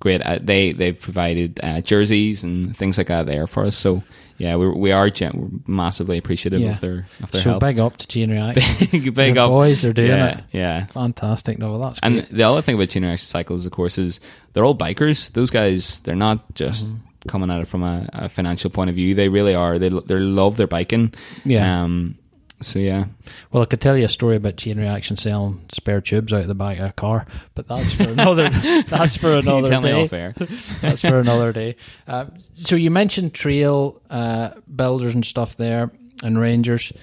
great. 0.06 0.22
Uh, 0.22 0.38
they 0.40 0.72
they've 0.72 1.00
provided 1.00 1.60
uh, 1.64 1.82
jerseys 1.82 2.44
and 2.44 2.78
things 2.78 2.98
like 2.98 3.08
that 3.08 3.26
there 3.26 3.48
for 3.48 3.66
us. 3.66 3.76
So 3.76 4.04
yeah, 4.38 4.56
we 4.56 4.70
we 4.70 4.92
are 4.92 5.10
we're 5.20 5.50
massively 5.66 6.20
appreciative 6.20 6.62
yeah. 6.62 6.72
of 6.72 6.80
their 6.80 7.08
of 7.24 7.32
their 7.32 7.42
so 7.42 7.50
help. 7.52 7.62
big 7.62 7.80
up 7.80 7.98
to 7.98 8.08
Chain 8.08 8.30
Reaction. 8.38 8.88
big, 8.92 9.16
big 9.16 9.34
the 9.34 9.42
up. 9.42 9.50
boys 9.50 9.84
are 9.84 9.94
doing 9.94 10.10
yeah, 10.10 10.38
it. 10.38 10.44
Yeah, 10.52 10.86
fantastic. 10.86 11.58
No, 11.58 11.80
that's 11.80 12.00
and 12.04 12.16
great. 12.16 12.30
the 12.30 12.44
other 12.44 12.62
thing 12.62 12.76
about 12.76 12.90
Chain 12.90 13.04
Reaction 13.04 13.26
cycles, 13.26 13.66
of 13.66 13.72
course, 13.72 13.98
is 13.98 14.20
they're 14.54 14.64
all 14.64 14.78
bikers. 14.78 15.32
Those 15.34 15.50
guys, 15.50 16.00
they're 16.00 16.16
not 16.16 16.54
just. 16.54 16.86
Mm-hmm. 16.86 17.02
Coming 17.28 17.50
at 17.50 17.60
it 17.60 17.68
from 17.68 17.82
a, 17.82 18.08
a, 18.14 18.30
financial 18.30 18.70
point 18.70 18.92
of 18.92 18.96
view, 18.96 19.16
they 19.16 19.30
really 19.30 19.56
are. 19.56 19.80
They 19.80 19.90
they 19.90 20.20
love 20.20 20.58
their 20.58 20.68
biking. 20.68 21.12
Yeah. 21.44 21.82
Um, 21.82 22.20
so 22.62 22.80
yeah. 22.80 23.06
Well, 23.52 23.64
I 23.64 23.66
could 23.66 23.82
tell 23.82 23.98
you 23.98 24.06
a 24.06 24.10
story 24.10 24.38
about 24.38 24.58
chain 24.58 24.80
reaction 24.80 25.18
selling 25.18 25.66
spare 25.72 26.02
tubes 26.02 26.32
out 26.32 26.42
of 26.42 26.48
the 26.48 26.56
back 26.56 26.80
of 26.80 26.90
a 26.90 26.94
car, 26.94 27.26
but 27.54 27.68
that's 27.68 27.94
for 27.94 28.04
another. 28.04 28.50
that's 28.88 29.18
for 29.18 29.34
another 29.34 29.70
tell 29.70 29.82
day. 29.82 29.94
Me 29.94 30.04
off 30.04 30.14
air. 30.14 30.34
that's 30.82 31.02
for 31.02 31.20
another 31.20 31.52
day. 31.52 31.76
Uh, 32.08 32.28
so 32.54 32.76
you 32.76 32.92
mentioned 32.92 33.34
trail 33.34 34.02
uh, 34.10 34.52
builders 34.74 35.14
and 35.14 35.26
stuff 35.26 35.58
there, 35.58 35.92
and 36.24 36.40
rangers. 36.40 36.94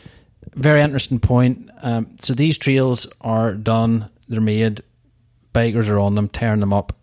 Very 0.54 0.82
interesting 0.82 1.20
point. 1.20 1.70
Um, 1.82 2.16
so 2.20 2.34
these 2.34 2.58
trails 2.58 3.06
are 3.20 3.54
done. 3.54 4.10
They're 4.28 4.40
made. 4.40 4.82
Bikers 5.54 5.88
are 5.88 5.98
on 5.98 6.14
them, 6.14 6.28
tearing 6.28 6.60
them 6.60 6.72
up. 6.72 6.96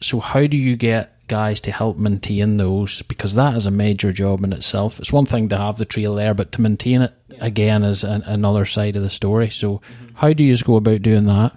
So 0.00 0.18
how 0.20 0.46
do 0.46 0.56
you 0.56 0.76
get 0.76 1.13
guys 1.28 1.60
to 1.62 1.72
help 1.72 1.96
maintain 1.96 2.56
those 2.56 3.02
because 3.02 3.34
that 3.34 3.56
is 3.56 3.66
a 3.66 3.70
major 3.70 4.12
job 4.12 4.44
in 4.44 4.52
itself. 4.52 4.98
It's 4.98 5.12
one 5.12 5.26
thing 5.26 5.48
to 5.48 5.58
have 5.58 5.78
the 5.78 5.84
trail 5.84 6.14
there, 6.14 6.34
but 6.34 6.52
to 6.52 6.60
maintain 6.60 7.02
it 7.02 7.12
again 7.40 7.82
is 7.82 8.04
an, 8.04 8.22
another 8.22 8.64
side 8.64 8.96
of 8.96 9.02
the 9.02 9.10
story. 9.10 9.50
So, 9.50 9.78
mm-hmm. 9.78 10.14
how 10.14 10.32
do 10.32 10.44
you 10.44 10.56
go 10.58 10.76
about 10.76 11.02
doing 11.02 11.24
that? 11.26 11.56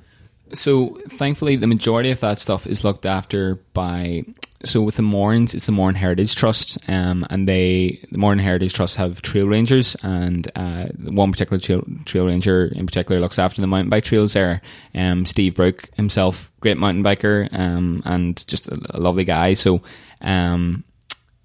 So, 0.53 0.99
thankfully, 1.09 1.55
the 1.55 1.67
majority 1.67 2.11
of 2.11 2.19
that 2.21 2.39
stuff 2.39 2.67
is 2.67 2.83
looked 2.83 3.05
after 3.05 3.55
by. 3.73 4.23
So, 4.63 4.81
with 4.81 4.95
the 4.95 5.03
Mournes, 5.03 5.53
it's 5.53 5.67
the 5.67 5.71
Mourne 5.71 5.95
Heritage 5.95 6.35
Trust, 6.35 6.77
um, 6.87 7.25
and 7.29 7.47
they 7.47 7.99
the 8.11 8.17
Mourne 8.17 8.39
Heritage 8.39 8.73
Trust 8.73 8.95
have 8.95 9.21
trail 9.21 9.45
rangers, 9.45 9.95
and 10.01 10.49
uh, 10.55 10.87
one 11.03 11.31
particular 11.31 11.59
trail, 11.59 11.83
trail 12.05 12.25
ranger 12.25 12.65
in 12.65 12.85
particular 12.85 13.21
looks 13.21 13.39
after 13.39 13.61
the 13.61 13.67
mountain 13.67 13.89
bike 13.89 14.03
trails 14.03 14.33
there. 14.33 14.61
Um, 14.95 15.25
Steve 15.25 15.55
Brook 15.55 15.89
himself, 15.95 16.51
great 16.59 16.77
mountain 16.77 17.03
biker, 17.03 17.47
um, 17.53 18.01
and 18.05 18.45
just 18.47 18.67
a, 18.67 18.79
a 18.91 18.99
lovely 18.99 19.25
guy. 19.25 19.53
So, 19.53 19.81
um, 20.21 20.83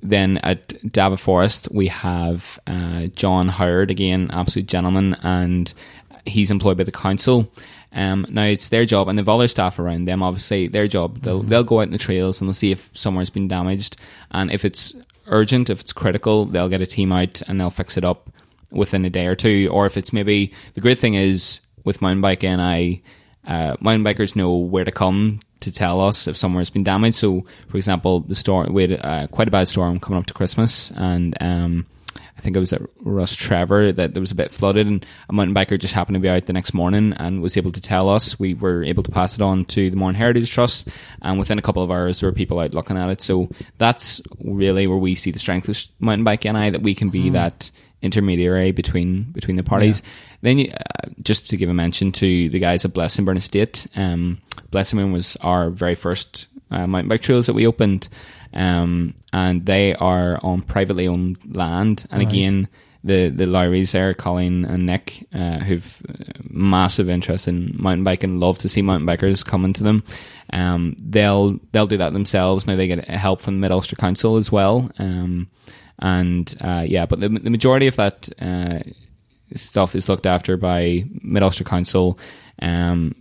then 0.02 0.38
at 0.38 0.68
Davagh 0.68 1.18
Forest, 1.18 1.68
we 1.70 1.86
have 1.88 2.58
uh, 2.66 3.06
John 3.14 3.48
Howard, 3.48 3.90
again, 3.90 4.30
absolute 4.32 4.66
gentleman, 4.66 5.14
and 5.22 5.72
he's 6.26 6.50
employed 6.50 6.76
by 6.76 6.84
the 6.84 6.92
council. 6.92 7.52
Um, 7.92 8.26
now 8.30 8.44
it's 8.44 8.68
their 8.68 8.84
job, 8.84 9.08
and 9.08 9.18
they've 9.18 9.28
other 9.28 9.48
staff 9.48 9.78
around 9.78 10.06
them. 10.06 10.22
Obviously, 10.22 10.68
their 10.68 10.88
job. 10.88 11.18
They'll 11.18 11.40
mm-hmm. 11.40 11.48
they'll 11.48 11.64
go 11.64 11.80
out 11.80 11.88
in 11.88 11.92
the 11.92 11.98
trails 11.98 12.40
and 12.40 12.48
they'll 12.48 12.54
see 12.54 12.72
if 12.72 12.90
somewhere's 12.94 13.30
been 13.30 13.48
damaged, 13.48 13.96
and 14.30 14.50
if 14.50 14.64
it's 14.64 14.94
urgent, 15.26 15.70
if 15.70 15.80
it's 15.80 15.92
critical, 15.92 16.46
they'll 16.46 16.68
get 16.68 16.80
a 16.80 16.86
team 16.86 17.12
out 17.12 17.42
and 17.42 17.60
they'll 17.60 17.70
fix 17.70 17.96
it 17.96 18.04
up 18.04 18.30
within 18.70 19.04
a 19.04 19.10
day 19.10 19.26
or 19.26 19.36
two. 19.36 19.68
Or 19.72 19.86
if 19.86 19.96
it's 19.96 20.12
maybe 20.12 20.52
the 20.74 20.80
great 20.80 20.98
thing 20.98 21.14
is 21.14 21.60
with 21.84 22.02
mountain 22.02 22.20
bike 22.20 22.42
NI, 22.42 23.02
uh, 23.46 23.76
mountain 23.80 24.04
bikers 24.04 24.36
know 24.36 24.56
where 24.56 24.84
to 24.84 24.92
come 24.92 25.40
to 25.60 25.70
tell 25.70 26.00
us 26.00 26.26
if 26.26 26.36
somewhere's 26.36 26.70
been 26.70 26.84
damaged. 26.84 27.16
So, 27.16 27.44
for 27.68 27.76
example, 27.76 28.20
the 28.20 28.34
storm 28.34 28.72
we 28.72 28.82
had 28.82 29.04
uh, 29.04 29.26
quite 29.28 29.48
a 29.48 29.50
bad 29.50 29.68
storm 29.68 30.00
coming 30.00 30.18
up 30.18 30.26
to 30.26 30.34
Christmas, 30.34 30.90
and 30.92 31.36
um, 31.40 31.86
I 32.01 32.01
think 32.42 32.56
it 32.56 32.60
was 32.60 32.72
at 32.72 32.82
Rostrevor 33.02 33.94
that 33.96 34.14
there 34.14 34.20
was 34.20 34.30
a 34.30 34.34
bit 34.34 34.52
flooded, 34.52 34.86
and 34.86 35.06
a 35.28 35.32
mountain 35.32 35.54
biker 35.54 35.78
just 35.78 35.94
happened 35.94 36.16
to 36.16 36.20
be 36.20 36.28
out 36.28 36.46
the 36.46 36.52
next 36.52 36.74
morning 36.74 37.14
and 37.16 37.40
was 37.40 37.56
able 37.56 37.72
to 37.72 37.80
tell 37.80 38.08
us. 38.08 38.38
We 38.38 38.54
were 38.54 38.82
able 38.84 39.02
to 39.04 39.10
pass 39.10 39.34
it 39.34 39.40
on 39.40 39.64
to 39.66 39.90
the 39.90 39.96
Mourne 39.96 40.14
Heritage 40.14 40.50
Trust, 40.50 40.88
and 41.22 41.38
within 41.38 41.58
a 41.58 41.62
couple 41.62 41.82
of 41.82 41.90
hours, 41.90 42.20
there 42.20 42.28
were 42.28 42.34
people 42.34 42.58
out 42.58 42.74
looking 42.74 42.96
at 42.96 43.10
it. 43.10 43.20
So 43.20 43.48
that's 43.78 44.20
really 44.40 44.86
where 44.86 44.98
we 44.98 45.14
see 45.14 45.30
the 45.30 45.38
strength 45.38 45.68
of 45.68 45.78
mountain 46.00 46.24
bike 46.24 46.44
NI 46.44 46.70
that 46.70 46.82
we 46.82 46.94
can 46.94 47.10
be 47.10 47.30
mm. 47.30 47.32
that 47.32 47.70
intermediary 48.02 48.72
between 48.72 49.22
between 49.32 49.56
the 49.56 49.62
parties. 49.62 50.02
Yeah. 50.04 50.10
Then, 50.42 50.58
you, 50.58 50.72
uh, 50.72 51.08
just 51.22 51.48
to 51.50 51.56
give 51.56 51.70
a 51.70 51.74
mention 51.74 52.10
to 52.12 52.48
the 52.48 52.58
guys 52.58 52.84
at 52.84 52.92
Blessingbourne 52.92 53.38
Estate, 53.38 53.86
um, 53.94 54.40
Blessingbourne 54.70 55.12
was 55.12 55.36
our 55.36 55.70
very 55.70 55.94
first 55.94 56.46
uh, 56.72 56.86
mountain 56.86 57.08
bike 57.08 57.20
trails 57.20 57.46
that 57.46 57.52
we 57.52 57.66
opened, 57.66 58.08
um, 58.52 59.14
and 59.32 59.66
they 59.66 59.94
are 59.94 60.38
on 60.42 60.62
privately 60.62 61.08
owned 61.08 61.38
land. 61.54 62.06
And 62.10 62.22
right. 62.22 62.32
again, 62.32 62.68
the 63.04 63.28
the 63.30 63.46
Lowrys 63.46 63.92
there, 63.92 64.14
Colleen 64.14 64.64
and 64.64 64.86
Nick, 64.86 65.26
uh, 65.34 65.58
who've 65.58 66.02
massive 66.48 67.08
interest 67.08 67.48
in 67.48 67.74
mountain 67.78 68.04
biking, 68.04 68.38
love 68.38 68.58
to 68.58 68.68
see 68.68 68.82
mountain 68.82 69.06
bikers 69.06 69.44
coming 69.44 69.72
to 69.72 69.82
them. 69.82 70.04
Um, 70.52 70.96
they'll 71.00 71.58
they'll 71.72 71.86
do 71.86 71.96
that 71.96 72.12
themselves. 72.12 72.66
Now 72.66 72.76
they 72.76 72.86
get 72.86 73.08
help 73.08 73.40
from 73.40 73.54
the 73.54 73.60
Mid 73.60 73.72
Ulster 73.72 73.96
Council 73.96 74.36
as 74.36 74.52
well. 74.52 74.90
Um, 74.98 75.48
and 75.98 76.54
uh, 76.60 76.84
yeah, 76.86 77.06
but 77.06 77.20
the, 77.20 77.28
the 77.28 77.50
majority 77.50 77.86
of 77.86 77.96
that 77.96 78.28
uh, 78.40 78.80
stuff 79.54 79.94
is 79.94 80.08
looked 80.08 80.26
after 80.26 80.56
by 80.56 81.04
Mid 81.22 81.42
Ulster 81.42 81.64
Council, 81.64 82.18
um, 82.60 83.14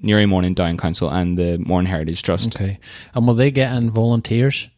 Newry 0.00 0.26
Mourne 0.26 0.44
and 0.44 0.56
Down 0.56 0.76
Council, 0.76 1.10
and 1.10 1.38
the 1.38 1.58
Mourne 1.58 1.86
Heritage 1.86 2.22
Trust. 2.22 2.56
Okay, 2.56 2.78
and 3.14 3.26
will 3.26 3.34
they 3.34 3.50
get 3.50 3.72
in 3.74 3.90
volunteers? 3.90 4.68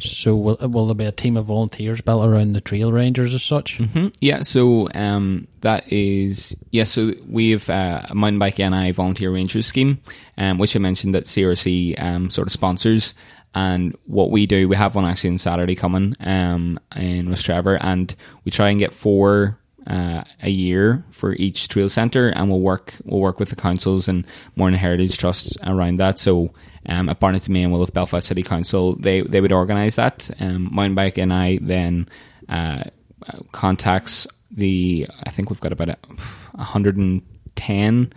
So 0.00 0.34
will 0.34 0.56
will 0.56 0.86
there 0.86 0.94
be 0.94 1.04
a 1.04 1.12
team 1.12 1.36
of 1.36 1.46
volunteers 1.46 2.00
built 2.00 2.24
around 2.24 2.54
the 2.54 2.60
trail 2.60 2.92
rangers 2.92 3.34
as 3.34 3.42
such? 3.42 3.78
Mm-hmm. 3.78 4.08
Yeah, 4.20 4.42
so 4.42 4.88
um, 4.94 5.48
that 5.60 5.92
is 5.92 6.56
yes. 6.70 6.96
Yeah, 6.96 7.12
so 7.12 7.12
we 7.28 7.50
have 7.50 7.68
uh, 7.68 8.02
a 8.08 8.14
mountain 8.14 8.38
bike 8.38 8.58
NI 8.58 8.92
volunteer 8.92 9.30
rangers 9.30 9.66
scheme, 9.66 10.00
um, 10.38 10.58
which 10.58 10.76
I 10.76 10.78
mentioned 10.78 11.14
that 11.14 11.24
CRC 11.24 12.02
um, 12.02 12.30
sort 12.30 12.48
of 12.48 12.52
sponsors, 12.52 13.14
and 13.54 13.96
what 14.04 14.30
we 14.30 14.46
do, 14.46 14.68
we 14.68 14.76
have 14.76 14.94
one 14.94 15.04
actually 15.04 15.30
on 15.30 15.38
Saturday 15.38 15.74
coming 15.74 16.14
um, 16.20 16.78
in 16.94 17.34
Trevor, 17.34 17.78
and 17.80 18.14
we 18.44 18.50
try 18.50 18.70
and 18.70 18.78
get 18.78 18.92
four 18.92 19.58
uh, 19.86 20.24
a 20.42 20.50
year 20.50 21.04
for 21.10 21.34
each 21.34 21.68
trail 21.68 21.88
centre, 21.88 22.28
and 22.28 22.50
we'll 22.50 22.60
work 22.60 22.94
we'll 23.04 23.20
work 23.20 23.38
with 23.38 23.50
the 23.50 23.56
councils 23.56 24.08
and 24.08 24.26
Mourne 24.56 24.74
Heritage 24.74 25.18
Trusts 25.18 25.56
around 25.64 25.98
that. 25.98 26.18
So 26.18 26.52
um, 26.88 27.08
at 27.08 27.20
Barnett 27.20 27.42
Demesne, 27.42 27.70
well, 27.70 27.80
with 27.80 27.92
Belfast 27.92 28.26
City 28.26 28.42
Council, 28.42 28.96
they 28.96 29.20
they 29.22 29.40
would 29.40 29.52
organise 29.52 29.96
that. 29.96 30.30
Um, 30.40 30.74
Mountain 30.74 30.94
Bike 30.94 31.16
NI 31.16 31.58
then 31.58 32.08
uh, 32.48 32.84
contacts 33.52 34.26
the. 34.50 35.06
I 35.24 35.30
think 35.30 35.50
we've 35.50 35.60
got 35.60 35.72
about 35.72 35.90
a, 35.90 35.96
110 36.52 38.12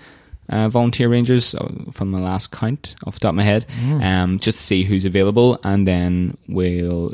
uh, 0.50 0.70
volunteer 0.70 1.10
rangers 1.10 1.54
uh, 1.56 1.68
from 1.92 2.12
the 2.12 2.22
last 2.22 2.52
count 2.52 2.96
off 3.06 3.14
the 3.16 3.20
top 3.20 3.30
of 3.30 3.36
my 3.36 3.44
head, 3.44 3.66
mm. 3.82 4.04
um, 4.04 4.40
just 4.40 4.58
to 4.58 4.64
see 4.64 4.84
who's 4.84 5.06
available, 5.06 5.60
and 5.64 5.88
then 5.88 6.38
we'll 6.48 7.14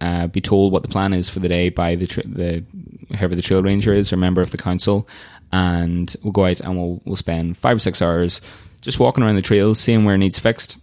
uh, 0.00 0.26
be 0.26 0.40
told 0.40 0.72
what 0.72 0.82
the 0.82 0.88
plan 0.88 1.12
is 1.12 1.28
for 1.28 1.40
the 1.40 1.48
day 1.48 1.68
by 1.68 1.94
the 1.96 2.06
the 2.06 2.64
whoever 3.08 3.34
the 3.34 3.42
trail 3.42 3.62
ranger 3.62 3.92
is 3.92 4.12
or 4.12 4.16
member 4.16 4.42
of 4.42 4.50
the 4.50 4.58
council, 4.58 5.08
and 5.52 6.14
we'll 6.22 6.32
go 6.32 6.44
out 6.46 6.60
and 6.60 6.76
we'll 6.76 7.00
we'll 7.04 7.16
spend 7.16 7.56
five 7.56 7.76
or 7.76 7.80
six 7.80 8.02
hours 8.02 8.40
just 8.80 8.98
walking 9.00 9.24
around 9.24 9.36
the 9.36 9.42
trails, 9.42 9.80
seeing 9.80 10.04
where 10.04 10.14
it 10.14 10.18
needs 10.18 10.38
fixed. 10.38 10.78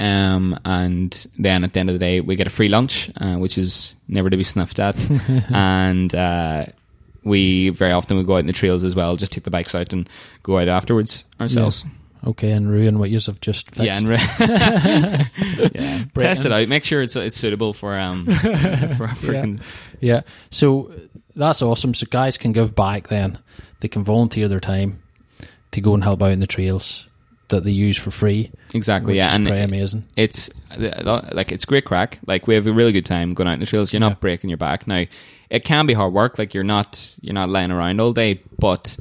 Um, 0.00 0.58
and 0.64 1.26
then 1.38 1.64
at 1.64 1.72
the 1.72 1.80
end 1.80 1.88
of 1.88 1.94
the 1.94 1.98
day, 1.98 2.20
we 2.20 2.36
get 2.36 2.46
a 2.46 2.50
free 2.50 2.68
lunch, 2.68 3.10
uh, 3.20 3.36
which 3.36 3.58
is 3.58 3.94
never 4.06 4.30
to 4.30 4.36
be 4.36 4.44
snuffed 4.44 4.78
at. 4.78 4.96
and 5.50 6.14
uh, 6.14 6.66
we 7.24 7.70
very 7.70 7.92
often 7.92 8.16
we 8.16 8.24
go 8.24 8.34
out 8.34 8.40
in 8.40 8.46
the 8.46 8.52
trails 8.52 8.84
as 8.84 8.94
well, 8.94 9.16
just 9.16 9.32
take 9.32 9.44
the 9.44 9.50
bikes 9.50 9.74
out 9.74 9.92
and 9.92 10.08
go 10.42 10.58
out 10.58 10.68
afterwards 10.68 11.24
ourselves. 11.40 11.84
Yeah. 11.84 11.90
Okay, 12.28 12.50
and 12.50 12.70
ruin 12.70 12.98
what 12.98 13.08
you 13.08 13.18
have 13.18 13.40
just 13.40 13.74
fixed. 13.74 13.82
Yeah, 13.82 13.96
and 13.96 14.06
re- 14.06 14.16
yeah. 15.74 16.04
test 16.14 16.44
it 16.44 16.52
out. 16.52 16.68
Make 16.68 16.84
sure 16.84 17.00
it's 17.00 17.16
it's 17.16 17.36
suitable 17.36 17.72
for 17.72 17.98
um 17.98 18.26
for, 18.96 19.08
for 19.08 19.32
yeah. 19.32 19.40
Con- 19.40 19.60
yeah. 20.00 20.20
So 20.50 20.92
that's 21.34 21.62
awesome. 21.62 21.94
So 21.94 22.06
guys 22.10 22.36
can 22.36 22.52
give 22.52 22.74
back. 22.74 23.08
Then 23.08 23.38
they 23.80 23.88
can 23.88 24.04
volunteer 24.04 24.46
their 24.46 24.60
time 24.60 25.02
to 25.70 25.80
go 25.80 25.94
and 25.94 26.04
help 26.04 26.22
out 26.22 26.32
in 26.32 26.40
the 26.40 26.46
trails 26.46 27.06
that 27.48 27.64
they 27.64 27.70
use 27.70 27.96
for 27.96 28.10
free. 28.10 28.50
Exactly, 28.74 29.16
yeah, 29.16 29.34
and 29.34 29.46
pretty 29.46 29.62
amazing. 29.62 30.04
It's 30.16 30.50
like 30.76 31.50
it's 31.50 31.64
great 31.64 31.86
crack. 31.86 32.18
Like 32.26 32.46
we 32.46 32.54
have 32.56 32.66
a 32.66 32.72
really 32.72 32.92
good 32.92 33.06
time 33.06 33.30
going 33.30 33.48
out 33.48 33.54
in 33.54 33.60
the 33.60 33.66
trails. 33.66 33.90
You're 33.90 34.00
not 34.00 34.12
yeah. 34.12 34.16
breaking 34.20 34.50
your 34.50 34.58
back 34.58 34.86
now. 34.86 35.04
It 35.50 35.64
can 35.64 35.86
be 35.86 35.94
hard 35.94 36.12
work. 36.12 36.38
Like 36.38 36.54
you're 36.54 36.64
not 36.64 37.16
you're 37.20 37.34
not 37.34 37.48
lying 37.48 37.70
around 37.70 38.00
all 38.00 38.12
day, 38.12 38.42
but 38.58 38.96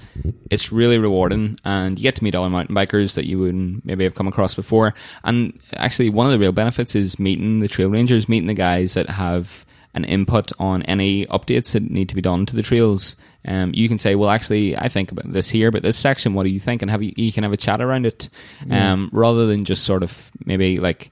it's 0.50 0.72
really 0.72 0.98
rewarding, 0.98 1.60
and 1.66 2.00
you 2.00 2.04
get 2.04 2.16
to 2.16 2.24
meet 2.24 2.36
other 2.36 2.50
mountain 2.50 2.76
bikers 2.76 3.16
that 3.16 3.28
you 3.28 3.40
wouldn't 3.40 3.86
maybe 3.86 4.04
have 4.04 4.16
come 4.16 4.28
across 4.28 4.56
before. 4.56 4.94
And 5.24 5.60
actually, 5.74 6.10
one 6.10 6.26
of 6.26 6.32
the 6.32 6.40
real 6.40 6.54
benefits 6.54 6.96
is 6.96 7.20
meeting 7.20 7.60
the 7.60 7.68
trail 7.68 7.90
rangers, 7.90 8.30
meeting 8.30 8.48
the 8.48 8.54
guys 8.54 8.94
that 8.94 9.10
have 9.10 9.66
an 9.94 10.06
input 10.06 10.52
on 10.60 10.84
any 10.84 11.26
updates 11.26 11.72
that 11.74 11.90
need 11.90 12.08
to 12.10 12.16
be 12.16 12.22
done 12.22 12.46
to 12.46 12.56
the 12.56 12.62
trails. 12.62 13.16
Um, 13.46 13.72
you 13.74 13.88
can 13.88 13.98
say, 13.98 14.16
well, 14.16 14.30
actually, 14.30 14.78
I 14.78 14.90
think 14.90 15.12
about 15.12 15.32
this 15.32 15.50
here, 15.50 15.72
but 15.72 15.82
this 15.82 15.98
section, 15.98 16.34
what 16.34 16.44
do 16.44 16.50
you 16.50 16.60
think? 16.60 16.82
And 16.82 16.92
have 16.92 17.02
you, 17.02 17.14
you 17.16 17.32
can 17.32 17.44
have 17.44 17.54
a 17.54 17.58
chat 17.58 17.82
around 17.82 18.06
it, 18.06 18.30
um, 18.70 19.10
rather 19.12 19.48
than 19.48 19.66
just 19.66 19.86
sort 19.86 20.04
of 20.04 20.32
maybe 20.46 20.80
like 20.80 21.12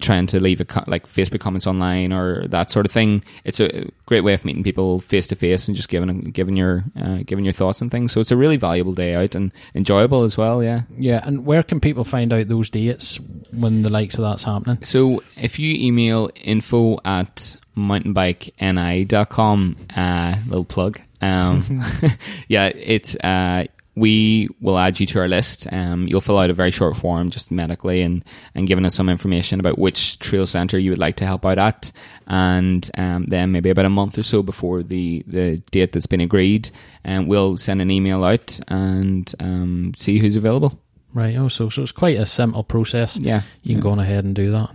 trying 0.00 0.26
to 0.26 0.40
leave 0.40 0.60
a 0.60 0.64
co- 0.64 0.84
like 0.86 1.06
Facebook 1.06 1.40
comments 1.40 1.66
online 1.66 2.12
or 2.12 2.46
that 2.48 2.70
sort 2.70 2.86
of 2.86 2.92
thing. 2.92 3.22
It's 3.44 3.60
a 3.60 3.90
great 4.06 4.22
way 4.22 4.34
of 4.34 4.44
meeting 4.44 4.62
people 4.62 5.00
face 5.00 5.26
to 5.28 5.36
face 5.36 5.68
and 5.68 5.76
just 5.76 5.88
giving 5.88 6.22
giving 6.24 6.56
your 6.56 6.84
uh, 7.00 7.18
giving 7.24 7.44
your 7.44 7.52
thoughts 7.52 7.80
and 7.80 7.90
things. 7.90 8.12
So 8.12 8.20
it's 8.20 8.30
a 8.30 8.36
really 8.36 8.56
valuable 8.56 8.94
day 8.94 9.14
out 9.14 9.34
and 9.34 9.52
enjoyable 9.74 10.24
as 10.24 10.36
well. 10.36 10.62
Yeah, 10.62 10.82
yeah. 10.96 11.20
And 11.24 11.46
where 11.46 11.62
can 11.62 11.80
people 11.80 12.04
find 12.04 12.32
out 12.32 12.48
those 12.48 12.70
dates 12.70 13.18
when 13.52 13.82
the 13.82 13.90
likes 13.90 14.18
of 14.18 14.24
that's 14.24 14.44
happening? 14.44 14.84
So 14.84 15.22
if 15.36 15.58
you 15.58 15.74
email 15.74 16.30
info 16.36 16.98
at 17.04 17.56
mountainbikeni.com, 17.76 19.76
uh, 19.96 20.36
little 20.46 20.64
plug. 20.64 21.00
Um, 21.20 21.82
yeah, 22.48 22.70
it's 22.74 23.14
uh, 23.16 23.66
we 24.00 24.48
will 24.62 24.78
add 24.78 24.98
you 24.98 25.06
to 25.06 25.20
our 25.20 25.28
list. 25.28 25.66
Um, 25.70 26.08
you'll 26.08 26.22
fill 26.22 26.38
out 26.38 26.48
a 26.48 26.54
very 26.54 26.70
short 26.70 26.96
form, 26.96 27.28
just 27.28 27.50
medically, 27.50 28.00
and 28.00 28.24
and 28.54 28.66
giving 28.66 28.86
us 28.86 28.94
some 28.94 29.10
information 29.10 29.60
about 29.60 29.78
which 29.78 30.18
trail 30.18 30.46
center 30.46 30.78
you 30.78 30.90
would 30.90 30.98
like 30.98 31.16
to 31.16 31.26
help 31.26 31.44
out 31.44 31.58
at, 31.58 31.92
and 32.26 32.90
um, 32.96 33.26
then 33.26 33.52
maybe 33.52 33.68
about 33.68 33.84
a 33.84 33.90
month 33.90 34.16
or 34.16 34.22
so 34.22 34.42
before 34.42 34.82
the 34.82 35.22
the 35.26 35.58
date 35.70 35.92
that's 35.92 36.06
been 36.06 36.22
agreed, 36.22 36.70
and 37.04 37.20
um, 37.20 37.26
we'll 37.26 37.58
send 37.58 37.82
an 37.82 37.90
email 37.90 38.24
out 38.24 38.58
and 38.68 39.34
um, 39.38 39.92
see 39.96 40.18
who's 40.18 40.34
available. 40.34 40.80
Right. 41.12 41.36
Oh, 41.36 41.48
so 41.48 41.68
so 41.68 41.82
it's 41.82 41.92
quite 41.92 42.16
a 42.16 42.26
simple 42.26 42.64
process. 42.64 43.18
Yeah, 43.18 43.42
you 43.62 43.74
can 43.74 43.78
yeah. 43.78 43.82
go 43.82 43.90
on 43.90 43.98
ahead 43.98 44.24
and 44.24 44.34
do 44.34 44.50
that. 44.52 44.70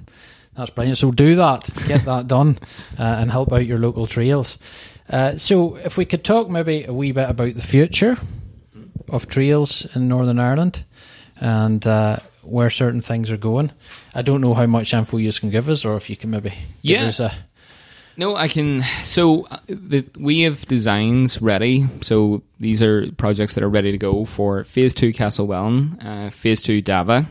That's 0.56 0.70
brilliant. 0.70 1.00
So 1.00 1.12
do 1.12 1.36
that, 1.36 1.68
get 1.88 2.06
that 2.06 2.28
done, 2.36 2.60
uh, 3.00 3.18
and 3.20 3.32
help 3.32 3.52
out 3.52 3.66
your 3.66 3.80
local 3.80 4.06
trails. 4.06 4.60
Uh, 5.10 5.38
so 5.38 5.78
if 5.78 5.98
we 5.98 6.06
could 6.06 6.24
talk 6.24 6.48
maybe 6.48 6.84
a 6.84 6.94
wee 6.94 7.12
bit 7.12 7.30
about 7.30 7.56
the 7.56 7.62
future 7.62 8.18
of 9.10 9.28
trails 9.28 9.86
in 9.96 10.08
Northern 10.08 10.40
Ireland 10.40 10.84
and 11.38 11.86
uh, 11.86 12.18
where 12.42 12.70
certain 12.70 13.02
things 13.02 13.32
are 13.32 13.38
going. 13.38 13.72
I 14.14 14.22
don't 14.22 14.42
know 14.42 14.54
how 14.54 14.66
much 14.66 14.94
info 14.94 15.18
you 15.18 15.32
can 15.34 15.50
give 15.50 15.70
us, 15.70 15.86
or 15.86 15.96
if 15.98 16.10
you 16.10 16.16
can 16.16 16.30
maybe 16.30 16.54
yeah. 16.82 17.00
give 17.00 17.08
us 17.08 17.20
a. 17.20 17.34
No, 18.18 18.36
I 18.36 18.48
can. 18.48 18.84
So 19.04 19.46
uh, 19.48 19.58
the, 19.68 20.06
we 20.18 20.42
have 20.42 20.66
designs 20.68 21.42
ready. 21.42 21.88
So 22.02 22.44
these 22.60 22.82
are 22.82 23.12
projects 23.14 23.56
that 23.56 23.64
are 23.64 23.70
ready 23.70 23.92
to 23.92 23.98
go 23.98 24.26
for 24.26 24.64
Phase 24.64 24.94
Two 24.94 25.12
Castlewellan, 25.12 26.00
uh, 26.02 26.30
Phase 26.30 26.62
Two 26.62 26.82
Davagh. 26.82 27.28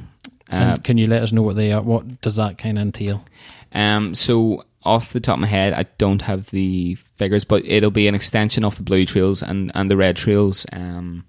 Uh, 0.51 0.77
can 0.77 0.99
you 0.99 1.07
let 1.07 1.23
us 1.23 1.33
know 1.33 1.43
what 1.43 1.57
they 1.57 1.73
are? 1.73 1.83
What 1.83 2.21
does 2.21 2.37
that 2.37 2.59
kind 2.59 2.79
of 2.79 2.83
entail? 2.83 3.25
Um, 3.73 4.15
so 4.15 4.65
off 4.85 5.13
the 5.13 5.21
top 5.21 5.35
of 5.35 5.41
my 5.41 5.47
head, 5.47 5.73
I 5.73 5.85
don't 5.99 6.23
have 6.23 6.51
the 6.51 6.95
figures, 7.17 7.45
but 7.45 7.65
it'll 7.65 7.91
be 7.91 8.07
an 8.07 8.15
extension 8.15 8.65
of 8.65 8.77
the 8.77 8.83
blue 8.83 9.05
trails 9.05 9.43
and, 9.43 9.73
and 9.75 9.91
the 9.91 9.97
red 9.97 10.17
trails 10.17 10.67
um, 10.73 11.25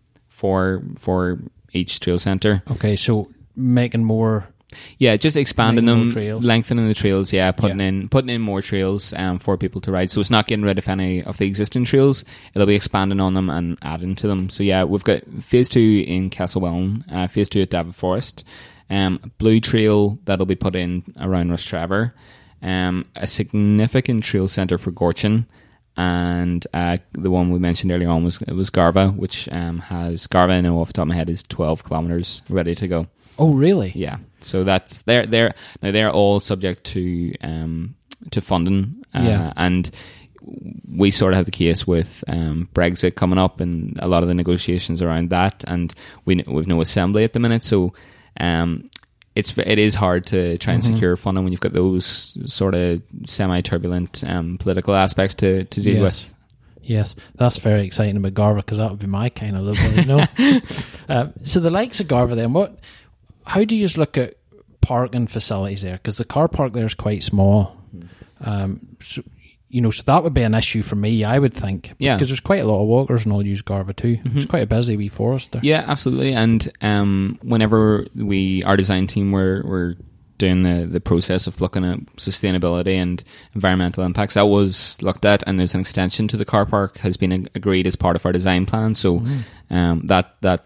for 0.45 0.83
for 0.99 1.39
each 1.73 1.99
trail 1.99 2.19
center. 2.19 2.61
Okay, 2.69 2.95
so 2.95 3.31
making 3.55 4.03
more. 4.03 4.47
Yeah, 4.97 5.15
just 5.15 5.37
expanding 5.37 5.85
them, 5.85 6.09
lengthening 6.41 6.87
the 6.89 6.93
trails. 6.93 7.31
Yeah, 7.31 7.51
putting 7.51 7.79
yeah. 7.79 7.87
in 7.87 8.09
putting 8.09 8.29
in 8.29 8.41
more 8.41 8.61
trails 8.61 9.13
um, 9.13 9.39
for 9.39 9.57
people 9.57 9.79
to 9.81 9.91
ride. 9.91 10.11
So 10.11 10.19
it's 10.19 10.29
not 10.29 10.47
getting 10.47 10.65
rid 10.65 10.77
of 10.77 10.87
any 10.89 11.23
of 11.23 11.37
the 11.37 11.47
existing 11.47 11.85
trails. 11.85 12.25
It'll 12.53 12.67
be 12.67 12.75
expanding 12.75 13.21
on 13.21 13.33
them 13.33 13.49
and 13.49 13.77
adding 13.81 14.15
to 14.15 14.27
them. 14.27 14.49
So 14.49 14.63
yeah, 14.63 14.83
we've 14.83 15.03
got 15.03 15.21
phase 15.41 15.69
two 15.69 16.03
in 16.05 16.29
Castlewellan, 16.29 17.05
uh, 17.09 17.27
phase 17.27 17.47
two 17.47 17.61
at 17.61 17.69
Davagh 17.69 17.95
Forest, 17.95 18.43
um, 18.89 19.31
blue 19.37 19.61
trail 19.61 20.19
that'll 20.25 20.45
be 20.45 20.55
put 20.55 20.75
in 20.75 21.03
around 21.21 21.51
Rostrevor 21.51 22.11
um, 22.61 23.05
a 23.15 23.27
significant 23.27 24.23
trail 24.23 24.47
centre 24.47 24.77
for 24.77 24.91
Gorchin, 24.91 25.45
and 25.97 26.65
uh, 26.73 26.97
the 27.13 27.31
one 27.31 27.51
we 27.51 27.59
mentioned 27.59 27.91
earlier 27.91 28.09
on 28.09 28.23
was 28.23 28.41
it 28.41 28.53
was 28.53 28.69
Garvagh, 28.69 29.15
which 29.15 29.47
um, 29.51 29.79
has 29.79 30.27
Garvagh. 30.27 30.51
I 30.51 30.61
know 30.61 30.79
off 30.79 30.87
the 30.87 30.93
top 30.93 31.03
of 31.03 31.09
my 31.09 31.15
head 31.15 31.29
is 31.29 31.43
twelve 31.43 31.83
kilometers 31.83 32.41
ready 32.49 32.75
to 32.75 32.87
go. 32.87 33.07
Oh, 33.37 33.53
really? 33.53 33.91
Yeah. 33.95 34.17
So 34.41 34.63
that's 34.63 35.01
they're 35.03 35.25
they're 35.25 35.53
now 35.81 35.91
they're 35.91 36.11
all 36.11 36.39
subject 36.39 36.83
to 36.85 37.33
um, 37.41 37.95
to 38.31 38.41
funding. 38.41 39.03
Uh, 39.13 39.21
yeah. 39.21 39.53
And 39.55 39.89
we 40.87 41.11
sort 41.11 41.33
of 41.33 41.37
have 41.37 41.45
the 41.45 41.51
case 41.51 41.87
with 41.87 42.23
um, 42.27 42.69
Brexit 42.73 43.15
coming 43.15 43.39
up 43.39 43.59
and 43.59 43.97
a 44.01 44.07
lot 44.07 44.23
of 44.23 44.29
the 44.29 44.35
negotiations 44.35 45.01
around 45.01 45.29
that, 45.29 45.63
and 45.67 45.93
we 46.25 46.43
we've 46.47 46.67
no 46.67 46.81
assembly 46.81 47.23
at 47.23 47.33
the 47.33 47.39
minute. 47.39 47.63
So 47.63 47.93
um, 48.39 48.89
it's 49.35 49.57
it 49.57 49.77
is 49.77 49.93
hard 49.93 50.25
to 50.27 50.57
try 50.57 50.73
and 50.73 50.81
mm-hmm. 50.81 50.93
secure 50.93 51.17
funding 51.17 51.43
when 51.43 51.51
you've 51.51 51.61
got 51.61 51.73
those 51.73 52.37
sort 52.45 52.73
of 52.73 53.01
semi 53.27 53.61
turbulent 53.61 54.23
um, 54.25 54.57
political 54.57 54.95
aspects 54.95 55.35
to, 55.35 55.65
to 55.65 55.81
deal 55.81 56.01
yes. 56.01 56.23
with. 56.23 56.33
Yes, 56.81 57.15
that's 57.35 57.57
very 57.57 57.85
exciting 57.85 58.15
about 58.15 58.35
Garvagh 58.35 58.57
because 58.57 58.77
that 58.77 58.91
would 58.91 58.99
be 58.99 59.07
my 59.07 59.29
kind 59.29 59.57
of 59.57 59.63
little, 59.63 59.91
you 59.93 60.05
know. 60.05 60.61
uh, 61.09 61.27
so 61.43 61.59
the 61.59 61.71
likes 61.71 61.99
of 61.99 62.07
Garvagh, 62.07 62.35
then 62.35 62.53
what? 62.53 62.79
How 63.45 63.63
do 63.63 63.75
you 63.75 63.85
just 63.85 63.97
look 63.97 64.17
at 64.17 64.37
parking 64.81 65.27
facilities 65.27 65.81
there? 65.81 65.97
Because 65.97 66.17
the 66.17 66.25
car 66.25 66.47
park 66.47 66.73
there 66.73 66.85
is 66.85 66.93
quite 66.93 67.23
small. 67.23 67.75
Hmm. 67.91 68.01
Um, 68.41 68.87
so 69.01 69.23
you 69.69 69.81
know, 69.81 69.91
so 69.91 70.03
that 70.03 70.23
would 70.23 70.33
be 70.33 70.43
an 70.43 70.53
issue 70.53 70.81
for 70.81 70.95
me, 70.95 71.23
I 71.23 71.39
would 71.39 71.53
think. 71.53 71.93
Yeah. 71.99 72.15
Because 72.15 72.29
there's 72.29 72.39
quite 72.39 72.61
a 72.61 72.65
lot 72.65 72.81
of 72.81 72.87
walkers 72.87 73.25
and 73.25 73.33
all 73.33 73.45
use 73.45 73.61
Garvagh 73.61 73.95
too. 73.95 74.17
Mm-hmm. 74.17 74.37
It's 74.37 74.45
quite 74.45 74.63
a 74.63 74.67
busy 74.67 74.95
wee 74.95 75.09
forest 75.09 75.51
there. 75.51 75.61
Yeah, 75.63 75.83
absolutely. 75.87 76.33
And 76.33 76.71
um, 76.81 77.39
whenever 77.41 78.05
we, 78.15 78.63
our 78.63 78.77
design 78.77 79.07
team, 79.07 79.31
were, 79.31 79.63
were 79.65 79.97
doing 80.37 80.63
the, 80.63 80.85
the 80.85 80.99
process 80.99 81.47
of 81.47 81.61
looking 81.61 81.83
at 81.85 81.99
sustainability 82.17 82.95
and 82.95 83.23
environmental 83.53 84.03
impacts, 84.03 84.35
that 84.35 84.47
was 84.47 85.01
looked 85.01 85.25
at, 85.25 85.43
and 85.47 85.57
there's 85.57 85.73
an 85.73 85.81
extension 85.81 86.27
to 86.27 86.37
the 86.37 86.45
car 86.45 86.65
park 86.65 86.97
has 86.99 87.17
been 87.17 87.49
agreed 87.55 87.87
as 87.87 87.95
part 87.95 88.15
of 88.15 88.25
our 88.25 88.31
design 88.31 88.65
plan. 88.65 88.93
So 88.95 89.19
mm. 89.19 89.43
um, 89.69 90.05
that 90.05 90.35
that 90.41 90.63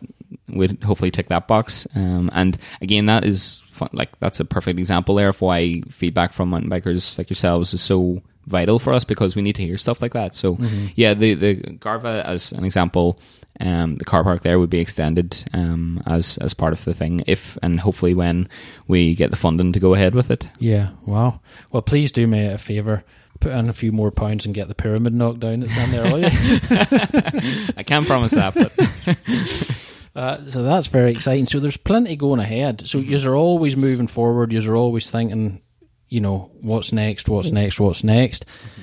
would 0.50 0.84
hopefully 0.84 1.12
tick 1.12 1.30
that 1.30 1.48
box. 1.48 1.88
Um, 1.96 2.30
and 2.34 2.58
again, 2.82 3.06
that 3.08 3.24
is 3.24 3.62
fun, 3.70 3.90
like 3.94 4.18
that's 4.20 4.40
a 4.40 4.46
perfect 4.46 4.80
example 4.80 5.16
there 5.16 5.30
of 5.30 5.42
why 5.42 5.82
feedback 5.90 6.34
from 6.34 6.50
mountain 6.50 6.70
bikers 6.70 7.18
like 7.18 7.30
yourselves 7.30 7.74
is 7.74 7.82
so 7.82 8.22
vital 8.48 8.80
for 8.80 8.94
us 8.94 9.04
because 9.04 9.36
we 9.36 9.42
need 9.42 9.56
to 9.56 9.64
hear 9.64 9.78
stuff 9.78 10.02
like 10.02 10.14
that. 10.14 10.36
So 10.36 10.58
yeah, 10.96 11.14
the 11.14 11.34
the 11.36 11.56
Garvagh 11.56 12.24
as 12.26 12.52
an 12.52 12.64
example, 12.66 13.20
um, 13.60 13.96
the 13.98 14.06
car 14.06 14.24
park 14.24 14.44
there 14.44 14.58
would 14.60 14.70
be 14.70 14.80
extended 14.80 15.44
um, 15.54 16.02
as 16.06 16.38
as 16.40 16.54
part 16.54 16.74
of 16.74 16.84
the 16.86 16.94
thing 16.94 17.22
if 17.28 17.58
and 17.62 17.80
hopefully 17.80 18.14
when 18.14 18.48
we 18.88 19.14
get 19.16 19.30
the 19.32 19.38
funding 19.38 19.74
to 19.74 19.80
go 19.80 19.94
ahead 19.94 20.16
with 20.16 20.32
it. 20.32 20.48
Yeah, 20.60 20.90
wow. 21.06 21.42
Well, 21.72 21.82
please 21.82 22.12
do 22.12 22.26
me 22.28 22.46
a 22.46 22.58
favour. 22.58 23.04
Put 23.40 23.54
in 23.54 23.70
a 23.70 23.74
few 23.74 23.94
more 23.94 24.12
pounds 24.12 24.46
and 24.46 24.54
get 24.54 24.68
the 24.68 24.76
pyramid 24.76 25.14
knocked 25.14 25.40
down 25.40 25.62
that's 25.62 25.78
in 25.78 25.92
there, 25.92 26.04
will 26.12 26.20
you? 26.20 26.28
I 27.78 27.84
can't 27.86 28.06
promise 28.06 28.34
that, 28.34 28.54
but 28.54 29.18
Uh, 30.16 30.44
so 30.50 30.64
that's 30.64 30.88
very 30.88 31.12
exciting. 31.12 31.46
So 31.46 31.60
there's 31.60 31.78
plenty 31.78 32.16
going 32.18 32.40
ahead. 32.42 32.86
So 32.88 33.00
Mm-hmm. 33.00 33.12
you're 33.12 33.38
always 33.38 33.78
moving 33.78 34.08
forward. 34.08 34.52
You're 34.52 34.76
always 34.76 35.10
thinking, 35.10 35.62
you 36.10 36.20
know, 36.20 36.52
what's 36.62 36.92
next? 36.92 37.30
What's 37.30 37.52
next? 37.52 37.80
What's 37.80 38.04
next? 38.04 38.46
Mm-hmm. 38.46 38.82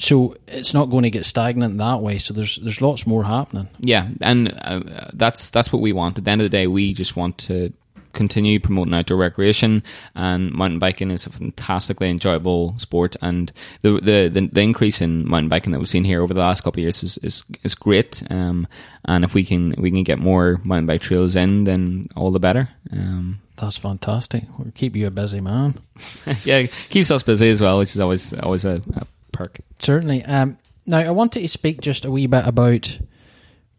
So 0.00 0.36
it's 0.46 0.72
not 0.72 0.86
going 0.86 1.02
to 1.02 1.10
get 1.10 1.26
stagnant 1.26 1.76
that 1.78 2.00
way. 2.00 2.18
So 2.18 2.32
there's 2.32 2.56
there's 2.56 2.80
lots 2.80 3.06
more 3.06 3.24
happening. 3.24 3.68
yeah, 3.80 4.08
and 4.20 4.48
uh, 4.62 5.10
that's 5.12 5.50
that's 5.50 5.72
what 5.72 5.82
we 5.82 5.92
want. 5.92 6.18
At 6.18 6.24
the 6.24 6.30
end 6.30 6.40
of 6.40 6.44
the 6.44 6.56
day, 6.56 6.68
we 6.68 6.94
just 6.94 7.16
want 7.16 7.36
to 7.38 7.72
continue 8.18 8.58
promoting 8.58 8.92
outdoor 8.92 9.16
recreation, 9.16 9.82
and 10.14 10.52
mountain 10.52 10.80
biking 10.80 11.10
is 11.12 11.24
a 11.24 11.30
fantastically 11.30 12.10
enjoyable 12.10 12.74
sport. 12.78 13.16
And 13.22 13.50
the 13.82 13.92
the, 13.92 14.28
the, 14.28 14.48
the 14.52 14.60
increase 14.60 15.00
in 15.00 15.26
mountain 15.26 15.48
biking 15.48 15.72
that 15.72 15.78
we've 15.78 15.88
seen 15.88 16.04
here 16.04 16.20
over 16.20 16.34
the 16.34 16.40
last 16.40 16.62
couple 16.62 16.80
of 16.80 16.82
years 16.82 17.02
is, 17.02 17.16
is, 17.18 17.44
is 17.62 17.74
great. 17.74 18.22
Um, 18.28 18.66
and 19.04 19.24
if 19.24 19.34
we 19.34 19.44
can 19.44 19.72
we 19.78 19.90
can 19.90 20.02
get 20.02 20.18
more 20.18 20.60
mountain 20.64 20.86
bike 20.86 21.00
trails 21.00 21.36
in, 21.36 21.64
then 21.64 22.08
all 22.16 22.32
the 22.32 22.40
better. 22.40 22.68
Um, 22.92 23.38
That's 23.56 23.78
fantastic. 23.78 24.44
We'll 24.58 24.72
keep 24.72 24.96
you 24.96 25.06
a 25.06 25.12
busy 25.12 25.40
man. 25.40 25.80
yeah, 26.44 26.66
keeps 26.90 27.10
us 27.10 27.22
busy 27.22 27.48
as 27.48 27.60
well, 27.60 27.78
which 27.78 27.94
is 27.94 28.00
always 28.00 28.34
always 28.34 28.64
a, 28.64 28.82
a 28.96 29.06
perk. 29.32 29.60
Certainly. 29.78 30.24
Um, 30.24 30.58
now 30.86 30.98
I 30.98 31.10
wanted 31.10 31.40
to 31.40 31.48
speak 31.48 31.80
just 31.80 32.04
a 32.04 32.10
wee 32.10 32.26
bit 32.26 32.46
about 32.46 32.98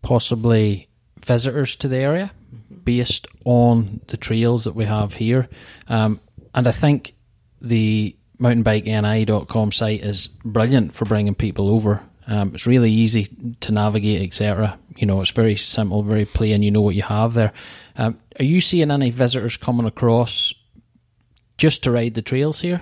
possibly 0.01 0.87
visitors 1.19 1.75
to 1.75 1.89
the 1.89 1.97
area 1.97 2.31
based 2.83 3.27
on 3.45 4.01
the 4.07 4.17
trails 4.17 4.63
that 4.63 4.75
we 4.75 4.85
have 4.85 5.13
here. 5.15 5.47
Um, 5.87 6.19
and 6.53 6.67
I 6.67 6.71
think 6.71 7.15
the 7.61 8.15
mountainbikeni.com 8.39 9.71
site 9.71 10.01
is 10.01 10.27
brilliant 10.27 10.95
for 10.95 11.05
bringing 11.05 11.35
people 11.35 11.69
over. 11.69 12.01
Um, 12.27 12.53
it's 12.53 12.67
really 12.67 12.91
easy 12.91 13.25
to 13.61 13.71
navigate, 13.71 14.21
etc. 14.21 14.77
You 14.97 15.07
know, 15.07 15.21
it's 15.21 15.31
very 15.31 15.55
simple, 15.55 16.03
very 16.03 16.25
plain. 16.25 16.61
You 16.61 16.71
know 16.71 16.81
what 16.81 16.95
you 16.95 17.01
have 17.01 17.33
there. 17.33 17.53
Um, 17.95 18.19
are 18.39 18.45
you 18.45 18.61
seeing 18.61 18.91
any 18.91 19.09
visitors 19.09 19.57
coming 19.57 19.87
across 19.87 20.53
just 21.57 21.83
to 21.83 21.91
ride 21.91 22.13
the 22.13 22.21
trails 22.21 22.61
here? 22.61 22.81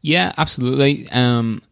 Yeah, 0.00 0.32
absolutely. 0.36 1.08
Um, 1.10 1.62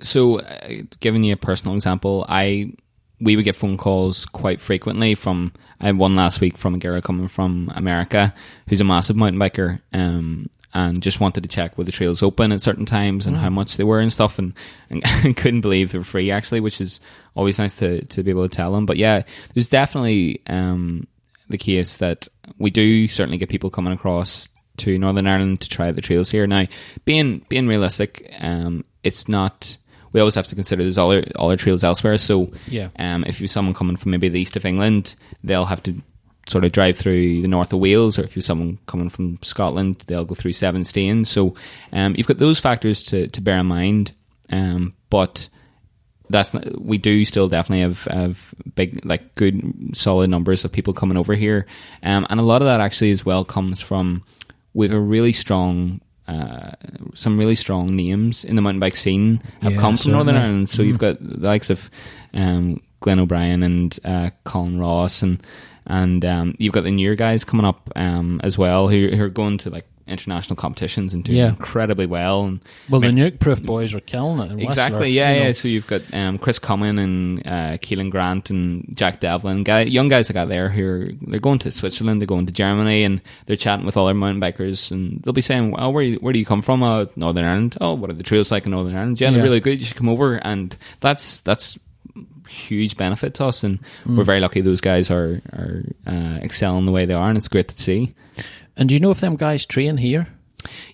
so, 0.00 0.40
uh, 0.40 0.68
giving 1.00 1.22
you 1.22 1.34
a 1.34 1.36
personal 1.36 1.74
example, 1.74 2.26
I 2.28 2.72
we 3.20 3.36
would 3.36 3.44
get 3.44 3.56
phone 3.56 3.76
calls 3.76 4.26
quite 4.26 4.60
frequently 4.60 5.14
from. 5.14 5.52
I 5.80 5.86
had 5.86 5.98
one 5.98 6.16
last 6.16 6.40
week 6.40 6.56
from 6.56 6.74
a 6.74 6.78
girl 6.78 7.00
coming 7.00 7.28
from 7.28 7.70
America 7.74 8.34
who's 8.68 8.80
a 8.80 8.84
massive 8.84 9.14
mountain 9.16 9.38
biker, 9.38 9.80
um, 9.92 10.50
and 10.74 11.02
just 11.02 11.20
wanted 11.20 11.42
to 11.42 11.48
check 11.48 11.78
were 11.78 11.84
the 11.84 11.92
trails 11.92 12.22
open 12.22 12.52
at 12.52 12.60
certain 12.60 12.84
times 12.84 13.26
and 13.26 13.36
how 13.36 13.48
much 13.48 13.76
they 13.76 13.84
were 13.84 14.00
and 14.00 14.12
stuff, 14.12 14.38
and, 14.38 14.54
and 14.90 15.02
couldn't 15.36 15.60
believe 15.60 15.92
they 15.92 15.98
were 15.98 16.04
free 16.04 16.30
actually, 16.30 16.60
which 16.60 16.80
is 16.80 17.00
always 17.34 17.58
nice 17.58 17.74
to 17.74 18.04
to 18.06 18.22
be 18.22 18.30
able 18.30 18.48
to 18.48 18.54
tell 18.54 18.72
them. 18.72 18.86
But 18.86 18.96
yeah, 18.96 19.22
there's 19.54 19.68
definitely 19.68 20.42
um, 20.46 21.06
the 21.48 21.58
case 21.58 21.96
that 21.96 22.28
we 22.58 22.70
do 22.70 23.08
certainly 23.08 23.38
get 23.38 23.48
people 23.48 23.70
coming 23.70 23.92
across 23.92 24.48
to 24.78 24.98
Northern 24.98 25.26
Ireland 25.26 25.60
to 25.62 25.68
try 25.68 25.90
the 25.92 26.02
trails 26.02 26.30
here. 26.30 26.46
Now, 26.46 26.66
being 27.04 27.44
being 27.48 27.66
realistic, 27.66 28.32
um, 28.38 28.84
it's 29.02 29.28
not. 29.28 29.76
We 30.12 30.20
always 30.20 30.34
have 30.34 30.46
to 30.48 30.54
consider 30.54 30.82
there's 30.82 30.98
other 30.98 31.24
other 31.36 31.56
trails 31.56 31.84
elsewhere. 31.84 32.18
So, 32.18 32.50
Yeah. 32.68 32.88
um, 32.98 33.24
if 33.26 33.40
you're 33.40 33.48
someone 33.48 33.74
coming 33.74 33.96
from 33.96 34.10
maybe 34.12 34.28
the 34.28 34.40
east 34.40 34.56
of 34.56 34.64
England, 34.64 35.14
they'll 35.44 35.66
have 35.66 35.82
to 35.84 35.94
sort 36.46 36.64
of 36.64 36.72
drive 36.72 36.96
through 36.96 37.42
the 37.42 37.48
north 37.48 37.72
of 37.74 37.78
Wales, 37.78 38.18
or 38.18 38.22
if 38.24 38.34
you're 38.34 38.42
someone 38.42 38.78
coming 38.86 39.10
from 39.10 39.38
Scotland, 39.42 40.02
they'll 40.06 40.24
go 40.24 40.34
through 40.34 40.52
7stanes. 40.52 41.26
So, 41.26 41.54
um, 41.92 42.14
you've 42.16 42.26
got 42.26 42.38
those 42.38 42.58
factors 42.58 43.02
to 43.04 43.28
to 43.28 43.40
bear 43.40 43.58
in 43.58 43.66
mind. 43.66 44.12
Um, 44.50 44.94
but 45.10 45.48
that's 46.30 46.52
not, 46.54 46.80
we 46.80 46.98
do 46.98 47.24
still 47.24 47.48
definitely 47.48 47.82
have, 47.82 48.04
have 48.04 48.54
big 48.74 49.04
like 49.04 49.34
good 49.34 49.62
solid 49.94 50.28
numbers 50.30 50.64
of 50.64 50.72
people 50.72 50.92
coming 50.92 51.16
over 51.16 51.34
here 51.34 51.66
um, 52.02 52.26
and 52.28 52.38
a 52.38 52.42
lot 52.42 52.60
of 52.60 52.66
that 52.66 52.80
actually 52.80 53.10
as 53.10 53.24
well 53.24 53.44
comes 53.46 53.80
from 53.80 54.22
we 54.74 54.86
have 54.86 54.94
a 54.96 55.00
really 55.00 55.32
strong 55.32 56.00
uh, 56.28 56.72
some 57.14 57.38
really 57.38 57.54
strong 57.54 57.96
names 57.96 58.44
in 58.44 58.54
the 58.54 58.62
mountain 58.62 58.80
bike 58.80 58.96
scene 58.96 59.40
have 59.62 59.72
Yeah, 59.72 59.80
come 59.80 59.96
from 59.96 60.12
Northern. 60.12 60.36
Ireland 60.36 60.68
so 60.68 60.82
you've 60.82 60.98
got 60.98 61.16
the 61.20 61.46
likes 61.48 61.70
of 61.70 61.90
um, 62.34 62.80
Glenn 63.00 63.18
O'Brien 63.18 63.62
and 63.62 63.98
uh, 64.04 64.30
Colin 64.44 64.78
Ross 64.78 65.22
and 65.22 65.42
and 65.86 66.22
um, 66.24 66.54
you've 66.58 66.74
got 66.74 66.84
the 66.84 66.90
newer 66.90 67.14
guys 67.14 67.44
coming 67.44 67.64
up 67.64 67.90
um, 67.96 68.40
as 68.44 68.58
well 68.58 68.88
who, 68.88 69.08
who 69.08 69.24
are 69.24 69.30
going 69.30 69.56
to 69.58 69.70
like 69.70 69.86
international 70.08 70.56
competitions 70.56 71.12
and 71.14 71.22
doing 71.24 71.38
Yeah. 71.38 71.48
incredibly 71.50 72.06
well 72.06 72.44
and 72.44 72.60
Well, 72.88 73.00
the 73.00 73.12
Ma- 73.12 73.22
Nukeproof 73.30 73.62
boys 73.64 73.94
are 73.94 74.00
killing 74.00 74.40
it. 74.40 74.52
In 74.52 74.60
Exactly, 74.60 74.94
Whistler, 75.00 75.06
yeah, 75.06 75.32
you 75.34 75.40
know. 75.40 75.46
yeah. 75.46 75.52
So 75.52 75.68
you've 75.68 75.86
got 75.86 76.02
um, 76.14 76.38
Chris 76.38 76.58
Cumming 76.58 76.98
and 76.98 77.40
uh, 77.46 77.76
Keelan 77.78 78.10
Grant 78.10 78.50
and 78.50 78.88
Jack 78.96 79.20
Devlin, 79.20 79.62
guy, 79.64 79.82
young 79.82 80.08
guys 80.08 80.30
I 80.30 80.32
got 80.32 80.48
there 80.48 80.68
who 80.68 80.86
are 80.86 81.10
they're 81.22 81.40
going 81.40 81.58
to 81.60 81.70
Switzerland, 81.70 82.20
they're 82.20 82.26
going 82.26 82.46
to 82.46 82.52
Germany, 82.52 83.04
and 83.04 83.20
they're 83.46 83.56
chatting 83.56 83.86
with 83.86 83.96
other 83.96 84.14
mountain 84.14 84.40
bikers, 84.40 84.90
and 84.90 85.20
they'll 85.22 85.32
be 85.32 85.40
saying, 85.40 85.72
"Well, 85.72 85.92
where 85.92 86.14
where 86.14 86.32
do 86.32 86.38
you 86.38 86.46
come 86.46 86.62
from? 86.62 86.82
Uh, 86.82 87.06
Northern 87.16 87.44
Ireland. 87.44 87.76
Oh, 87.80 87.94
what 87.94 88.10
are 88.10 88.14
the 88.14 88.22
trails 88.22 88.50
like 88.50 88.64
in 88.66 88.72
Northern 88.72 88.96
Ireland? 88.96 89.20
Yeah, 89.20 89.30
they're 89.30 89.42
really 89.42 89.60
good. 89.60 89.80
You 89.80 89.86
should 89.86 89.96
come 89.96 90.08
over." 90.08 90.36
And 90.36 90.76
that's 91.00 91.38
that's 91.38 91.78
huge 92.48 92.96
benefit 92.96 93.34
to 93.34 93.44
us, 93.44 93.62
and 93.62 93.78
Mm. 94.06 94.16
we're 94.16 94.24
very 94.24 94.40
lucky 94.40 94.60
those 94.62 94.80
guys 94.80 95.10
are 95.10 95.42
are 95.52 95.82
uh, 96.06 96.38
excelling 96.42 96.86
the 96.86 96.92
way 96.92 97.04
they 97.04 97.14
are, 97.14 97.28
and 97.28 97.36
it's 97.36 97.48
great 97.48 97.68
to 97.68 97.76
see. 97.80 98.14
And 98.78 98.88
do 98.88 98.94
you 98.94 99.00
know 99.00 99.10
if 99.10 99.20
them 99.20 99.36
guys 99.36 99.66
train 99.66 99.96
here? 99.98 100.28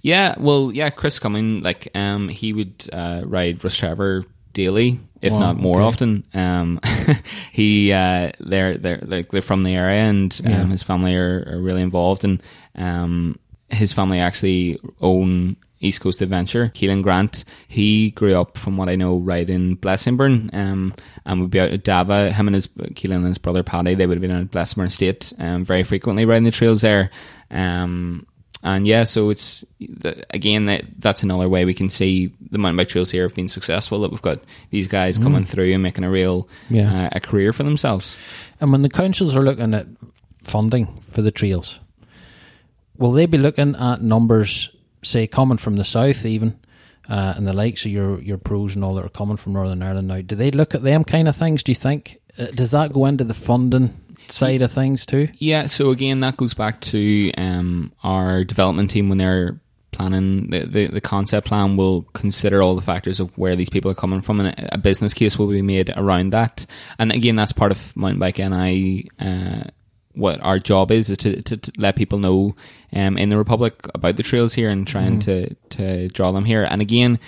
Yeah, 0.03 0.35
well, 0.39 0.71
yeah, 0.73 0.91
Chris 0.91 1.19
Cumming, 1.19 1.63
like, 1.63 1.89
um, 1.95 2.29
he 2.29 2.53
would 2.53 2.89
uh, 2.93 3.23
ride 3.25 3.61
Rostrevor 3.61 4.25
daily, 4.53 5.01
if 5.23 5.33
Wow, 5.33 5.39
not 5.39 5.57
more 5.57 5.79
okay. 5.79 5.87
often. 5.87 6.25
Um, 6.35 6.81
he, 7.53 7.93
uh, 7.93 8.33
they're 8.41 8.77
they're 8.77 9.01
like 9.07 9.31
they're 9.31 9.43
from 9.43 9.65
the 9.65 9.75
area, 9.75 10.03
and 10.03 10.39
um, 10.45 10.51
Yeah. 10.51 10.67
his 10.67 10.83
family 10.83 11.15
are, 11.15 11.45
are 11.51 11.61
really 11.61 11.83
involved, 11.83 12.25
and 12.25 12.43
um, 12.77 13.39
his 13.71 13.93
family 13.93 14.19
actually 14.19 14.79
own 15.01 15.57
East 15.85 16.01
Coast 16.01 16.23
Adventure. 16.23 16.71
Keelan 16.75 17.03
Grant, 17.03 17.45
he 17.69 18.11
grew 18.13 18.35
up, 18.41 18.57
from 18.59 18.77
what 18.77 18.89
I 18.89 18.97
know, 18.97 19.17
right 19.19 19.49
in 19.49 19.77
Blessingbourne, 19.77 20.53
um, 20.55 20.95
and 21.27 21.41
would 21.41 21.51
be 21.51 21.61
out 21.61 21.71
at 21.73 21.85
Davagh. 21.85 22.33
Him 22.33 22.49
and 22.49 22.55
his 22.55 22.67
Keelan 22.69 23.17
and 23.17 23.27
his 23.29 23.39
brother 23.39 23.63
Paddy, 23.63 23.95
they 23.95 24.07
would 24.07 24.17
have 24.17 24.23
been 24.23 24.31
at 24.31 24.51
Blessingbourne 24.51 24.91
State 24.91 25.33
um, 25.39 25.65
very 25.65 25.83
frequently 25.83 26.25
riding 26.25 26.45
the 26.45 26.51
trails 26.51 26.81
there. 26.81 27.11
Um, 27.51 28.27
and 28.63 28.87
yeah, 28.87 29.05
so 29.05 29.29
it's 29.29 29.63
again 30.31 30.65
that 30.67 30.85
that's 30.99 31.23
another 31.23 31.51
way 31.51 31.67
we 31.67 31.75
can 31.75 31.91
see 31.91 32.33
the 32.51 32.57
mountain 32.57 32.79
bike 32.79 32.89
trails 32.89 33.11
here 33.11 33.25
have 33.25 33.35
been 33.35 33.47
successful. 33.51 34.01
That 34.01 34.11
we've 34.11 34.23
got 34.23 34.43
these 34.71 34.87
guys 34.87 35.19
coming 35.19 35.45
through 35.45 35.71
and 35.75 35.83
making 35.83 36.03
a 36.05 36.09
real 36.11 36.49
Yeah. 36.71 37.05
uh, 37.05 37.09
a 37.13 37.21
career 37.21 37.53
for 37.53 37.63
themselves. 37.63 38.17
And 38.63 38.73
when 38.73 38.81
the 38.81 38.89
councils 38.89 39.37
are 39.37 39.43
looking 39.43 39.75
at 39.75 39.87
funding 40.45 41.03
for 41.11 41.21
the 41.21 41.31
trails, 41.31 41.79
will 42.97 43.13
they 43.13 43.27
be 43.27 43.37
looking 43.37 43.75
at 43.75 44.01
numbers, 44.01 44.71
say, 45.05 45.27
coming 45.27 45.59
from 45.59 45.77
the 45.77 45.85
south 45.85 46.25
even, 46.25 46.59
uh, 47.09 47.35
and 47.37 47.47
the 47.47 47.53
likes 47.53 47.85
of 47.85 47.91
your, 47.91 48.21
your 48.21 48.39
pros 48.39 48.75
and 48.75 48.85
all 48.85 48.95
that 48.95 49.05
are 49.05 49.11
coming 49.11 49.37
from 49.37 49.53
Northern 49.53 49.83
Ireland 49.83 50.09
now? 50.09 50.21
Do 50.21 50.37
they 50.37 50.51
look 50.51 50.75
at 50.75 50.83
them 50.83 51.05
kind 51.05 51.29
of 51.29 51.37
things? 51.37 51.63
Do 51.63 51.73
you 51.73 51.77
think? 51.77 52.21
Uh, 52.39 52.47
does 52.47 52.71
that 52.73 52.93
go 52.93 53.07
into 53.07 53.25
the 53.25 53.35
funding 53.35 53.95
side 54.31 54.63
of 54.63 54.73
things 54.73 55.07
too? 55.07 55.29
Yeah, 55.39 55.67
so 55.67 55.91
again, 55.91 56.21
that 56.21 56.37
goes 56.37 56.55
back 56.55 56.81
to 56.83 57.33
um, 57.35 57.93
our 58.03 58.45
development 58.45 58.91
team 58.91 59.09
when 59.09 59.19
they're 59.19 59.61
planning 59.95 60.51
the, 60.51 60.67
the, 60.67 60.87
the 60.89 61.01
concept 61.01 61.47
plan 61.47 61.77
will 61.77 62.03
consider 62.13 62.61
all 62.61 62.75
the 62.75 62.83
factors 62.83 63.21
of 63.21 63.31
where 63.39 63.55
these 63.55 63.71
people 63.71 63.91
are 63.91 63.95
coming 63.95 64.21
from 64.21 64.41
and 64.41 64.55
a, 64.73 64.77
business 64.77 65.15
case 65.15 65.39
will 65.39 65.47
be 65.47 65.63
made 65.63 65.89
around 65.97 66.31
that 66.31 66.67
and 66.99 67.13
again 67.13 67.37
that's 67.37 67.53
part 67.53 67.71
of 67.71 67.97
mountain 67.97 68.19
bike 68.19 68.39
NI 68.39 69.09
uh, 69.21 69.63
what 70.15 70.41
our 70.43 70.59
job 70.59 70.91
is 70.91 71.11
is 71.11 71.19
to, 71.19 71.43
to, 71.43 71.57
to 71.57 71.73
let 71.79 71.97
people 71.97 72.19
know 72.19 72.55
um, 72.93 73.19
in 73.19 73.29
the 73.29 73.37
republic 73.37 73.87
about 73.95 74.17
the 74.17 74.23
trails 74.23 74.55
here 74.55 74.71
and 74.71 74.87
trying 74.87 75.19
to, 75.21 75.53
to 75.71 76.09
draw 76.09 76.33
them 76.33 76.45
here 76.45 76.65
and 76.65 76.81
again 76.81 77.19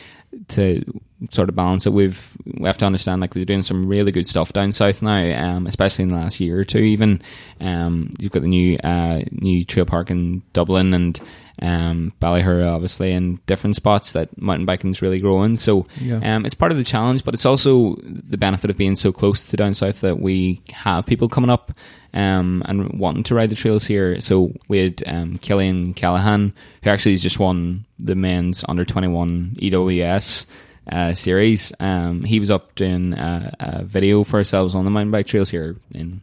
to 0.48 0.82
sort 1.30 1.48
of 1.48 1.54
balance 1.54 1.86
it, 1.86 1.92
we've 1.92 2.32
we 2.44 2.66
have 2.66 2.78
to 2.78 2.84
understand 2.84 3.20
like 3.20 3.34
they're 3.34 3.44
doing 3.44 3.62
some 3.62 3.86
really 3.86 4.12
good 4.12 4.26
stuff 4.26 4.52
down 4.52 4.72
south 4.72 5.02
now, 5.02 5.56
um, 5.56 5.66
especially 5.66 6.02
in 6.02 6.08
the 6.08 6.14
last 6.14 6.40
year 6.40 6.58
or 6.58 6.64
two. 6.64 6.78
Even 6.78 7.22
um, 7.60 8.10
you've 8.18 8.32
got 8.32 8.42
the 8.42 8.48
new 8.48 8.76
uh, 8.78 9.22
new 9.30 9.64
trail 9.64 9.86
park 9.86 10.10
in 10.10 10.42
Dublin 10.52 10.92
and 10.94 11.20
um, 11.62 12.12
obviously, 12.22 13.12
and 13.12 13.44
different 13.46 13.76
spots 13.76 14.12
that 14.12 14.40
mountain 14.40 14.66
biking 14.66 14.90
is 14.90 15.02
really 15.02 15.20
growing. 15.20 15.56
So 15.56 15.86
Yeah. 16.00 16.36
um, 16.36 16.44
it's 16.46 16.54
part 16.54 16.72
of 16.72 16.78
the 16.78 16.84
challenge, 16.84 17.24
but 17.24 17.34
it's 17.34 17.46
also 17.46 17.96
the 18.02 18.36
benefit 18.38 18.70
of 18.70 18.76
being 18.76 18.96
so 18.96 19.12
close 19.12 19.44
to 19.44 19.56
down 19.56 19.74
south 19.74 20.00
that 20.02 20.20
we 20.20 20.60
have 20.72 21.06
people 21.06 21.28
coming 21.28 21.50
up 21.50 21.72
um, 22.12 22.62
and 22.66 22.98
wanting 22.98 23.22
to 23.24 23.34
ride 23.34 23.50
the 23.50 23.56
trails 23.56 23.86
here. 23.86 24.20
So 24.20 24.52
we 24.68 24.78
had 24.78 25.02
um, 25.06 25.38
Killian 25.38 25.94
Callaghan, 25.94 26.52
who 26.82 26.90
actually 26.90 27.12
has 27.12 27.22
just 27.22 27.38
won 27.38 27.84
the 27.98 28.14
men's 28.14 28.64
under 28.68 28.84
21 28.84 29.56
EWS 29.60 30.46
uh, 30.92 31.14
series. 31.14 31.72
Um, 31.80 32.22
he 32.22 32.38
was 32.38 32.50
up 32.50 32.74
doing 32.74 33.14
uh, 33.14 33.50
a 33.60 33.84
video 33.84 34.24
for 34.24 34.36
ourselves 34.36 34.74
on 34.74 34.84
the 34.84 34.90
mountain 34.90 35.10
bike 35.10 35.26
trails 35.26 35.50
here 35.50 35.76
in 35.92 36.20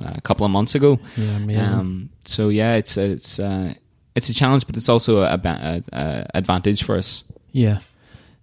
uh, 0.00 0.12
a 0.14 0.20
couple 0.20 0.44
of 0.46 0.52
months 0.52 0.74
ago. 0.74 0.98
Yeah, 1.16 1.36
amazing. 1.36 1.64
Um, 1.64 2.08
so 2.24 2.48
yeah, 2.50 2.74
it's 2.74 2.96
it's 2.96 3.38
uh, 3.40 3.74
it's 4.18 4.28
a 4.28 4.34
challenge, 4.34 4.66
but 4.66 4.76
it's 4.76 4.88
also 4.90 5.22
a, 5.22 5.40
a, 5.42 5.82
a 5.92 6.26
advantage 6.34 6.82
for 6.84 6.96
us. 6.96 7.24
Yeah. 7.52 7.78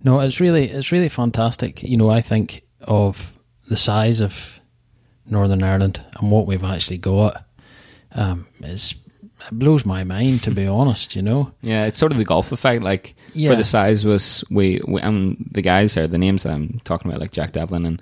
No, 0.04 0.20
it's 0.20 0.40
really 0.40 0.70
it's 0.70 0.92
really 0.92 1.10
fantastic. 1.10 1.84
You 1.84 1.98
know, 1.98 2.10
I 2.10 2.22
think 2.22 2.64
of 2.82 3.32
the 3.68 3.78
size 3.78 4.20
of 4.22 4.60
Northern 5.28 5.64
Ireland 5.64 6.02
and 6.20 6.32
what 6.32 6.48
we've 6.48 6.64
actually 6.64 6.98
got. 7.00 7.44
Um, 8.14 8.48
it's, 8.62 8.92
it 8.94 9.52
blows 9.52 9.86
my 9.86 10.04
mind 10.04 10.44
to 10.44 10.52
be 10.52 10.68
honest. 10.80 11.16
You 11.16 11.22
know. 11.22 11.52
Yeah, 11.62 11.86
it's 11.86 11.98
sort 11.98 12.12
of 12.12 12.18
the 12.18 12.24
golf 12.26 12.52
effect. 12.52 12.84
Like 12.84 13.16
Yeah. 13.34 13.50
for 13.52 13.56
the 13.56 13.64
size 13.64 14.06
was 14.06 14.44
we, 14.52 14.82
we 14.88 15.02
and 15.02 15.48
the 15.52 15.62
guys 15.62 15.94
there, 15.96 16.08
the 16.08 16.18
names 16.18 16.44
that 16.44 16.52
I'm 16.54 16.80
talking 16.84 17.10
about, 17.10 17.22
like 17.22 17.32
Jack 17.32 17.54
Devlin 17.54 17.86
and 17.86 18.02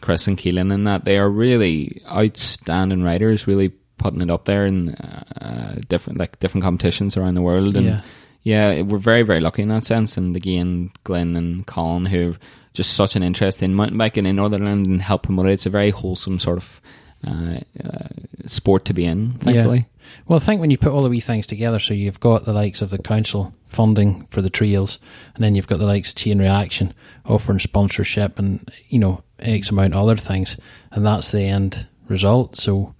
Chris 0.00 0.26
and 0.26 0.36
Keelan, 0.36 0.72
and 0.74 0.86
that 0.88 1.04
they 1.04 1.18
are 1.18 1.30
really 1.30 2.02
outstanding 2.10 3.02
riders. 3.04 3.46
Really 3.46 3.72
putting 3.98 4.20
it 4.20 4.30
up 4.30 4.44
there 4.44 4.66
in 4.66 4.90
uh, 4.94 5.80
different 5.88 6.18
like 6.18 6.38
different 6.40 6.64
competitions 6.64 7.16
around 7.16 7.34
the 7.34 7.42
world. 7.42 7.76
And 7.76 7.86
Yeah. 7.86 8.00
yeah, 8.42 8.82
we're 8.82 8.98
very 8.98 9.22
very 9.22 9.40
lucky 9.40 9.62
in 9.62 9.68
that 9.68 9.84
sense. 9.84 10.16
And 10.16 10.36
again, 10.36 10.90
Glenn 11.04 11.36
and 11.36 11.66
Colin, 11.66 12.06
who 12.06 12.26
have 12.26 12.38
just 12.72 12.94
such 12.94 13.14
an 13.16 13.22
interest 13.22 13.62
in 13.62 13.74
mountain 13.74 13.98
biking 13.98 14.26
in 14.26 14.36
Northern 14.36 14.62
Ireland 14.62 14.86
and 14.86 15.02
help 15.02 15.22
promote 15.24 15.46
it. 15.46 15.52
It's 15.52 15.66
a 15.66 15.70
very 15.70 15.90
wholesome 15.90 16.38
sort 16.38 16.58
of 16.58 16.80
uh, 17.26 17.60
uh, 17.82 18.08
sport 18.46 18.84
to 18.86 18.92
be 18.92 19.04
in. 19.04 19.34
Thankfully. 19.38 19.86
Well, 20.28 20.36
I 20.38 20.40
think 20.42 20.60
when 20.60 20.70
you 20.70 20.76
put 20.76 20.92
all 20.92 21.02
the 21.02 21.08
wee 21.08 21.20
things 21.20 21.46
together, 21.46 21.78
so 21.78 21.94
you've 21.94 22.20
got 22.20 22.44
the 22.44 22.52
likes 22.52 22.82
of 22.82 22.90
the 22.90 22.98
council 22.98 23.54
funding 23.66 24.26
for 24.30 24.42
the 24.42 24.50
trails, 24.50 24.98
and 25.34 25.42
then 25.42 25.54
you've 25.54 25.66
got 25.66 25.78
the 25.78 25.86
likes 25.86 26.10
of 26.10 26.16
Chain 26.16 26.38
Reaction 26.40 26.92
offering 27.24 27.58
sponsorship 27.58 28.38
and, 28.38 28.70
you 28.88 28.98
know, 28.98 29.22
X 29.38 29.70
amount 29.70 29.94
of 29.94 30.02
other 30.02 30.16
things, 30.16 30.58
and 30.90 31.06
that's 31.06 31.30
the 31.30 31.42
end 31.42 31.86
result. 32.08 32.56
So, 32.56 32.94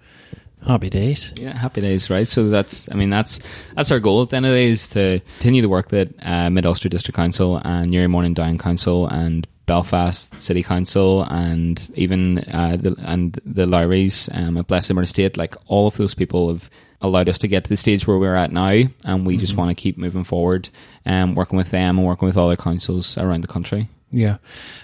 happy 0.66 0.90
days. 0.90 1.32
Yeah, 1.36 1.56
happy 1.56 1.80
days, 1.80 2.10
right? 2.10 2.26
So 2.26 2.48
that's, 2.48 2.90
I 2.90 2.94
mean, 2.94 3.10
that's 3.10 3.38
that's 3.74 3.90
our 3.90 4.00
goal 4.00 4.22
at 4.22 4.30
the 4.30 4.36
end 4.36 4.46
of 4.46 4.52
the 4.52 4.58
day 4.58 4.70
is 4.70 4.88
to 4.88 5.20
continue 5.36 5.62
the 5.62 5.68
work 5.68 5.88
that 5.90 6.14
uh, 6.22 6.50
Mid 6.50 6.66
Ulster 6.66 6.88
District 6.88 7.16
Council 7.16 7.60
and 7.64 7.90
Newry 7.90 8.06
Mourne 8.06 8.26
and 8.26 8.36
Down 8.36 8.58
Council 8.58 9.06
and 9.06 9.46
Belfast 9.66 10.40
City 10.42 10.62
Council 10.62 11.22
and 11.24 11.90
even 11.94 12.38
uh, 12.52 12.76
the 12.78 12.94
and 12.98 13.40
the 13.44 13.66
Lowrys 13.66 14.28
um, 14.32 14.58
at 14.58 14.66
Blessingbourne 14.66 15.06
State, 15.06 15.36
like 15.36 15.56
all 15.66 15.86
of 15.86 15.96
those 15.96 16.14
people 16.14 16.48
have 16.48 16.68
allowed 17.00 17.28
us 17.28 17.38
to 17.38 17.48
get 17.48 17.64
to 17.64 17.68
the 17.68 17.76
stage 17.76 18.06
where 18.06 18.18
we're 18.18 18.34
at 18.34 18.52
now, 18.52 18.82
and 19.04 19.26
we 19.26 19.36
just 19.36 19.56
want 19.56 19.70
to 19.70 19.74
keep 19.74 19.98
moving 19.98 20.24
forward 20.24 20.68
and 21.04 21.36
working 21.36 21.56
with 21.56 21.70
them 21.70 21.98
and 21.98 22.06
working 22.06 22.26
with 22.26 22.38
other 22.38 22.56
councils 22.56 23.18
around 23.18 23.42
the 23.42 23.48
country. 23.48 23.88
Yeah. 24.10 24.38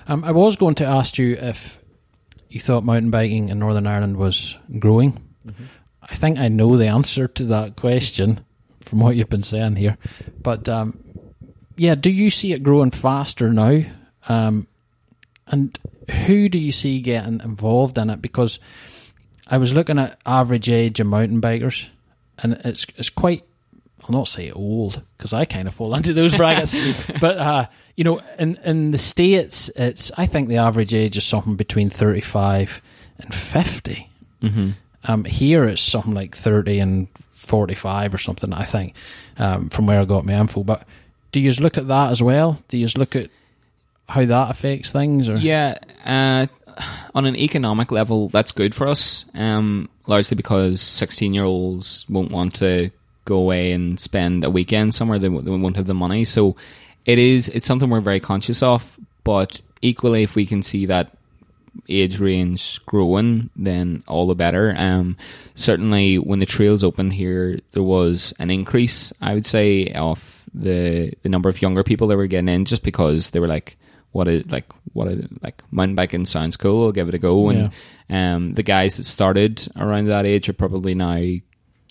Um, 0.08 0.24
I 0.24 0.32
was 0.32 0.56
going 0.56 0.74
to 0.76 0.84
ask 0.84 1.16
you 1.16 1.34
if 1.34 1.78
you 2.48 2.60
thought 2.60 2.84
mountain 2.84 3.10
biking 3.10 3.48
in 3.48 3.58
Northern 3.58 3.86
Ireland 3.86 4.16
was 4.16 4.58
growing. 4.78 5.22
I 6.02 6.14
think 6.14 6.38
I 6.38 6.48
know 6.48 6.76
the 6.76 6.88
answer 6.88 7.28
to 7.28 7.44
that 7.46 7.76
question 7.76 8.44
from 8.80 9.00
what 9.00 9.16
you've 9.16 9.28
been 9.28 9.42
saying 9.42 9.76
here. 9.76 9.96
But 10.42 10.68
um, 10.68 10.98
yeah, 11.76 11.94
do 11.94 12.10
you 12.10 12.30
see 12.30 12.52
it 12.52 12.62
growing 12.62 12.90
faster 12.90 13.52
now? 13.52 13.82
Um, 14.28 14.66
and 15.46 15.78
who 16.26 16.48
do 16.48 16.58
you 16.58 16.72
see 16.72 17.00
getting 17.00 17.40
involved 17.40 17.98
in 17.98 18.10
it? 18.10 18.22
Because 18.22 18.58
I 19.46 19.58
was 19.58 19.74
looking 19.74 19.98
at 19.98 20.20
average 20.24 20.68
age 20.68 21.00
of 21.00 21.06
mountain 21.06 21.40
bikers, 21.40 21.88
and 22.38 22.54
it's 22.64 22.86
it's 22.96 23.10
quite. 23.10 23.44
I'll 24.02 24.16
not 24.16 24.28
say 24.28 24.50
old 24.50 25.02
because 25.16 25.32
I 25.32 25.44
kind 25.44 25.68
of 25.68 25.74
fall 25.74 25.94
into 25.96 26.12
those 26.12 26.36
brackets, 26.36 26.74
but 27.20 27.38
uh, 27.38 27.66
you 27.96 28.04
know, 28.04 28.20
in 28.38 28.56
in 28.64 28.90
the 28.92 28.98
states, 28.98 29.70
it's 29.76 30.10
I 30.16 30.26
think 30.26 30.48
the 30.48 30.58
average 30.58 30.94
age 30.94 31.16
is 31.16 31.24
something 31.24 31.56
between 31.56 31.90
thirty 31.90 32.20
five 32.20 32.80
and 33.18 33.34
fifty. 33.34 34.08
Mm-hmm. 34.42 34.70
Um, 35.04 35.24
here 35.24 35.64
it's 35.64 35.80
something 35.80 36.14
like 36.14 36.34
thirty 36.34 36.78
and 36.78 37.08
forty 37.34 37.74
five 37.74 38.12
or 38.14 38.18
something. 38.18 38.52
I 38.52 38.64
think 38.64 38.94
um, 39.38 39.68
from 39.70 39.86
where 39.86 40.00
I 40.00 40.04
got 40.04 40.26
my 40.26 40.38
info. 40.38 40.62
But 40.62 40.86
do 41.32 41.40
you 41.40 41.50
look 41.52 41.78
at 41.78 41.88
that 41.88 42.10
as 42.10 42.22
well? 42.22 42.58
Do 42.68 42.76
you 42.76 42.88
look 42.96 43.16
at 43.16 43.30
how 44.08 44.24
that 44.24 44.50
affects 44.50 44.92
things? 44.92 45.28
Or 45.28 45.36
Yeah, 45.36 45.78
uh, 46.04 46.46
on 47.14 47.26
an 47.26 47.36
economic 47.36 47.90
level, 47.90 48.28
that's 48.28 48.52
good 48.52 48.74
for 48.74 48.88
us. 48.88 49.24
Um, 49.34 49.88
largely 50.06 50.36
because 50.36 50.80
sixteen-year-olds 50.80 52.06
won't 52.08 52.32
want 52.32 52.54
to 52.56 52.90
go 53.24 53.36
away 53.36 53.72
and 53.72 53.98
spend 53.98 54.44
a 54.44 54.50
weekend 54.50 54.94
somewhere; 54.94 55.18
they, 55.18 55.28
they 55.28 55.50
won't 55.50 55.76
have 55.76 55.86
the 55.86 55.94
money. 55.94 56.24
So, 56.24 56.56
it 57.06 57.18
is 57.18 57.48
it's 57.48 57.66
something 57.66 57.88
we're 57.88 58.00
very 58.00 58.20
conscious 58.20 58.62
of. 58.62 58.98
But 59.24 59.60
equally, 59.82 60.22
if 60.22 60.34
we 60.34 60.46
can 60.46 60.62
see 60.62 60.86
that 60.86 61.16
age 61.88 62.20
range 62.20 62.84
growing, 62.86 63.50
then 63.56 64.02
all 64.06 64.26
the 64.26 64.34
better. 64.34 64.74
Um, 64.76 65.16
certainly, 65.54 66.18
when 66.18 66.38
the 66.38 66.46
trails 66.46 66.84
opened 66.84 67.12
here, 67.12 67.58
there 67.72 67.82
was 67.82 68.32
an 68.38 68.50
increase. 68.50 69.12
I 69.20 69.34
would 69.34 69.46
say 69.46 69.92
of 69.92 70.44
the 70.54 71.12
the 71.22 71.28
number 71.28 71.48
of 71.48 71.62
younger 71.62 71.82
people 71.82 72.08
that 72.08 72.16
were 72.16 72.26
getting 72.26 72.48
in, 72.48 72.64
just 72.64 72.82
because 72.82 73.30
they 73.30 73.40
were 73.40 73.48
like, 73.48 73.76
"What 74.12 74.28
a 74.28 74.42
like 74.48 74.72
what 74.92 75.08
a 75.08 75.28
like 75.42 75.62
mountain 75.70 75.94
biking 75.94 76.24
sounds 76.26 76.56
cool. 76.56 76.86
I'll 76.86 76.92
give 76.92 77.08
it 77.08 77.14
a 77.14 77.18
go." 77.18 77.48
And 77.48 77.70
um, 78.08 78.54
the 78.54 78.62
guys 78.62 78.96
that 78.96 79.04
started 79.04 79.66
around 79.76 80.06
that 80.06 80.26
age 80.26 80.48
are 80.48 80.54
probably 80.54 80.94
now 80.94 81.24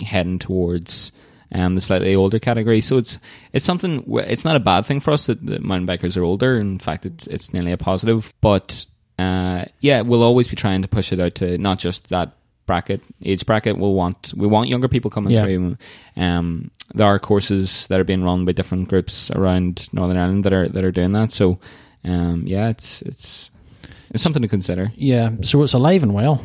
heading 0.03 0.39
towards. 0.39 1.11
Um, 1.51 1.73
the 1.73 1.81
slightly 1.81 2.13
older 2.13 2.37
category, 2.37 2.79
so 2.79 2.97
it's 2.99 3.17
it's 3.53 3.65
something. 3.65 4.03
It's 4.07 4.45
not 4.45 4.55
a 4.55 4.59
bad 4.59 4.85
thing 4.85 4.99
for 4.99 5.09
us 5.09 5.25
that 5.25 5.43
the 5.43 5.59
mountain 5.59 5.87
bikers 5.87 6.15
are 6.15 6.21
older. 6.21 6.59
In 6.59 6.77
fact, 6.77 7.07
it's 7.07 7.25
it's 7.25 7.51
nearly 7.51 7.71
a 7.71 7.77
positive. 7.77 8.31
But 8.39 8.85
uh, 9.19 9.65
yeah, 9.81 10.01
we'll 10.01 10.23
always 10.23 10.47
be 10.47 10.55
trying 10.55 10.81
to 10.81 10.87
push 10.87 11.11
it 11.13 11.19
out 11.19 11.35
to 11.35 11.57
not 11.57 11.79
just 11.79 12.07
that 12.09 12.33
bracket, 12.65 13.01
age 13.23 13.45
bracket. 13.45 13.77
We'll 13.77 13.93
want 13.93 14.33
we 14.37 14.47
want 14.47 14.69
younger 14.69 14.87
people 14.87 15.09
coming 15.11 15.33
Yeah. 15.33 15.43
through. 15.43 15.77
Um, 16.15 16.71
there 16.93 17.07
are 17.07 17.19
courses 17.19 17.87
that 17.87 17.99
are 17.99 18.03
being 18.03 18.23
run 18.23 18.45
by 18.45 18.51
different 18.53 18.87
groups 18.89 19.29
around 19.31 19.89
Northern 19.93 20.17
Ireland 20.17 20.43
that 20.45 20.53
are 20.53 20.67
that 20.69 20.83
are 20.83 20.91
doing 20.91 21.11
that. 21.13 21.31
So 21.31 21.59
um, 22.05 22.43
yeah, 22.47 22.69
it's 22.69 23.01
it's 23.01 23.49
it's 24.11 24.23
something 24.23 24.41
to 24.41 24.47
consider. 24.47 24.91
yeah, 24.95 25.31
so 25.41 25.61
it's 25.63 25.73
alive 25.73 26.01
and 26.03 26.13
well. 26.13 26.41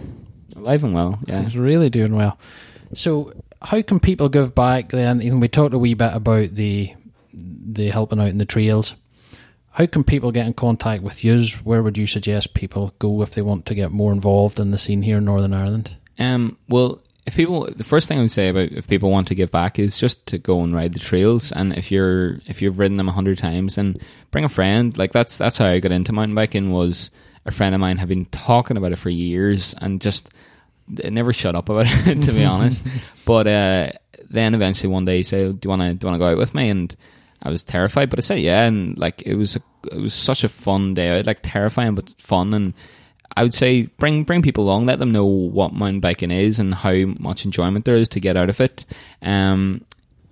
Alive 0.57 0.85
and 0.85 0.95
well, 0.95 1.19
yeah. 1.27 1.43
It's 1.47 1.55
really 1.57 1.91
doing 1.91 2.15
well. 2.15 2.39
So, 2.95 3.33
how 3.61 3.83
can 3.83 3.99
people 4.01 4.29
give 4.29 4.55
back 4.55 4.91
then? 4.91 5.21
And 5.21 5.41
we 5.41 5.49
talked 5.49 5.75
a 5.75 5.79
wee 5.79 5.95
bit 5.95 6.13
about 6.15 6.55
the 6.55 6.93
the 7.33 7.89
helping 7.91 8.21
out 8.21 8.29
in 8.29 8.39
the 8.39 8.45
trails. 8.45 8.95
How 9.75 9.87
can 9.87 10.05
people 10.05 10.31
get 10.31 10.47
in 10.47 10.55
contact 10.55 11.03
with 11.03 11.25
you? 11.25 11.41
Where 11.65 11.83
would 11.83 11.99
you 11.99 12.07
suggest 12.07 12.55
people 12.55 12.95
go 13.01 13.23
if 13.23 13.33
they 13.33 13.43
want 13.43 13.67
to 13.67 13.75
get 13.75 13.91
more 13.91 14.13
involved 14.13 14.61
in 14.61 14.71
the 14.71 14.79
scene 14.79 15.03
here 15.03 15.19
in 15.19 15.25
Northern 15.25 15.53
Ireland? 15.53 15.97
Um, 16.17 16.57
well, 16.69 17.03
if 17.27 17.35
people, 17.35 17.69
the 17.75 17.83
first 17.83 18.07
thing 18.07 18.19
I 18.19 18.23
would 18.23 18.31
say 18.31 18.51
about 18.51 18.71
if 18.71 18.87
people 18.87 19.11
want 19.11 19.27
to 19.29 19.35
give 19.35 19.51
back 19.51 19.81
is 19.81 19.99
just 19.99 20.27
to 20.27 20.39
go 20.39 20.63
and 20.63 20.73
ride 20.73 20.93
the 20.93 21.01
trails. 21.01 21.51
And 21.51 21.77
if 21.77 21.91
you're 21.91 22.35
if 22.47 22.63
you've 22.63 22.79
ridden 22.79 22.99
them 22.99 23.09
a 23.09 23.13
hundred 23.13 23.39
times, 23.39 23.77
and 23.77 24.01
bring 24.31 24.45
a 24.45 24.49
friend. 24.49 24.97
Like 24.97 25.11
that's 25.11 25.39
that's 25.39 25.59
how 25.59 25.67
I 25.67 25.81
got 25.81 25.91
into 25.91 26.13
mountain 26.13 26.37
biking. 26.37 26.71
Was 26.71 27.11
a 27.45 27.51
friend 27.51 27.75
of 27.75 27.81
mine 27.81 27.97
had 27.97 28.09
been 28.09 28.27
talking 28.27 28.77
about 28.77 28.93
it 28.93 28.97
for 28.97 29.11
years 29.11 29.75
and 29.79 30.01
just 30.01 30.31
it 30.99 31.13
never 31.13 31.33
shut 31.33 31.55
up 31.57 31.69
about 31.69 31.87
it 31.89 32.23
to 32.23 32.33
be 32.33 32.45
honest. 32.45 32.87
But 33.25 33.49
uh, 33.49 33.91
then 34.31 34.55
eventually 34.55 34.93
one 34.93 35.05
day 35.05 35.17
he 35.17 35.23
said, 35.25 35.61
"Do 35.61 35.67
you 35.67 35.71
want 35.71 35.83
to 35.83 35.95
do 35.95 36.07
you 36.07 36.11
want 36.11 36.21
to 36.21 36.25
go 36.25 36.31
out 36.31 36.39
with 36.39 36.55
me?" 36.55 36.69
And 36.69 36.95
I 37.45 37.51
was 37.51 37.65
terrified, 37.65 38.11
but 38.11 38.19
I 38.19 38.23
said 38.23 38.41
yeah, 38.41 38.65
and 38.65 38.97
like 38.99 39.23
it 39.23 39.35
was 39.35 39.57
a, 39.57 39.63
it 39.93 40.01
was 40.01 40.15
such 40.15 40.45
a 40.45 40.49
fun 40.49 40.95
day 40.95 41.23
like 41.23 41.41
terrifying 41.43 41.95
but 41.95 42.15
fun, 42.19 42.55
and 42.55 42.75
I 43.37 43.43
would 43.43 43.55
say 43.55 43.83
bring 43.99 44.25
bring 44.25 44.43
people 44.43 44.65
along, 44.65 44.87
let 44.87 44.99
them 44.99 45.13
know 45.13 45.27
what 45.27 45.73
mountain 45.73 46.01
biking 46.01 46.31
is 46.31 46.59
and 46.59 46.75
how 46.75 46.95
much 47.19 47.45
enjoyment 47.45 47.85
there 47.85 47.97
is 47.97 48.09
to 48.11 48.21
get 48.21 48.37
out 48.37 48.49
of 48.49 48.61
it. 48.61 48.85
Um, 49.23 49.85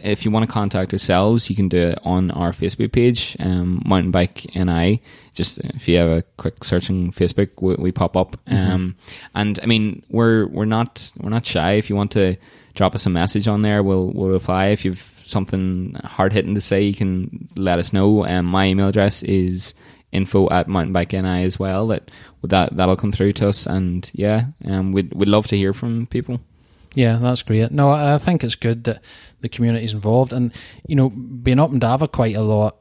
if 0.02 0.24
you 0.24 0.30
want 0.30 0.44
to 0.44 0.52
contact 0.52 0.92
ourselves, 0.92 1.48
you 1.48 1.56
can 1.56 1.68
do 1.68 1.78
it 1.78 1.98
on 2.04 2.30
our 2.32 2.52
Facebook 2.52 2.92
page, 2.92 3.36
um, 3.38 3.82
Mountain 3.86 4.10
Bike 4.10 4.46
NI. 4.54 5.00
Just 5.32 5.58
if 5.58 5.86
you 5.88 5.96
have 5.98 6.10
a 6.10 6.22
quick 6.36 6.64
search 6.64 6.90
on 6.90 7.12
Facebook, 7.12 7.50
we, 7.60 7.74
we 7.76 7.92
pop 7.92 8.16
up. 8.16 8.36
Um, 8.48 8.96
and 9.34 9.58
I 9.62 9.66
mean, 9.66 10.02
we're 10.10 10.46
we're 10.46 10.64
not 10.64 11.12
we're 11.18 11.30
not 11.30 11.46
shy. 11.46 11.72
If 11.72 11.88
you 11.88 11.96
want 11.96 12.10
to 12.12 12.36
drop 12.74 12.94
us 12.94 13.06
a 13.06 13.10
message 13.10 13.48
on 13.48 13.62
there, 13.62 13.82
we'll 13.82 14.08
we'll 14.08 14.30
reply. 14.30 14.66
If 14.66 14.84
you've 14.84 15.11
something 15.24 15.94
hard 16.04 16.32
hitting 16.32 16.54
to 16.54 16.60
say, 16.60 16.82
you 16.82 16.94
can 16.94 17.48
let 17.56 17.78
us 17.78 17.92
know. 17.92 18.26
Um, 18.26 18.46
my 18.46 18.66
email 18.66 18.88
address 18.88 19.22
is 19.22 19.74
info 20.12 20.48
at 20.50 20.68
mountain 20.68 20.92
bike 20.92 21.12
NI 21.12 21.42
as 21.44 21.58
well. 21.58 21.86
That 21.88 22.10
that 22.42 22.76
that'll 22.76 22.96
come 22.96 23.12
through 23.12 23.32
to 23.34 23.48
us, 23.48 23.66
and 23.66 24.08
yeah, 24.12 24.46
um, 24.64 24.92
we'd 24.92 25.12
we'd 25.14 25.28
love 25.28 25.46
to 25.48 25.56
hear 25.56 25.72
from 25.72 26.06
people. 26.06 26.40
Yeah, 26.94 27.16
that's 27.16 27.42
great. 27.42 27.70
No, 27.72 27.90
I 27.90 28.14
I 28.14 28.18
think 28.18 28.44
it's 28.44 28.54
good 28.54 28.84
that 28.84 29.02
the 29.40 29.48
community's 29.48 29.94
involved, 29.94 30.32
and 30.32 30.52
you 30.86 30.96
know, 30.96 31.10
being 31.10 31.60
up 31.60 31.70
in 31.70 31.80
Davagh 31.80 32.12
quite 32.12 32.36
a 32.36 32.42
lot, 32.42 32.76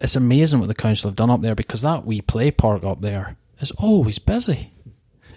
it's 0.00 0.16
amazing 0.16 0.60
what 0.60 0.68
the 0.68 0.74
council 0.74 1.10
have 1.10 1.16
done 1.16 1.30
up 1.30 1.40
there 1.40 1.54
because 1.54 1.82
that 1.82 2.06
wee 2.06 2.20
play 2.20 2.50
park 2.50 2.84
up 2.84 3.00
there 3.00 3.36
is 3.60 3.70
always 3.72 4.18
busy. 4.18 4.72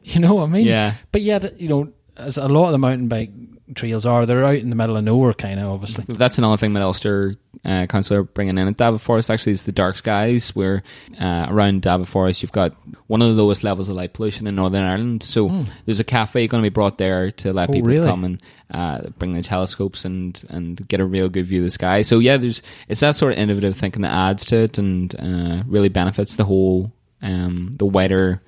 You 0.05 0.19
know 0.19 0.33
what 0.33 0.43
I 0.43 0.47
mean? 0.47 0.65
Yeah. 0.65 0.95
But 1.13 1.21
yet, 1.21 1.61
you 1.61 1.69
know, 1.69 1.93
as 2.17 2.35
a 2.35 2.49
lot 2.49 2.65
of 2.65 2.73
the 2.73 2.77
mountain 2.77 3.07
bike 3.07 3.29
trails 3.74 4.05
are. 4.05 4.26
They're 4.26 4.45
out 4.45 4.55
in 4.55 4.69
the 4.69 4.76
middle 4.76 4.97
of 4.97 5.03
nowhere, 5.03 5.34
kind 5.34 5.59
of, 5.59 5.71
obviously. 5.71 6.05
That's 6.07 6.38
another 6.38 6.57
thing 6.57 6.74
that 6.74 6.84
Ulster 6.84 7.36
uh, 7.65 7.86
Council 7.88 8.17
are 8.17 8.24
bringing 8.24 8.57
in 8.57 8.67
at 8.67 8.78
Davagh 8.78 8.99
Forest 8.99 9.32
actually 9.32 9.53
is 9.53 9.63
the 9.63 9.71
dark 9.71 9.97
skies, 9.97 10.55
where 10.55 10.84
uh, 11.19 11.47
around 11.49 11.82
Davagh 11.82 12.07
Forest 12.07 12.41
you've 12.41 12.51
got 12.51 12.76
one 13.07 13.21
of 13.21 13.28
the 13.28 13.41
lowest 13.41 13.63
levels 13.63 13.89
of 13.89 13.95
light 13.95 14.13
pollution 14.13 14.47
in 14.47 14.55
Northern 14.55 14.84
Ireland. 14.84 15.24
So 15.24 15.65
there's 15.86 15.99
a 15.99 16.03
cafe 16.03 16.47
going 16.47 16.63
to 16.63 16.69
be 16.69 16.74
brought 16.74 16.97
there 16.97 17.32
to 17.32 17.53
let. 17.53 17.69
Oh, 17.69 17.74
people 17.74 17.89
really? 17.89 18.07
come 18.07 18.24
and 18.24 18.41
uh, 18.71 19.09
bring 19.19 19.34
the 19.34 19.43
telescopes 19.43 20.05
and, 20.05 20.41
and 20.49 20.88
get 20.88 20.99
a 20.99 21.05
real 21.05 21.30
good 21.30 21.45
view 21.45 21.59
of 21.59 21.65
the 21.65 21.71
sky. 21.71 22.01
So 22.01 22.19
yeah, 22.19 22.38
there's 22.38 22.61
it's 22.88 23.01
that 23.01 23.15
sort 23.15 23.34
of 23.34 23.39
innovative 23.39 23.78
thinking 23.78 24.01
that 24.01 24.11
adds 24.11 24.45
to 24.47 24.57
it 24.63 24.78
and 24.78 25.15
uh, 25.15 25.63
really 25.67 25.89
benefits 25.89 26.36
the 26.36 26.45
whole 26.45 26.91
um, 27.21 27.76
the 27.78 27.86
wider 27.86 28.41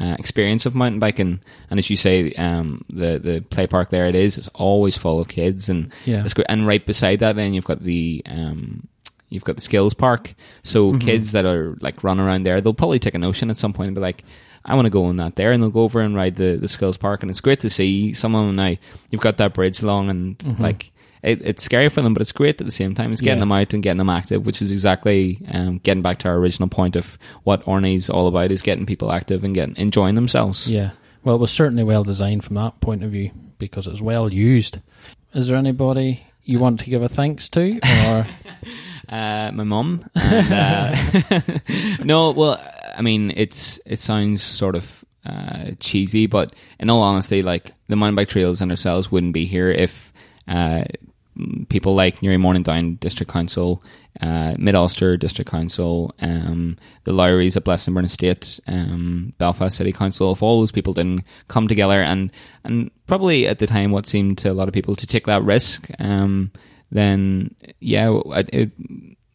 uh, 0.00 0.16
experience 0.18 0.66
of 0.66 0.74
mountain 0.74 0.98
biking. 0.98 1.40
And 1.70 1.78
as 1.78 1.88
you 1.90 1.96
say, 1.96 2.32
um, 2.32 2.84
the 2.88 3.18
the 3.18 3.44
play 3.50 3.66
park 3.66 3.90
there 3.90 4.06
it 4.06 4.14
is. 4.14 4.38
It's 4.38 4.48
always 4.54 4.96
full 4.96 5.20
of 5.20 5.28
kids, 5.28 5.68
and 5.68 5.92
Yeah. 6.04 6.24
it's 6.24 6.34
great. 6.34 6.46
And 6.48 6.66
right 6.66 6.84
beside 6.84 7.20
that, 7.20 7.36
then 7.36 7.54
you've 7.54 7.64
got 7.64 7.82
the 7.82 8.22
um, 8.26 8.88
you've 9.28 9.44
got 9.44 9.56
the 9.56 9.62
skills 9.62 9.94
park. 9.94 10.34
So 10.62 10.88
Mm-hmm. 10.92 10.98
kids 11.06 11.32
that 11.32 11.44
are 11.44 11.76
like 11.80 12.02
run 12.04 12.20
around 12.20 12.42
there, 12.44 12.60
they'll 12.60 12.74
probably 12.74 12.98
take 12.98 13.14
a 13.14 13.18
notion 13.18 13.50
at 13.50 13.56
some 13.56 13.72
point 13.72 13.88
and 13.88 13.94
be 13.94 14.00
like. 14.00 14.24
I 14.66 14.74
want 14.76 14.86
to 14.86 14.90
go 14.90 15.04
on 15.04 15.16
that 15.16 15.36
there, 15.36 15.52
and 15.52 15.62
they'll 15.62 15.68
go 15.68 15.82
over 15.82 16.00
and 16.00 16.16
ride 16.16 16.36
the, 16.36 16.56
the 16.56 16.68
skills 16.68 16.96
park, 16.96 17.22
and 17.22 17.30
it's 17.30 17.42
great 17.42 17.60
to 17.60 17.68
see 17.68 18.14
some 18.14 18.34
of 18.34 18.46
them 18.46 18.56
now. 18.56 18.74
You've 19.10 19.20
got 19.20 19.36
that 19.36 19.52
bridge 19.52 19.82
along, 19.82 20.08
and 20.08 20.38
Mm-hmm. 20.38 20.62
like 20.62 20.90
it, 21.24 21.42
it's 21.42 21.62
scary 21.62 21.88
for 21.88 22.02
them, 22.02 22.14
but 22.14 22.20
it's 22.22 22.32
great 22.32 22.60
at 22.60 22.64
the 22.66 22.70
same 22.72 22.94
time. 22.94 23.12
It's 23.12 23.20
getting 23.20 23.38
Yeah. 23.38 23.42
them 23.46 23.52
out 23.52 23.72
and 23.74 23.82
getting 23.82 23.98
them 23.98 24.10
active, 24.10 24.46
which 24.46 24.60
is 24.62 24.70
exactly 24.70 25.40
um, 25.50 25.78
getting 25.78 26.02
back 26.02 26.18
to 26.20 26.28
our 26.28 26.36
original 26.36 26.68
point 26.68 26.96
of 26.96 27.18
what 27.44 27.66
ORNI's 27.66 28.08
all 28.10 28.28
about: 28.28 28.52
is 28.52 28.62
getting 28.62 28.86
people 28.86 29.10
active 29.10 29.42
and 29.44 29.54
getting 29.54 29.76
enjoying 29.76 30.14
themselves. 30.14 30.70
Yeah. 30.70 30.90
Well, 31.24 31.36
it 31.36 31.40
was 31.40 31.50
certainly 31.50 31.84
well 31.84 32.04
designed 32.04 32.44
from 32.44 32.56
that 32.56 32.80
point 32.80 33.02
of 33.02 33.10
view 33.10 33.30
because 33.58 33.86
it 33.86 33.90
was 33.92 34.02
well 34.02 34.32
used. 34.32 34.78
Is 35.32 35.48
there 35.48 35.56
anybody 35.56 36.26
you 36.44 36.58
want 36.58 36.80
to 36.80 36.90
give 36.90 37.02
a 37.02 37.08
thanks 37.08 37.48
to, 37.50 37.80
or 38.06 38.26
Uh, 39.08 39.50
my 39.52 39.64
mum. 39.64 40.02
Uh, 40.16 40.96
no, 42.04 42.30
well, 42.30 42.58
I 42.96 43.02
mean, 43.02 43.32
it's 43.36 43.78
it 43.86 43.98
sounds 43.98 44.42
sort 44.42 44.74
of 44.76 45.04
uh, 45.26 45.72
cheesy, 45.78 46.26
but 46.26 46.54
in 46.80 46.88
all 46.90 47.02
honesty, 47.02 47.42
like 47.42 47.70
the 47.88 47.96
mountain 47.96 48.14
bike 48.16 48.28
trails 48.28 48.60
and 48.60 48.70
ourselves 48.70 49.12
wouldn't 49.12 49.34
be 49.34 49.44
here 49.44 49.70
if 49.70 50.12
uh, 50.48 50.84
people 51.68 51.94
like 51.94 52.22
Newry 52.22 52.36
Mourne 52.36 52.56
and 52.56 52.64
Down 52.64 52.94
District 52.96 53.30
Council, 53.30 53.82
uh, 54.20 54.54
Mid 54.58 54.74
Ulster 54.74 55.16
District 55.16 55.50
Council, 55.50 56.14
um, 56.20 56.76
the 57.04 57.12
Lowries 57.12 57.56
at 57.56 57.64
Blessingbourne 57.64 58.04
Estate, 58.04 58.60
um, 58.66 59.32
Belfast 59.38 59.76
City 59.76 59.92
Council, 59.92 60.32
if 60.32 60.42
all 60.42 60.60
those 60.60 60.72
people 60.72 60.94
didn't 60.94 61.24
come 61.48 61.68
together 61.68 62.02
and 62.02 62.30
and 62.62 62.90
probably 63.06 63.46
at 63.46 63.58
the 63.58 63.66
time 63.66 63.90
what 63.90 64.06
seemed 64.06 64.38
to 64.38 64.50
a 64.50 64.54
lot 64.54 64.68
of 64.68 64.74
people 64.74 64.96
to 64.96 65.06
take 65.06 65.26
that 65.26 65.42
risk, 65.42 65.88
um, 65.98 66.52
then 66.90 67.54
yeah, 67.80 68.20
it, 68.26 68.50
it, 68.52 68.70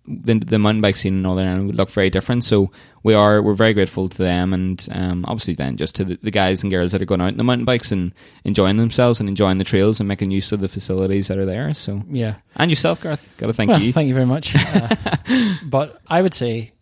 the, 0.09 0.39
the 0.39 0.59
mountain 0.59 0.81
bike 0.81 0.97
scene 0.97 1.13
in 1.15 1.21
Northern 1.21 1.47
Ireland 1.47 1.67
would 1.67 1.75
look 1.75 1.91
very 1.91 2.09
different. 2.09 2.43
So 2.43 2.71
we 3.03 3.13
are 3.13 3.41
we're 3.41 3.53
very 3.53 3.73
grateful 3.73 4.09
to 4.09 4.17
them, 4.17 4.53
and 4.53 4.85
um, 4.91 5.23
obviously 5.27 5.53
then 5.53 5.77
just 5.77 5.95
to 5.95 6.03
the, 6.03 6.19
the 6.23 6.31
guys 6.31 6.63
and 6.63 6.71
girls 6.71 6.91
that 6.91 7.01
are 7.01 7.05
going 7.05 7.21
out 7.21 7.31
on 7.31 7.37
the 7.37 7.43
mountain 7.43 7.65
bikes 7.65 7.91
and 7.91 8.13
enjoying 8.43 8.77
themselves 8.77 9.19
and 9.19 9.29
enjoying 9.29 9.59
the 9.59 9.63
trails 9.63 9.99
and 9.99 10.07
making 10.07 10.31
use 10.31 10.51
of 10.51 10.59
the 10.59 10.67
facilities 10.67 11.27
that 11.27 11.37
are 11.37 11.45
there. 11.45 11.73
So 11.73 12.03
yeah? 12.09 12.35
and 12.55 12.71
yourself, 12.71 13.01
Garth, 13.01 13.35
got 13.37 13.47
to 13.47 13.53
thank 13.53 13.69
well, 13.69 13.81
you. 13.81 13.93
thank 13.93 14.07
you 14.07 14.13
very 14.13 14.25
much. 14.25 14.55
Uh, 14.69 15.55
but 15.63 15.99
I 16.07 16.21
would 16.21 16.33
say 16.33 16.73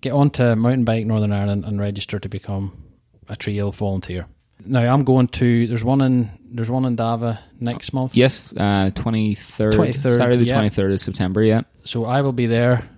get 0.00 0.12
on 0.12 0.30
to 0.30 0.56
Mountain 0.56 0.84
Bike 0.84 1.04
Northern 1.04 1.32
Ireland 1.32 1.64
and 1.64 1.78
register 1.78 2.18
to 2.18 2.28
become 2.28 2.84
a 3.28 3.36
trail 3.36 3.70
volunteer. 3.70 4.26
Now 4.66 4.92
I'm 4.92 5.04
going 5.04 5.28
to. 5.28 5.66
There's 5.66 5.84
one 5.84 6.00
in. 6.00 6.30
There's 6.52 6.70
one 6.70 6.84
in 6.84 6.96
Davagh 6.96 7.38
next 7.60 7.92
month. 7.92 8.14
yes, 8.16 8.52
uh, 8.56 8.90
twenty 8.94 9.34
third, 9.34 9.74
23rd, 9.74 10.16
Saturday 10.16 10.36
the 10.36 10.44
yeah. 10.44 10.54
twenty 10.54 10.70
third 10.70 10.92
of 10.92 11.00
September. 11.00 11.42
Yeah, 11.42 11.62
So 11.84 12.04
I 12.04 12.22
will 12.22 12.32
be 12.32 12.46
there. 12.46 12.88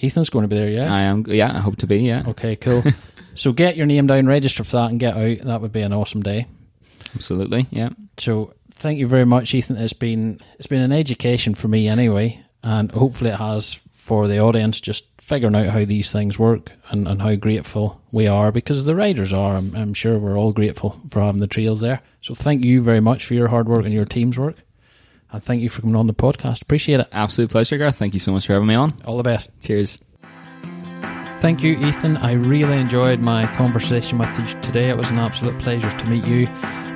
Ethan's 0.00 0.30
going 0.30 0.44
to 0.44 0.48
be 0.48 0.56
there. 0.56 0.68
Yeah. 0.68 0.92
I 0.94 1.02
am. 1.02 1.24
Yeah, 1.26 1.52
I 1.56 1.58
hope 1.60 1.76
to 1.78 1.86
be. 1.86 1.98
Yeah, 2.00 2.22
Okay. 2.28 2.54
Cool. 2.54 2.84
so 3.34 3.52
get 3.52 3.76
your 3.76 3.86
name 3.86 4.06
down, 4.06 4.26
register 4.26 4.62
for 4.62 4.72
that, 4.76 4.90
and 4.90 5.00
get 5.00 5.16
out. 5.16 5.38
That 5.38 5.60
would 5.60 5.72
be 5.72 5.80
an 5.82 5.92
awesome 5.92 6.22
day. 6.22 6.46
absolutely. 7.14 7.66
Yeah, 7.70 7.90
So 8.18 8.54
thank 8.74 8.98
you 8.98 9.06
very 9.08 9.24
much, 9.26 9.54
Ethan. 9.54 9.76
It's 9.76 9.92
been 9.92 10.40
it's 10.58 10.68
been 10.68 10.82
an 10.82 10.92
education 10.92 11.54
for 11.54 11.68
me 11.68 11.88
anyway, 11.88 12.44
and 12.62 12.92
hopefully 12.92 13.30
it 13.30 13.38
has 13.38 13.78
for 13.94 14.28
the 14.28 14.38
audience 14.38 14.80
just 14.80 15.04
figuring 15.28 15.54
out 15.54 15.66
how 15.66 15.84
these 15.84 16.10
things 16.10 16.38
work 16.38 16.72
and, 16.88 17.06
and 17.06 17.20
how 17.20 17.34
grateful 17.34 18.00
we 18.10 18.26
are 18.26 18.50
because 18.50 18.86
the 18.86 18.96
riders 18.96 19.30
are. 19.30 19.56
I'm, 19.56 19.76
I'm 19.76 19.92
sure 19.92 20.18
we're 20.18 20.38
all 20.38 20.52
grateful 20.52 20.98
for 21.10 21.20
having 21.20 21.40
the 21.42 21.46
trails 21.46 21.80
there. 21.80 22.00
So 22.22 22.34
thank 22.34 22.64
you 22.64 22.82
very 22.82 23.00
much 23.00 23.26
for 23.26 23.34
your 23.34 23.48
hard 23.48 23.68
work 23.68 23.84
and 23.84 23.92
your 23.92 24.06
team's 24.06 24.38
work, 24.38 24.56
and 25.30 25.42
thank 25.42 25.60
you 25.60 25.68
for 25.68 25.82
coming 25.82 25.96
on 25.96 26.06
the 26.06 26.14
podcast. 26.14 26.62
Appreciate 26.62 27.00
it. 27.00 27.08
absolute 27.12 27.50
pleasure, 27.50 27.76
Garth. 27.76 27.96
Thank 27.96 28.14
you 28.14 28.20
so 28.20 28.32
much 28.32 28.46
for 28.46 28.54
having 28.54 28.68
me 28.68 28.74
on. 28.74 28.94
All 29.04 29.18
the 29.18 29.22
best. 29.22 29.50
Cheers. 29.60 29.98
Thank 31.40 31.62
you, 31.62 31.78
Ethan. 31.78 32.16
I 32.16 32.32
really 32.32 32.78
enjoyed 32.78 33.20
my 33.20 33.46
conversation 33.54 34.18
with 34.18 34.36
you 34.38 34.60
today. 34.62 34.88
It 34.88 34.96
was 34.96 35.10
an 35.10 35.18
absolute 35.18 35.56
pleasure 35.60 35.96
to 35.96 36.04
meet 36.06 36.24
you 36.24 36.46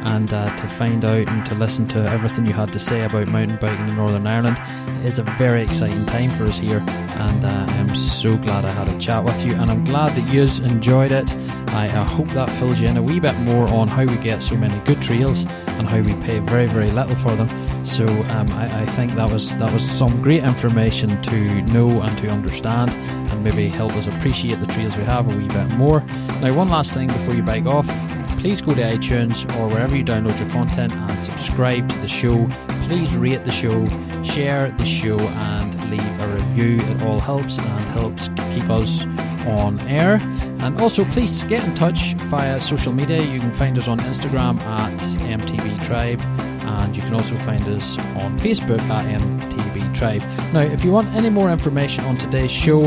and 0.04 0.32
uh, 0.32 0.54
to 0.56 0.66
find 0.68 1.04
out 1.04 1.28
and 1.28 1.46
to 1.46 1.54
listen 1.54 1.88
to 1.88 1.98
everything 2.10 2.46
you 2.46 2.52
had 2.52 2.72
to 2.72 2.78
say 2.78 3.02
about 3.02 3.28
mountain 3.28 3.58
biking 3.60 3.88
in 3.88 3.96
Northern 3.96 4.26
Ireland. 4.26 4.56
It 5.00 5.06
is 5.06 5.18
a 5.18 5.22
very 5.22 5.62
exciting 5.62 6.04
time 6.06 6.30
for 6.32 6.44
us 6.44 6.58
here, 6.58 6.82
and 6.88 7.44
uh, 7.44 7.66
I'm 7.68 7.94
so 7.94 8.36
glad 8.36 8.64
I 8.64 8.70
had 8.70 8.88
a 8.88 8.98
chat 8.98 9.24
with 9.24 9.44
you, 9.44 9.54
and 9.54 9.70
I'm 9.70 9.84
glad 9.84 10.12
that 10.16 10.32
you 10.32 10.42
enjoyed 10.64 11.12
it. 11.12 11.32
I 11.72 11.88
uh, 11.88 12.04
hope 12.04 12.28
that 12.28 12.50
fills 12.50 12.80
you 12.80 12.88
in 12.88 12.96
a 12.96 13.02
wee 13.02 13.18
bit 13.18 13.36
more 13.40 13.66
on 13.68 13.88
how 13.88 14.04
we 14.04 14.16
get 14.18 14.42
so 14.42 14.56
many 14.56 14.78
good 14.84 15.00
trails 15.00 15.44
and 15.44 15.88
how 15.88 16.00
we 16.00 16.14
pay 16.24 16.38
very, 16.40 16.66
very 16.66 16.90
little 16.90 17.16
for 17.16 17.34
them. 17.34 17.48
So 17.84 18.04
um, 18.06 18.48
I, 18.52 18.82
I 18.82 18.86
think 18.86 19.14
that 19.14 19.30
was 19.30 19.56
that 19.58 19.72
was 19.72 19.88
some 19.88 20.22
great 20.22 20.44
information 20.44 21.20
to 21.22 21.62
know 21.62 22.00
and 22.00 22.18
to 22.18 22.28
understand, 22.28 22.90
and 22.90 23.42
maybe 23.42 23.68
help 23.68 23.92
us 23.96 24.06
appreciate 24.06 24.60
the 24.60 24.66
trails 24.66 24.96
we 24.96 25.04
have 25.04 25.32
a 25.32 25.36
wee 25.36 25.48
bit 25.48 25.68
more. 25.70 26.00
Now, 26.40 26.54
one 26.54 26.68
last 26.68 26.94
thing 26.94 27.08
before 27.08 27.34
you 27.34 27.42
bike 27.42 27.66
off 27.66 27.88
please 28.42 28.60
go 28.60 28.74
to 28.74 28.82
iTunes 28.82 29.48
or 29.56 29.68
wherever 29.68 29.94
you 29.94 30.02
download 30.02 30.36
your 30.36 30.50
content 30.50 30.92
and 30.92 31.24
subscribe 31.24 31.88
to 31.88 31.96
the 31.98 32.08
show. 32.08 32.48
Please 32.86 33.14
rate 33.14 33.44
the 33.44 33.52
show, 33.52 33.86
share 34.24 34.72
the 34.72 34.84
show, 34.84 35.16
and 35.16 35.90
leave 35.92 36.20
a 36.20 36.26
review. 36.26 36.80
It 36.80 37.02
all 37.02 37.20
helps 37.20 37.58
and 37.58 37.88
helps 37.90 38.26
keep 38.52 38.68
us 38.68 39.04
on 39.46 39.78
air. 39.86 40.16
And 40.58 40.80
also, 40.80 41.04
please 41.04 41.44
get 41.44 41.62
in 41.62 41.76
touch 41.76 42.14
via 42.14 42.60
social 42.60 42.92
media. 42.92 43.22
You 43.22 43.38
can 43.38 43.52
find 43.52 43.78
us 43.78 43.86
on 43.86 44.00
Instagram 44.00 44.58
at 44.58 44.98
MTB 45.20 45.84
Tribe, 45.84 46.20
and 46.20 46.96
you 46.96 47.02
can 47.02 47.14
also 47.14 47.36
find 47.46 47.62
us 47.68 47.96
on 48.16 48.40
Facebook 48.40 48.80
at 48.90 49.20
MTB 49.20 49.94
Tribe. 49.94 50.22
Now, 50.52 50.62
if 50.62 50.84
you 50.84 50.90
want 50.90 51.14
any 51.14 51.30
more 51.30 51.52
information 51.52 52.04
on 52.06 52.18
today's 52.18 52.50
show, 52.50 52.86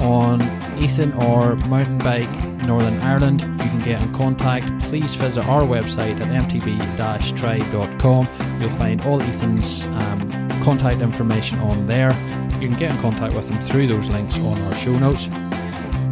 on 0.00 0.40
Ethan 0.82 1.12
or 1.12 1.54
mountain 1.66 1.98
bike 1.98 2.44
Northern 2.64 2.98
Ireland, 3.00 3.42
you 3.42 3.70
can 3.70 3.82
get 3.82 4.02
in 4.02 4.12
contact. 4.12 4.66
Please 4.84 5.14
visit 5.14 5.44
our 5.44 5.62
website 5.62 6.20
at 6.20 6.42
mtb-tribe.com. 6.50 8.28
You'll 8.60 8.70
find 8.70 9.00
all 9.02 9.22
Ethan's 9.22 9.86
um, 9.86 10.48
contact 10.62 11.00
information 11.00 11.60
on 11.60 11.86
there. 11.86 12.10
You 12.60 12.68
can 12.68 12.76
get 12.76 12.92
in 12.92 12.98
contact 12.98 13.34
with 13.34 13.48
him 13.48 13.60
through 13.60 13.86
those 13.86 14.08
links 14.08 14.36
on 14.38 14.60
our 14.62 14.74
show 14.74 14.98
notes. 14.98 15.28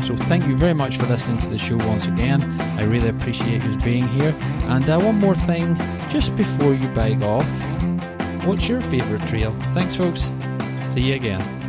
So 0.07 0.17
thank 0.17 0.47
you 0.47 0.57
very 0.57 0.75
much 0.75 0.97
for 0.99 1.07
listening 1.07 1.39
to 1.39 1.49
the 1.49 1.59
show 1.59 1.77
once 1.89 2.07
again. 2.07 2.43
I 2.79 2.85
really 2.85 3.09
appreciate 3.09 3.63
you 3.65 3.77
being 3.79 4.09
here. 4.09 4.35
And 4.69 4.89
uh, 4.89 5.01
one 5.01 5.17
more 5.19 5.35
thing, 5.35 5.77
just 6.09 6.37
before 6.37 6.75
you 6.75 6.89
bike 6.89 7.21
off, 7.23 7.47
what's 8.45 8.69
your 8.69 8.81
favourite 8.83 9.27
trail? 9.29 9.53
Thanks, 9.75 9.97
folks. 9.97 10.31
See 10.87 11.03
you 11.03 11.15
again. 11.15 11.60